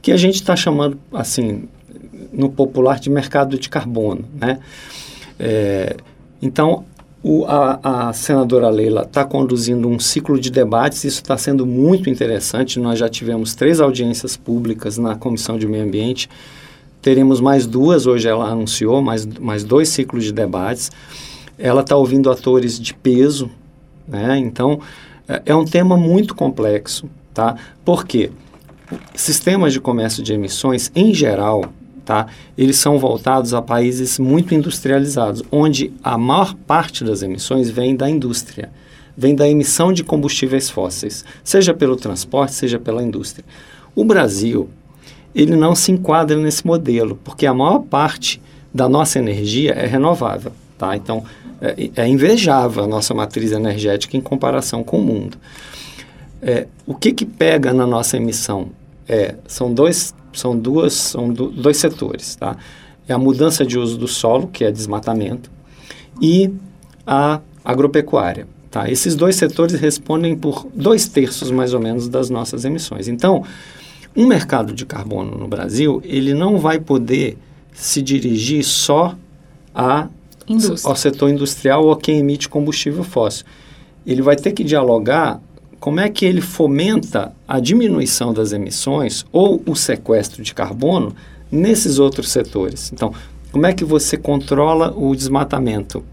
que 0.00 0.12
a 0.12 0.16
gente 0.16 0.36
está 0.36 0.54
chamando, 0.54 0.96
assim, 1.12 1.64
no 2.32 2.48
popular 2.50 3.00
de 3.00 3.10
mercado 3.10 3.58
de 3.58 3.68
carbono, 3.68 4.26
né? 4.32 4.60
É, 5.36 5.96
então, 6.40 6.84
o, 7.20 7.44
a, 7.46 8.10
a, 8.10 8.12
senadora 8.12 8.70
Leila 8.70 9.02
está 9.02 9.24
conduzindo 9.24 9.88
um 9.88 9.98
ciclo 9.98 10.38
de 10.38 10.53
debates, 10.53 11.03
isso 11.03 11.20
está 11.20 11.36
sendo 11.36 11.66
muito 11.66 12.09
interessante. 12.09 12.78
Nós 12.78 12.96
já 12.96 13.09
tivemos 13.09 13.57
três 13.57 13.80
audiências 13.80 14.36
públicas 14.36 14.98
na 14.98 15.16
Comissão 15.16 15.59
de 15.59 15.66
Meio 15.66 15.82
Ambiente, 15.82 16.28
Teremos 17.03 17.40
mais 17.40 17.66
duas, 17.66 18.07
hoje 18.07 18.28
ela 18.28 18.46
anunciou, 18.46 19.01
mais, 19.01 19.26
mais 19.26 19.64
dois 19.64 19.88
ciclos 19.88 20.24
de 20.24 20.32
debates. 20.32 20.90
Ela 21.59 21.80
está 21.80 21.96
ouvindo 21.96 22.30
atores 22.30 22.78
de 22.78 22.92
peso, 22.94 23.51
né? 24.07 24.38
Então, 24.38 24.80
é, 25.28 25.42
é 25.46 25.55
um 25.55 25.64
tema 25.64 25.96
muito 25.96 26.34
complexo, 26.34 27.09
tá? 27.32 27.57
Por 27.84 28.05
quê? 28.05 28.30
Sistemas 29.14 29.72
de 29.72 29.80
comércio 29.80 30.22
de 30.22 30.32
emissões, 30.32 30.90
em 30.94 31.14
geral, 31.14 31.64
tá? 32.05 32.26
Eles 32.59 32.76
são 32.76 32.98
voltados 32.98 33.55
a 33.55 33.62
países 33.62 34.18
muito 34.18 34.55
industrializados, 34.55 35.42
onde 35.51 35.92
a 36.03 36.18
maior 36.18 36.55
parte 36.66 37.05
das 37.05 37.22
emissões 37.22 37.70
vem 37.70 37.94
da 37.94 38.11
indústria. 38.11 38.70
vem 39.16 39.34
da 39.34 39.48
emissão 39.48 39.92
de 39.92 40.03
combustíveis 40.03 40.70
fósseis, 40.70 41.24
seja 41.44 41.74
pelo 41.74 41.94
transporte, 41.94 42.55
seja 42.55 42.78
pela 42.78 43.03
indústria. 43.03 43.44
O 43.94 44.05
Brasil, 44.05 44.70
ele 45.35 45.57
não 45.57 45.74
se 45.74 45.93
enquadra 45.93 46.37
nesse 46.37 46.66
modelo, 46.66 47.18
porque 47.22 47.47
a 47.47 47.55
maior 47.55 47.81
parte 47.81 48.41
da 48.72 48.89
nossa 48.89 49.18
energia 49.18 49.72
é 49.72 49.87
renovável, 49.87 50.53
tá? 50.78 50.97
Então, 50.97 51.24
é, 51.61 51.91
é 51.97 52.09
invejável 52.09 52.85
a 52.85 52.87
nossa 52.87 53.12
matriz 53.14 53.53
energética 53.53 54.16
em 54.16 54.20
comparação 54.20 54.83
com 54.83 54.99
o 54.99 55.03
mundo. 55.03 55.37
É, 56.43 56.66
o 56.87 56.95
que 56.95 57.12
que 57.12 57.26
pega 57.26 57.72
na 57.72 57.87
nossa 57.87 58.16
emissão? 58.16 58.68
É, 59.09 59.35
são 59.47 59.72
dois, 59.72 60.14
são 60.33 60.57
duas, 60.57 60.95
são 60.95 61.28
do, 61.28 61.51
dois 61.51 61.76
setores, 61.76 62.37
tá? 62.37 62.57
É 63.09 63.12
a 63.12 63.18
mudança 63.18 63.66
de 63.66 63.76
uso 63.78 63.99
do 63.99 64.07
solo, 64.07 64.47
que 64.47 64.64
é 64.64 64.70
desmatamento, 64.70 65.51
e 66.20 66.51
a 67.07 67.41
agropecuária. 67.64 68.47
Tá? 68.70 68.89
Esses 68.89 69.16
dois 69.16 69.35
setores 69.35 69.74
respondem 69.74 70.37
por 70.37 70.66
dois 70.72 71.09
terços, 71.09 71.51
mais 71.51 71.74
ou 71.74 71.81
menos, 71.81 72.09
das 72.09 72.31
nossas 72.31 72.64
emissões. 72.64 73.09
Então, 73.09 73.45
um 74.20 74.26
mercado 74.26 74.74
de 74.74 74.84
carbono 74.84 75.38
no 75.38 75.48
Brasil, 75.48 76.02
ele 76.04 76.34
não 76.34 76.58
vai 76.58 76.78
poder 76.78 77.38
se 77.72 78.02
dirigir 78.02 78.62
só 78.62 79.16
a, 79.74 80.08
ao 80.84 80.94
setor 80.94 81.30
industrial 81.30 81.84
ou 81.84 81.92
a 81.92 81.96
quem 81.96 82.18
emite 82.18 82.48
combustível 82.48 83.02
fóssil. 83.02 83.46
Ele 84.06 84.20
vai 84.20 84.36
ter 84.36 84.52
que 84.52 84.62
dialogar 84.62 85.40
como 85.78 86.00
é 86.00 86.10
que 86.10 86.26
ele 86.26 86.42
fomenta 86.42 87.32
a 87.48 87.58
diminuição 87.58 88.34
das 88.34 88.52
emissões 88.52 89.24
ou 89.32 89.62
o 89.66 89.74
sequestro 89.74 90.42
de 90.42 90.52
carbono 90.52 91.14
nesses 91.50 91.98
outros 91.98 92.30
setores. 92.30 92.92
Então, 92.92 93.14
como 93.50 93.64
é 93.64 93.72
que 93.72 93.84
você 93.84 94.18
controla 94.18 94.92
o 94.94 95.16
desmatamento? 95.16 96.04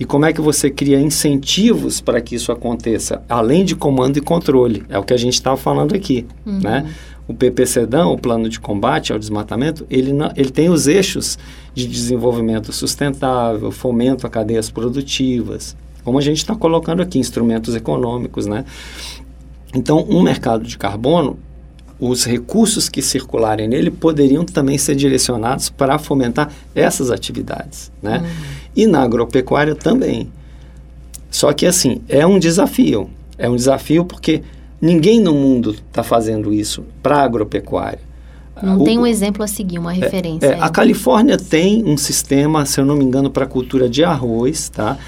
E 0.00 0.04
como 0.04 0.24
é 0.24 0.32
que 0.32 0.40
você 0.40 0.70
cria 0.70 1.00
incentivos 1.00 2.00
para 2.00 2.20
que 2.20 2.36
isso 2.36 2.52
aconteça, 2.52 3.22
além 3.28 3.64
de 3.64 3.74
comando 3.74 4.16
e 4.16 4.20
controle? 4.20 4.84
É 4.88 4.98
o 4.98 5.02
que 5.02 5.12
a 5.12 5.16
gente 5.16 5.34
estava 5.34 5.56
falando 5.56 5.94
aqui, 5.94 6.24
uhum. 6.46 6.60
né? 6.60 6.88
O 7.28 7.34
PPCDAM, 7.34 8.06
o 8.06 8.16
Plano 8.16 8.48
de 8.48 8.58
Combate 8.58 9.12
ao 9.12 9.18
Desmatamento, 9.18 9.86
ele, 9.90 10.14
não, 10.14 10.32
ele 10.34 10.50
tem 10.50 10.70
os 10.70 10.86
eixos 10.86 11.38
de 11.74 11.86
desenvolvimento 11.86 12.72
sustentável, 12.72 13.70
fomento 13.70 14.26
a 14.26 14.30
cadeias 14.30 14.70
produtivas, 14.70 15.76
como 16.02 16.18
a 16.18 16.22
gente 16.22 16.38
está 16.38 16.56
colocando 16.56 17.02
aqui, 17.02 17.18
instrumentos 17.18 17.76
econômicos, 17.76 18.46
né? 18.46 18.64
Então, 19.74 20.06
um 20.08 20.22
mercado 20.22 20.64
de 20.64 20.78
carbono, 20.78 21.38
os 22.00 22.24
recursos 22.24 22.88
que 22.88 23.02
circularem 23.02 23.68
nele 23.68 23.90
poderiam 23.90 24.44
também 24.44 24.78
ser 24.78 24.94
direcionados 24.94 25.68
para 25.68 25.98
fomentar 25.98 26.50
essas 26.74 27.10
atividades, 27.10 27.92
né? 28.02 28.18
Uhum. 28.18 28.26
E 28.74 28.86
na 28.86 29.02
agropecuária 29.02 29.74
também. 29.74 30.30
Só 31.30 31.52
que, 31.52 31.66
assim, 31.66 32.00
é 32.08 32.26
um 32.26 32.38
desafio. 32.38 33.10
É 33.36 33.48
um 33.50 33.56
desafio 33.56 34.04
porque 34.04 34.42
ninguém 34.80 35.20
no 35.20 35.34
mundo 35.34 35.70
está 35.70 36.02
fazendo 36.02 36.52
isso 36.52 36.84
para 37.02 37.22
agropecuária. 37.22 38.08
Não 38.62 38.80
o, 38.80 38.84
tem 38.84 38.98
um 38.98 39.06
exemplo 39.06 39.42
a 39.42 39.46
seguir, 39.46 39.78
uma 39.78 39.92
é, 39.92 39.98
referência. 39.98 40.46
É, 40.46 40.50
é, 40.52 40.60
a 40.60 40.68
Califórnia 40.68 41.36
tem 41.36 41.84
um 41.84 41.96
sistema, 41.96 42.66
se 42.66 42.80
eu 42.80 42.84
não 42.84 42.96
me 42.96 43.04
engano, 43.04 43.30
para 43.30 43.44
a 43.44 43.48
cultura 43.48 43.88
de 43.88 44.02
arroz, 44.04 44.68
tá? 44.68 44.98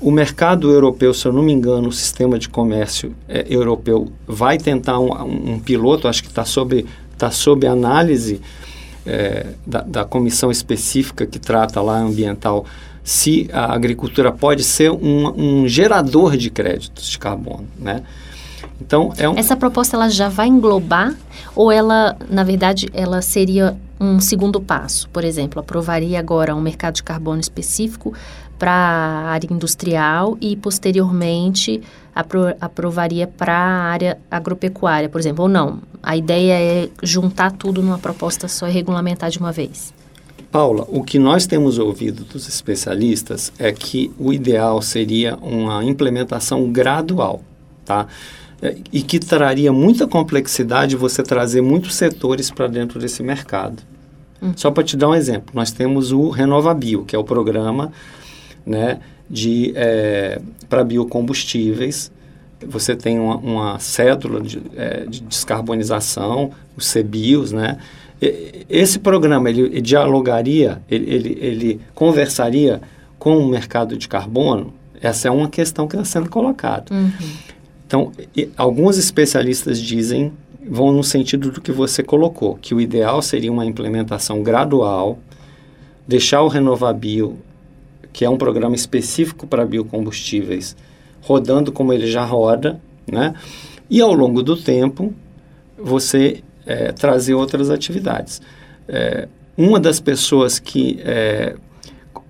O 0.00 0.10
mercado 0.10 0.70
europeu, 0.70 1.14
se 1.14 1.26
eu 1.26 1.32
não 1.32 1.42
me 1.42 1.52
engano, 1.52 1.88
o 1.88 1.92
sistema 1.92 2.38
de 2.38 2.48
comércio 2.48 3.14
é, 3.28 3.46
europeu 3.48 4.10
vai 4.26 4.58
tentar 4.58 4.98
um, 4.98 5.12
um, 5.12 5.52
um, 5.52 5.58
piloto, 5.58 6.08
acho 6.08 6.22
que 6.22 6.28
está 6.28 6.44
sob, 6.44 6.84
tá 7.16 7.30
sob 7.30 7.66
análise 7.66 8.40
é, 9.06 9.46
da, 9.66 9.80
da, 9.80 10.04
comissão 10.04 10.50
específica 10.50 11.26
que 11.26 11.38
trata 11.38 11.80
lá 11.80 11.98
ambiental, 11.98 12.64
se 13.02 13.48
a 13.52 13.72
agricultura 13.74 14.32
pode 14.32 14.62
ser 14.62 14.90
um, 14.90 15.62
um 15.62 15.68
gerador 15.68 16.36
de 16.36 16.50
créditos 16.50 17.08
de 17.08 17.18
carbono, 17.18 17.66
né? 17.78 18.02
Então, 18.86 19.12
é 19.16 19.28
um... 19.28 19.36
Essa 19.36 19.56
proposta 19.56 19.96
ela 19.96 20.08
já 20.08 20.28
vai 20.28 20.46
englobar 20.46 21.14
ou 21.54 21.72
ela, 21.72 22.16
na 22.28 22.44
verdade, 22.44 22.88
ela 22.92 23.22
seria 23.22 23.76
um 24.00 24.20
segundo 24.20 24.60
passo? 24.60 25.08
Por 25.10 25.24
exemplo, 25.24 25.60
aprovaria 25.60 26.18
agora 26.18 26.54
um 26.54 26.60
mercado 26.60 26.94
de 26.94 27.02
carbono 27.02 27.40
específico 27.40 28.12
para 28.58 28.72
a 28.72 29.30
área 29.30 29.52
industrial 29.52 30.36
e, 30.40 30.56
posteriormente, 30.56 31.80
apro 32.14 32.54
aprovaria 32.60 33.26
para 33.26 33.54
a 33.54 33.84
área 33.84 34.18
agropecuária, 34.30 35.08
por 35.08 35.20
exemplo, 35.20 35.44
ou 35.44 35.48
não? 35.48 35.80
A 36.02 36.16
ideia 36.16 36.54
é 36.54 36.88
juntar 37.02 37.52
tudo 37.52 37.82
numa 37.82 37.98
proposta 37.98 38.46
só 38.46 38.68
e 38.68 38.70
regulamentar 38.70 39.30
de 39.30 39.38
uma 39.38 39.50
vez? 39.50 39.92
Paula, 40.52 40.86
o 40.88 41.02
que 41.02 41.18
nós 41.18 41.46
temos 41.46 41.78
ouvido 41.78 42.22
dos 42.24 42.48
especialistas 42.48 43.52
é 43.58 43.72
que 43.72 44.12
o 44.18 44.32
ideal 44.32 44.80
seria 44.80 45.36
uma 45.42 45.84
implementação 45.84 46.70
gradual, 46.70 47.42
tá? 47.84 48.06
E 48.92 49.02
que 49.02 49.18
traria 49.18 49.72
muita 49.72 50.06
complexidade 50.06 50.96
você 50.96 51.22
trazer 51.22 51.60
muitos 51.60 51.94
setores 51.94 52.50
para 52.50 52.66
dentro 52.66 52.98
desse 52.98 53.22
mercado. 53.22 53.82
Hum. 54.42 54.52
Só 54.56 54.70
para 54.70 54.84
te 54.84 54.96
dar 54.96 55.08
um 55.08 55.14
exemplo, 55.14 55.50
nós 55.54 55.70
temos 55.70 56.12
o 56.12 56.30
RenovaBio, 56.30 57.04
que 57.04 57.16
é 57.16 57.18
o 57.18 57.24
programa 57.24 57.92
né, 58.66 59.00
de 59.28 59.72
é, 59.74 60.40
para 60.68 60.84
biocombustíveis. 60.84 62.12
Você 62.66 62.96
tem 62.96 63.18
uma, 63.18 63.36
uma 63.36 63.78
cédula 63.78 64.40
de, 64.40 64.62
é, 64.76 65.04
de, 65.06 65.20
descarbonização, 65.22 66.50
os 66.76 66.90
CBIOS, 66.92 67.52
né? 67.52 67.78
E, 68.20 68.64
esse 68.68 68.98
programa 68.98 69.50
ele, 69.50 69.62
ele 69.62 69.80
dialogaria, 69.80 70.80
ele, 70.90 71.12
ele, 71.12 71.38
ele, 71.40 71.80
conversaria 71.94 72.80
com 73.18 73.36
o 73.38 73.48
mercado 73.48 73.96
de 73.96 74.08
carbono. 74.08 74.72
Essa 75.00 75.28
é 75.28 75.30
uma 75.30 75.48
questão 75.48 75.86
que 75.86 75.96
está 75.96 76.04
sendo 76.04 76.30
colocada. 76.30 76.94
Uhum. 76.94 77.12
Então, 77.94 78.10
alguns 78.56 78.98
especialistas 78.98 79.80
dizem 79.80 80.32
vão 80.68 80.90
no 80.90 81.04
sentido 81.04 81.52
do 81.52 81.60
que 81.60 81.70
você 81.70 82.02
colocou, 82.02 82.58
que 82.60 82.74
o 82.74 82.80
ideal 82.80 83.22
seria 83.22 83.52
uma 83.52 83.64
implementação 83.64 84.42
gradual, 84.42 85.18
deixar 86.08 86.42
o 86.42 86.48
Renovabil 86.48 87.38
que 88.12 88.24
é 88.24 88.30
um 88.30 88.36
programa 88.36 88.76
específico 88.76 89.44
para 89.46 89.66
biocombustíveis, 89.66 90.76
rodando 91.20 91.72
como 91.72 91.92
ele 91.92 92.06
já 92.06 92.24
roda, 92.24 92.80
né? 93.10 93.34
E 93.90 94.00
ao 94.00 94.12
longo 94.12 94.40
do 94.40 94.56
tempo, 94.56 95.12
você 95.76 96.42
é, 96.64 96.92
trazer 96.92 97.34
outras 97.34 97.70
atividades. 97.70 98.40
É, 98.88 99.26
uma 99.56 99.80
das 99.80 99.98
pessoas 99.98 100.60
que 100.60 101.00
é, 101.04 101.56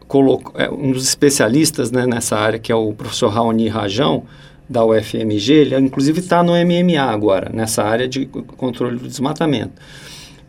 colocou, 0.09 0.59
é, 0.59 0.71
um 0.71 0.93
dos 0.93 1.07
especialistas 1.07 1.91
né, 1.91 2.07
nessa 2.07 2.37
área, 2.37 2.59
que 2.59 2.73
é 2.73 2.75
o 2.75 2.95
professor 2.95 3.29
Raoni 3.29 3.69
Rajão, 3.69 4.25
da 4.69 4.85
UFMG, 4.85 5.53
ele 5.53 5.77
inclusive 5.77 6.21
está 6.21 6.43
no 6.43 6.53
MMA 6.53 7.01
agora, 7.03 7.51
nessa 7.53 7.83
área 7.83 8.09
de 8.09 8.27
controle 8.27 8.99
do 8.99 9.09
desmatamento. 9.09 9.73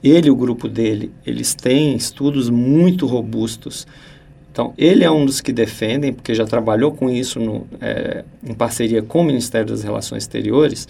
Ele 0.03 0.29
o 0.29 0.35
grupo 0.35 0.67
dele, 0.67 1.11
eles 1.25 1.53
têm 1.53 1.95
estudos 1.95 2.49
muito 2.49 3.05
robustos 3.05 3.87
então, 4.55 4.73
ele 4.77 5.03
é 5.03 5.11
um 5.11 5.25
dos 5.25 5.41
que 5.41 5.51
defendem, 5.51 6.13
porque 6.13 6.33
já 6.33 6.45
trabalhou 6.45 6.89
com 6.93 7.09
isso 7.09 7.41
no, 7.41 7.67
é, 7.81 8.23
em 8.41 8.53
parceria 8.53 9.01
com 9.01 9.19
o 9.19 9.23
Ministério 9.25 9.67
das 9.67 9.83
Relações 9.83 10.23
Exteriores, 10.23 10.87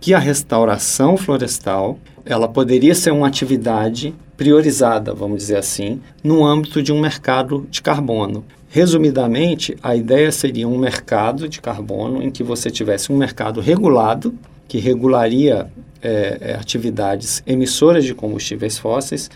que 0.00 0.14
a 0.14 0.18
restauração 0.18 1.18
florestal 1.18 1.98
ela 2.24 2.48
poderia 2.48 2.94
ser 2.94 3.10
uma 3.10 3.26
atividade 3.26 4.14
priorizada, 4.34 5.12
vamos 5.12 5.36
dizer 5.36 5.58
assim, 5.58 6.00
no 6.24 6.42
âmbito 6.42 6.82
de 6.82 6.90
um 6.90 6.98
mercado 6.98 7.66
de 7.70 7.82
carbono. 7.82 8.46
Resumidamente, 8.74 9.76
a 9.82 9.94
ideia 9.94 10.32
seria 10.32 10.66
um 10.66 10.78
mercado 10.78 11.46
de 11.46 11.60
carbono 11.60 12.22
em 12.22 12.30
que 12.30 12.42
você 12.42 12.70
tivesse 12.70 13.12
um 13.12 13.16
mercado 13.18 13.60
regulado, 13.60 14.34
que 14.66 14.78
regularia 14.78 15.70
é, 16.00 16.38
é 16.40 16.54
atividades 16.54 17.42
emissoras 17.46 18.02
de 18.02 18.14
combustíveis 18.14 18.78
fósseis, 18.78 19.30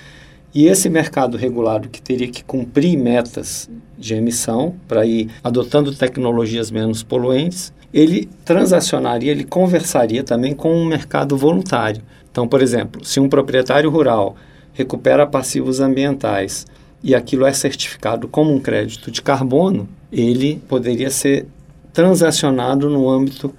e 0.55 0.69
esse 0.69 0.89
mercado 0.89 1.37
regulado 1.37 1.91
que 1.91 2.01
teria 2.01 2.29
que 2.29 2.43
cumprir 2.43 2.97
metas 2.97 3.69
de 3.99 4.15
emissão 4.15 4.75
para 4.89 5.05
ir 5.05 5.29
adotando 5.45 5.95
tecnologias 5.95 6.71
menos 6.71 7.03
poluentes, 7.03 7.75
ele 7.93 8.31
transacionaria, 8.43 9.33
ele 9.33 9.45
conversaria 9.45 10.25
também 10.25 10.55
com 10.55 10.75
um 10.75 10.87
mercado 10.87 11.37
voluntário. 11.37 12.01
Então, 12.33 12.49
por 12.49 12.63
exemplo, 12.63 13.05
se 13.05 13.21
um 13.21 13.29
proprietário 13.29 13.91
rural 13.91 14.35
recupera 14.73 15.27
passivos 15.27 15.79
ambientais 15.79 16.65
e 17.03 17.15
aquilo 17.15 17.47
é 17.47 17.53
certificado 17.53 18.29
como 18.29 18.53
um 18.53 18.59
crédito 18.59 19.11
de 19.11 19.23
carbono, 19.23 19.89
ele 20.11 20.63
poderia 20.69 21.11
ser 21.11 21.47
transacionado 21.93 22.91
no 22.91 23.09
âmbito 23.09 23.55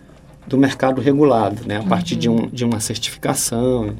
do 0.48 0.58
mercado 0.58 1.02
regulado, 1.02 1.64
né? 1.66 1.78
a 1.78 1.82
uhum. 1.82 1.88
partir 1.88 2.16
de, 2.16 2.30
um, 2.30 2.48
de 2.48 2.64
uma 2.64 2.80
certificação. 2.80 3.94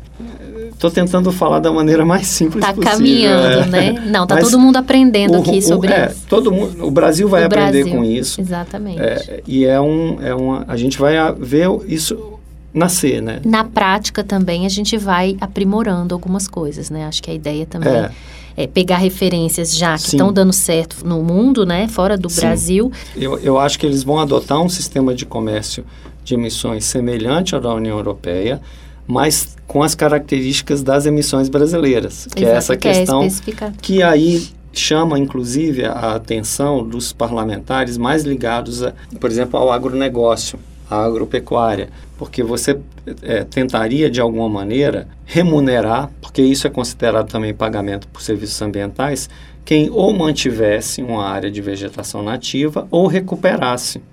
Estou 0.72 0.90
tentando 0.90 1.30
falar 1.32 1.60
da 1.60 1.72
maneira 1.72 2.06
mais 2.06 2.28
simples 2.28 2.64
tá 2.64 2.74
possível. 2.74 2.94
Está 2.94 2.98
caminhando, 2.98 3.76
é. 3.76 3.92
né? 3.92 3.92
Não, 4.06 4.24
está 4.24 4.38
todo 4.38 4.58
mundo 4.58 4.78
aprendendo 4.78 5.34
o, 5.34 5.42
aqui 5.42 5.62
sobre 5.62 5.92
é, 5.92 6.08
isso. 6.08 6.26
Todo 6.30 6.52
mundo, 6.52 6.86
o 6.86 6.92
Brasil 6.92 7.28
vai 7.28 7.44
o 7.44 7.48
aprender 7.48 7.84
Brasil, 7.84 7.98
com 7.98 8.04
isso. 8.04 8.40
Exatamente. 8.40 9.02
É, 9.02 9.42
e 9.46 9.66
é 9.66 9.80
um, 9.82 10.22
é 10.22 10.34
uma, 10.34 10.64
a 10.68 10.78
gente 10.78 10.98
vai 10.98 11.16
ver 11.38 11.68
isso 11.86 12.38
nascer, 12.74 13.22
né? 13.22 13.42
Na 13.44 13.64
prática 13.64 14.24
também 14.24 14.66
a 14.66 14.70
gente 14.70 14.98
vai 14.98 15.36
aprimorando 15.42 16.14
algumas 16.14 16.48
coisas, 16.48 16.90
né? 16.90 17.06
Acho 17.06 17.22
que 17.22 17.32
a 17.32 17.34
ideia 17.34 17.66
também 17.66 17.92
é, 17.92 18.12
é, 18.58 18.66
pegar 18.66 18.98
referências 18.98 19.78
já 19.78 19.96
que 19.96 20.08
estão 20.08 20.34
dando 20.34 20.52
certo 20.52 21.06
no 21.06 21.22
mundo, 21.22 21.64
né, 21.64 21.88
fora 21.88 22.18
do 22.18 22.28
Sim. 22.28 22.42
Brasil. 22.42 22.92
Eu, 23.16 23.38
eu 23.38 23.60
acho 23.60 23.78
que 23.78 23.86
eles 23.86 24.04
vão 24.04 24.20
adotar 24.20 24.60
um 24.60 24.68
sistema 24.68 25.14
de 25.14 25.26
comércio 25.26 25.86
de 26.24 26.34
emissões 26.34 26.84
semelhante 26.84 27.54
ao 27.54 27.62
da 27.62 27.74
União 27.74 27.96
Europeia, 27.96 28.60
mas 29.06 29.56
com 29.68 29.84
as 29.84 29.94
características 29.94 30.82
das 30.82 31.06
emissões 31.06 31.48
brasileiras, 31.48 32.28
que 32.36 32.44
é 32.44 32.48
Exato, 32.48 32.56
é 32.56 32.58
essa 32.58 32.78
que 32.78 32.90
questão 32.90 33.24
é 33.24 33.72
que 33.82 34.02
aí 34.02 34.50
chama 34.74 35.18
inclusive 35.18 35.86
a 35.86 36.16
atenção 36.16 36.88
dos 36.88 37.14
parlamentares 37.14 37.98
mais 37.98 38.24
ligados, 38.24 38.84
a, 38.84 38.94
por 39.20 39.30
exemplo, 39.30 39.60
ao 39.60 39.72
agronegócio, 39.72 40.60
à 40.90 41.04
agropecuária, 41.04 41.90
porque 42.18 42.44
você 42.44 42.78
é, 43.22 43.44
tentaria 43.44 44.10
de 44.10 44.20
alguma 44.20 44.50
maneira 44.50 45.08
remunerar, 45.26 46.10
porque 46.38 46.52
isso 46.52 46.68
é 46.68 46.70
considerado 46.70 47.32
também 47.32 47.52
pagamento 47.52 48.08
por 48.10 48.22
serviços 48.22 48.62
ambientais, 48.62 49.28
quem 49.66 49.90
ou 49.90 50.14
mantivesse 50.14 51.02
uma 51.02 51.26
área 51.26 51.50
de 51.50 51.60
vegetação 51.64 52.22
nativa 52.22 52.88
ou 52.92 53.08
recuperasse. 53.08 54.04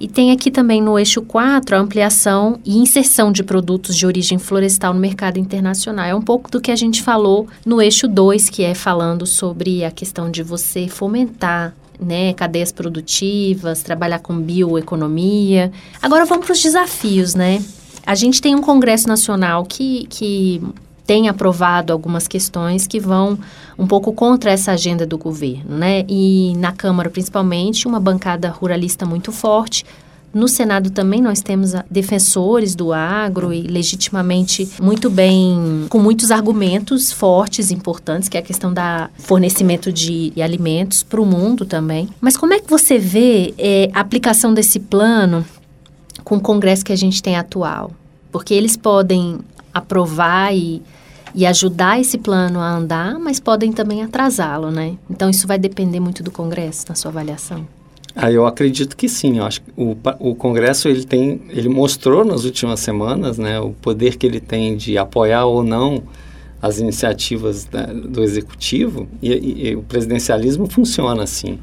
E 0.00 0.08
tem 0.08 0.30
aqui 0.30 0.50
também 0.50 0.80
no 0.80 0.98
eixo 0.98 1.20
4 1.20 1.76
a 1.76 1.78
ampliação 1.78 2.58
e 2.64 2.78
inserção 2.78 3.30
de 3.30 3.42
produtos 3.42 3.94
de 3.94 4.06
origem 4.06 4.38
florestal 4.38 4.94
no 4.94 5.00
mercado 5.00 5.38
internacional. 5.38 6.06
É 6.06 6.14
um 6.14 6.22
pouco 6.22 6.50
do 6.50 6.58
que 6.58 6.70
a 6.70 6.76
gente 6.76 7.02
falou 7.02 7.46
no 7.66 7.82
eixo 7.82 8.08
2, 8.08 8.48
que 8.48 8.62
é 8.62 8.74
falando 8.74 9.26
sobre 9.26 9.84
a 9.84 9.90
questão 9.90 10.30
de 10.30 10.42
você 10.42 10.88
fomentar 10.88 11.74
né, 12.00 12.32
cadeias 12.32 12.72
produtivas, 12.72 13.82
trabalhar 13.82 14.20
com 14.20 14.40
bioeconomia. 14.40 15.70
Agora 16.00 16.24
vamos 16.24 16.46
para 16.46 16.54
os 16.54 16.62
desafios, 16.62 17.34
né? 17.34 17.62
A 18.06 18.14
gente 18.14 18.40
tem 18.40 18.54
um 18.54 18.62
Congresso 18.62 19.06
Nacional 19.06 19.66
que, 19.66 20.06
que 20.08 20.62
tem 21.08 21.26
aprovado 21.26 21.90
algumas 21.90 22.28
questões 22.28 22.86
que 22.86 23.00
vão 23.00 23.38
um 23.78 23.86
pouco 23.86 24.12
contra 24.12 24.50
essa 24.50 24.72
agenda 24.72 25.06
do 25.06 25.16
governo, 25.16 25.78
né? 25.78 26.04
E 26.06 26.52
na 26.58 26.70
Câmara, 26.70 27.08
principalmente, 27.08 27.88
uma 27.88 27.98
bancada 27.98 28.50
ruralista 28.50 29.06
muito 29.06 29.32
forte. 29.32 29.86
No 30.34 30.46
Senado 30.46 30.90
também 30.90 31.22
nós 31.22 31.40
temos 31.40 31.72
defensores 31.90 32.74
do 32.74 32.92
agro 32.92 33.54
e 33.54 33.62
legitimamente 33.62 34.68
muito 34.82 35.08
bem, 35.08 35.86
com 35.88 35.98
muitos 35.98 36.30
argumentos 36.30 37.10
fortes, 37.10 37.70
importantes, 37.70 38.28
que 38.28 38.36
é 38.36 38.40
a 38.40 38.42
questão 38.42 38.70
da 38.70 39.08
fornecimento 39.16 39.90
de 39.90 40.30
alimentos 40.42 41.02
para 41.02 41.22
o 41.22 41.24
mundo 41.24 41.64
também. 41.64 42.06
Mas 42.20 42.36
como 42.36 42.52
é 42.52 42.60
que 42.60 42.68
você 42.68 42.98
vê 42.98 43.54
é, 43.56 43.88
a 43.94 44.00
aplicação 44.00 44.52
desse 44.52 44.78
plano 44.78 45.42
com 46.22 46.36
o 46.36 46.40
Congresso 46.40 46.84
que 46.84 46.92
a 46.92 46.96
gente 46.96 47.22
tem 47.22 47.34
atual? 47.34 47.92
Porque 48.30 48.52
eles 48.52 48.76
podem 48.76 49.38
aprovar 49.72 50.54
e 50.54 50.82
e 51.38 51.46
ajudar 51.46 52.00
esse 52.00 52.18
plano 52.18 52.58
a 52.58 52.68
andar, 52.68 53.16
mas 53.16 53.38
podem 53.38 53.72
também 53.72 54.02
atrasá-lo, 54.02 54.72
né? 54.72 54.96
Então 55.08 55.30
isso 55.30 55.46
vai 55.46 55.56
depender 55.56 56.00
muito 56.00 56.20
do 56.20 56.32
Congresso, 56.32 56.86
na 56.88 56.96
sua 56.96 57.12
avaliação. 57.12 57.64
Ah, 58.12 58.28
eu 58.32 58.44
acredito 58.44 58.96
que 58.96 59.08
sim. 59.08 59.38
Eu 59.38 59.44
acho 59.44 59.62
que 59.62 59.70
o, 59.76 59.96
o 60.18 60.34
Congresso 60.34 60.88
ele 60.88 61.04
tem, 61.04 61.40
ele 61.50 61.68
mostrou 61.68 62.24
nas 62.24 62.44
últimas 62.44 62.80
semanas, 62.80 63.38
né, 63.38 63.60
o 63.60 63.70
poder 63.70 64.16
que 64.16 64.26
ele 64.26 64.40
tem 64.40 64.76
de 64.76 64.98
apoiar 64.98 65.44
ou 65.44 65.62
não 65.62 66.02
as 66.60 66.80
iniciativas 66.80 67.68
né, 67.70 67.86
do 67.86 68.20
executivo 68.20 69.06
e, 69.22 69.32
e, 69.32 69.68
e 69.68 69.76
o 69.76 69.82
presidencialismo 69.82 70.66
funciona 70.66 71.22
assim. 71.22 71.60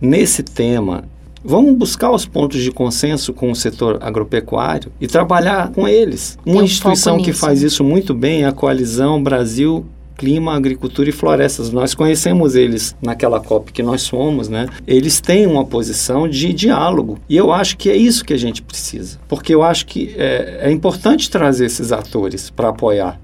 Nesse 0.00 0.44
tema, 0.44 1.02
Vamos 1.46 1.74
buscar 1.76 2.10
os 2.10 2.26
pontos 2.26 2.60
de 2.60 2.72
consenso 2.72 3.32
com 3.32 3.52
o 3.52 3.54
setor 3.54 3.98
agropecuário 4.00 4.90
e 5.00 5.06
trabalhar 5.06 5.70
com 5.70 5.86
eles. 5.86 6.36
Uma 6.44 6.60
um 6.60 6.64
instituição 6.64 7.22
que 7.22 7.32
faz 7.32 7.62
isso 7.62 7.84
muito 7.84 8.12
bem 8.12 8.42
é 8.42 8.46
a 8.46 8.52
Coalizão 8.52 9.22
Brasil 9.22 9.86
clima, 10.16 10.56
agricultura 10.56 11.10
e 11.10 11.12
florestas. 11.12 11.70
Nós 11.70 11.94
conhecemos 11.94 12.56
eles 12.56 12.96
naquela 13.02 13.38
COP 13.38 13.70
que 13.72 13.82
nós 13.82 14.02
somos, 14.02 14.48
né? 14.48 14.66
Eles 14.86 15.20
têm 15.20 15.46
uma 15.46 15.64
posição 15.64 16.26
de 16.26 16.52
diálogo. 16.52 17.18
E 17.28 17.36
eu 17.36 17.52
acho 17.52 17.76
que 17.76 17.90
é 17.90 17.96
isso 17.96 18.24
que 18.24 18.32
a 18.32 18.38
gente 18.38 18.62
precisa. 18.62 19.18
Porque 19.28 19.54
eu 19.54 19.62
acho 19.62 19.86
que 19.86 20.14
é, 20.16 20.60
é 20.62 20.72
importante 20.72 21.30
trazer 21.30 21.66
esses 21.66 21.92
atores 21.92 22.50
para 22.50 22.70
apoiar. 22.70 23.20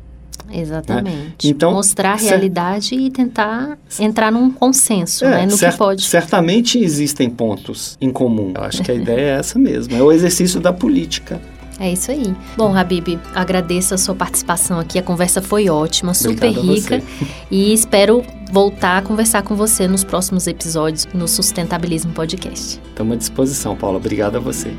Exatamente. 0.50 1.16
Né? 1.16 1.32
Então, 1.44 1.72
Mostrar 1.72 2.12
a 2.12 2.16
realidade 2.16 2.94
e 2.94 3.10
tentar 3.10 3.78
entrar 3.98 4.30
num 4.30 4.50
consenso, 4.50 5.24
é, 5.24 5.30
né? 5.30 5.46
No 5.46 5.56
que 5.56 5.72
pode. 5.76 6.02
Certamente 6.02 6.78
existem 6.78 7.30
pontos 7.30 7.96
em 8.00 8.10
comum. 8.10 8.52
Eu 8.54 8.62
acho 8.62 8.82
que 8.82 8.90
a 8.90 8.94
ideia 8.94 9.20
é 9.20 9.38
essa 9.38 9.58
mesmo. 9.58 9.96
É 9.96 10.02
o 10.02 10.12
exercício 10.12 10.60
da 10.60 10.72
política. 10.72 11.40
É 11.80 11.90
isso 11.90 12.10
aí. 12.10 12.34
Bom, 12.56 12.76
Habib, 12.76 13.18
agradeço 13.34 13.94
a 13.94 13.98
sua 13.98 14.14
participação 14.14 14.78
aqui. 14.78 14.98
A 14.98 15.02
conversa 15.02 15.40
foi 15.40 15.68
ótima, 15.68 16.14
super 16.14 16.50
rica. 16.52 17.02
E 17.50 17.72
espero 17.72 18.22
voltar 18.52 18.98
a 18.98 19.02
conversar 19.02 19.42
com 19.42 19.56
você 19.56 19.88
nos 19.88 20.04
próximos 20.04 20.46
episódios 20.46 21.08
no 21.14 21.26
Sustentabilismo 21.26 22.12
Podcast. 22.12 22.80
Estamos 22.88 23.14
à 23.14 23.16
disposição, 23.16 23.74
Paula. 23.74 23.96
Obrigado 23.96 24.36
a 24.36 24.40
você. 24.40 24.72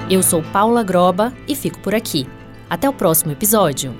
Eu 0.08 0.22
sou 0.22 0.42
Paula 0.42 0.82
Groba 0.82 1.34
e 1.46 1.54
fico 1.54 1.78
por 1.80 1.94
aqui. 1.94 2.26
Até 2.70 2.88
o 2.88 2.94
próximo 2.94 3.32
episódio. 3.32 3.94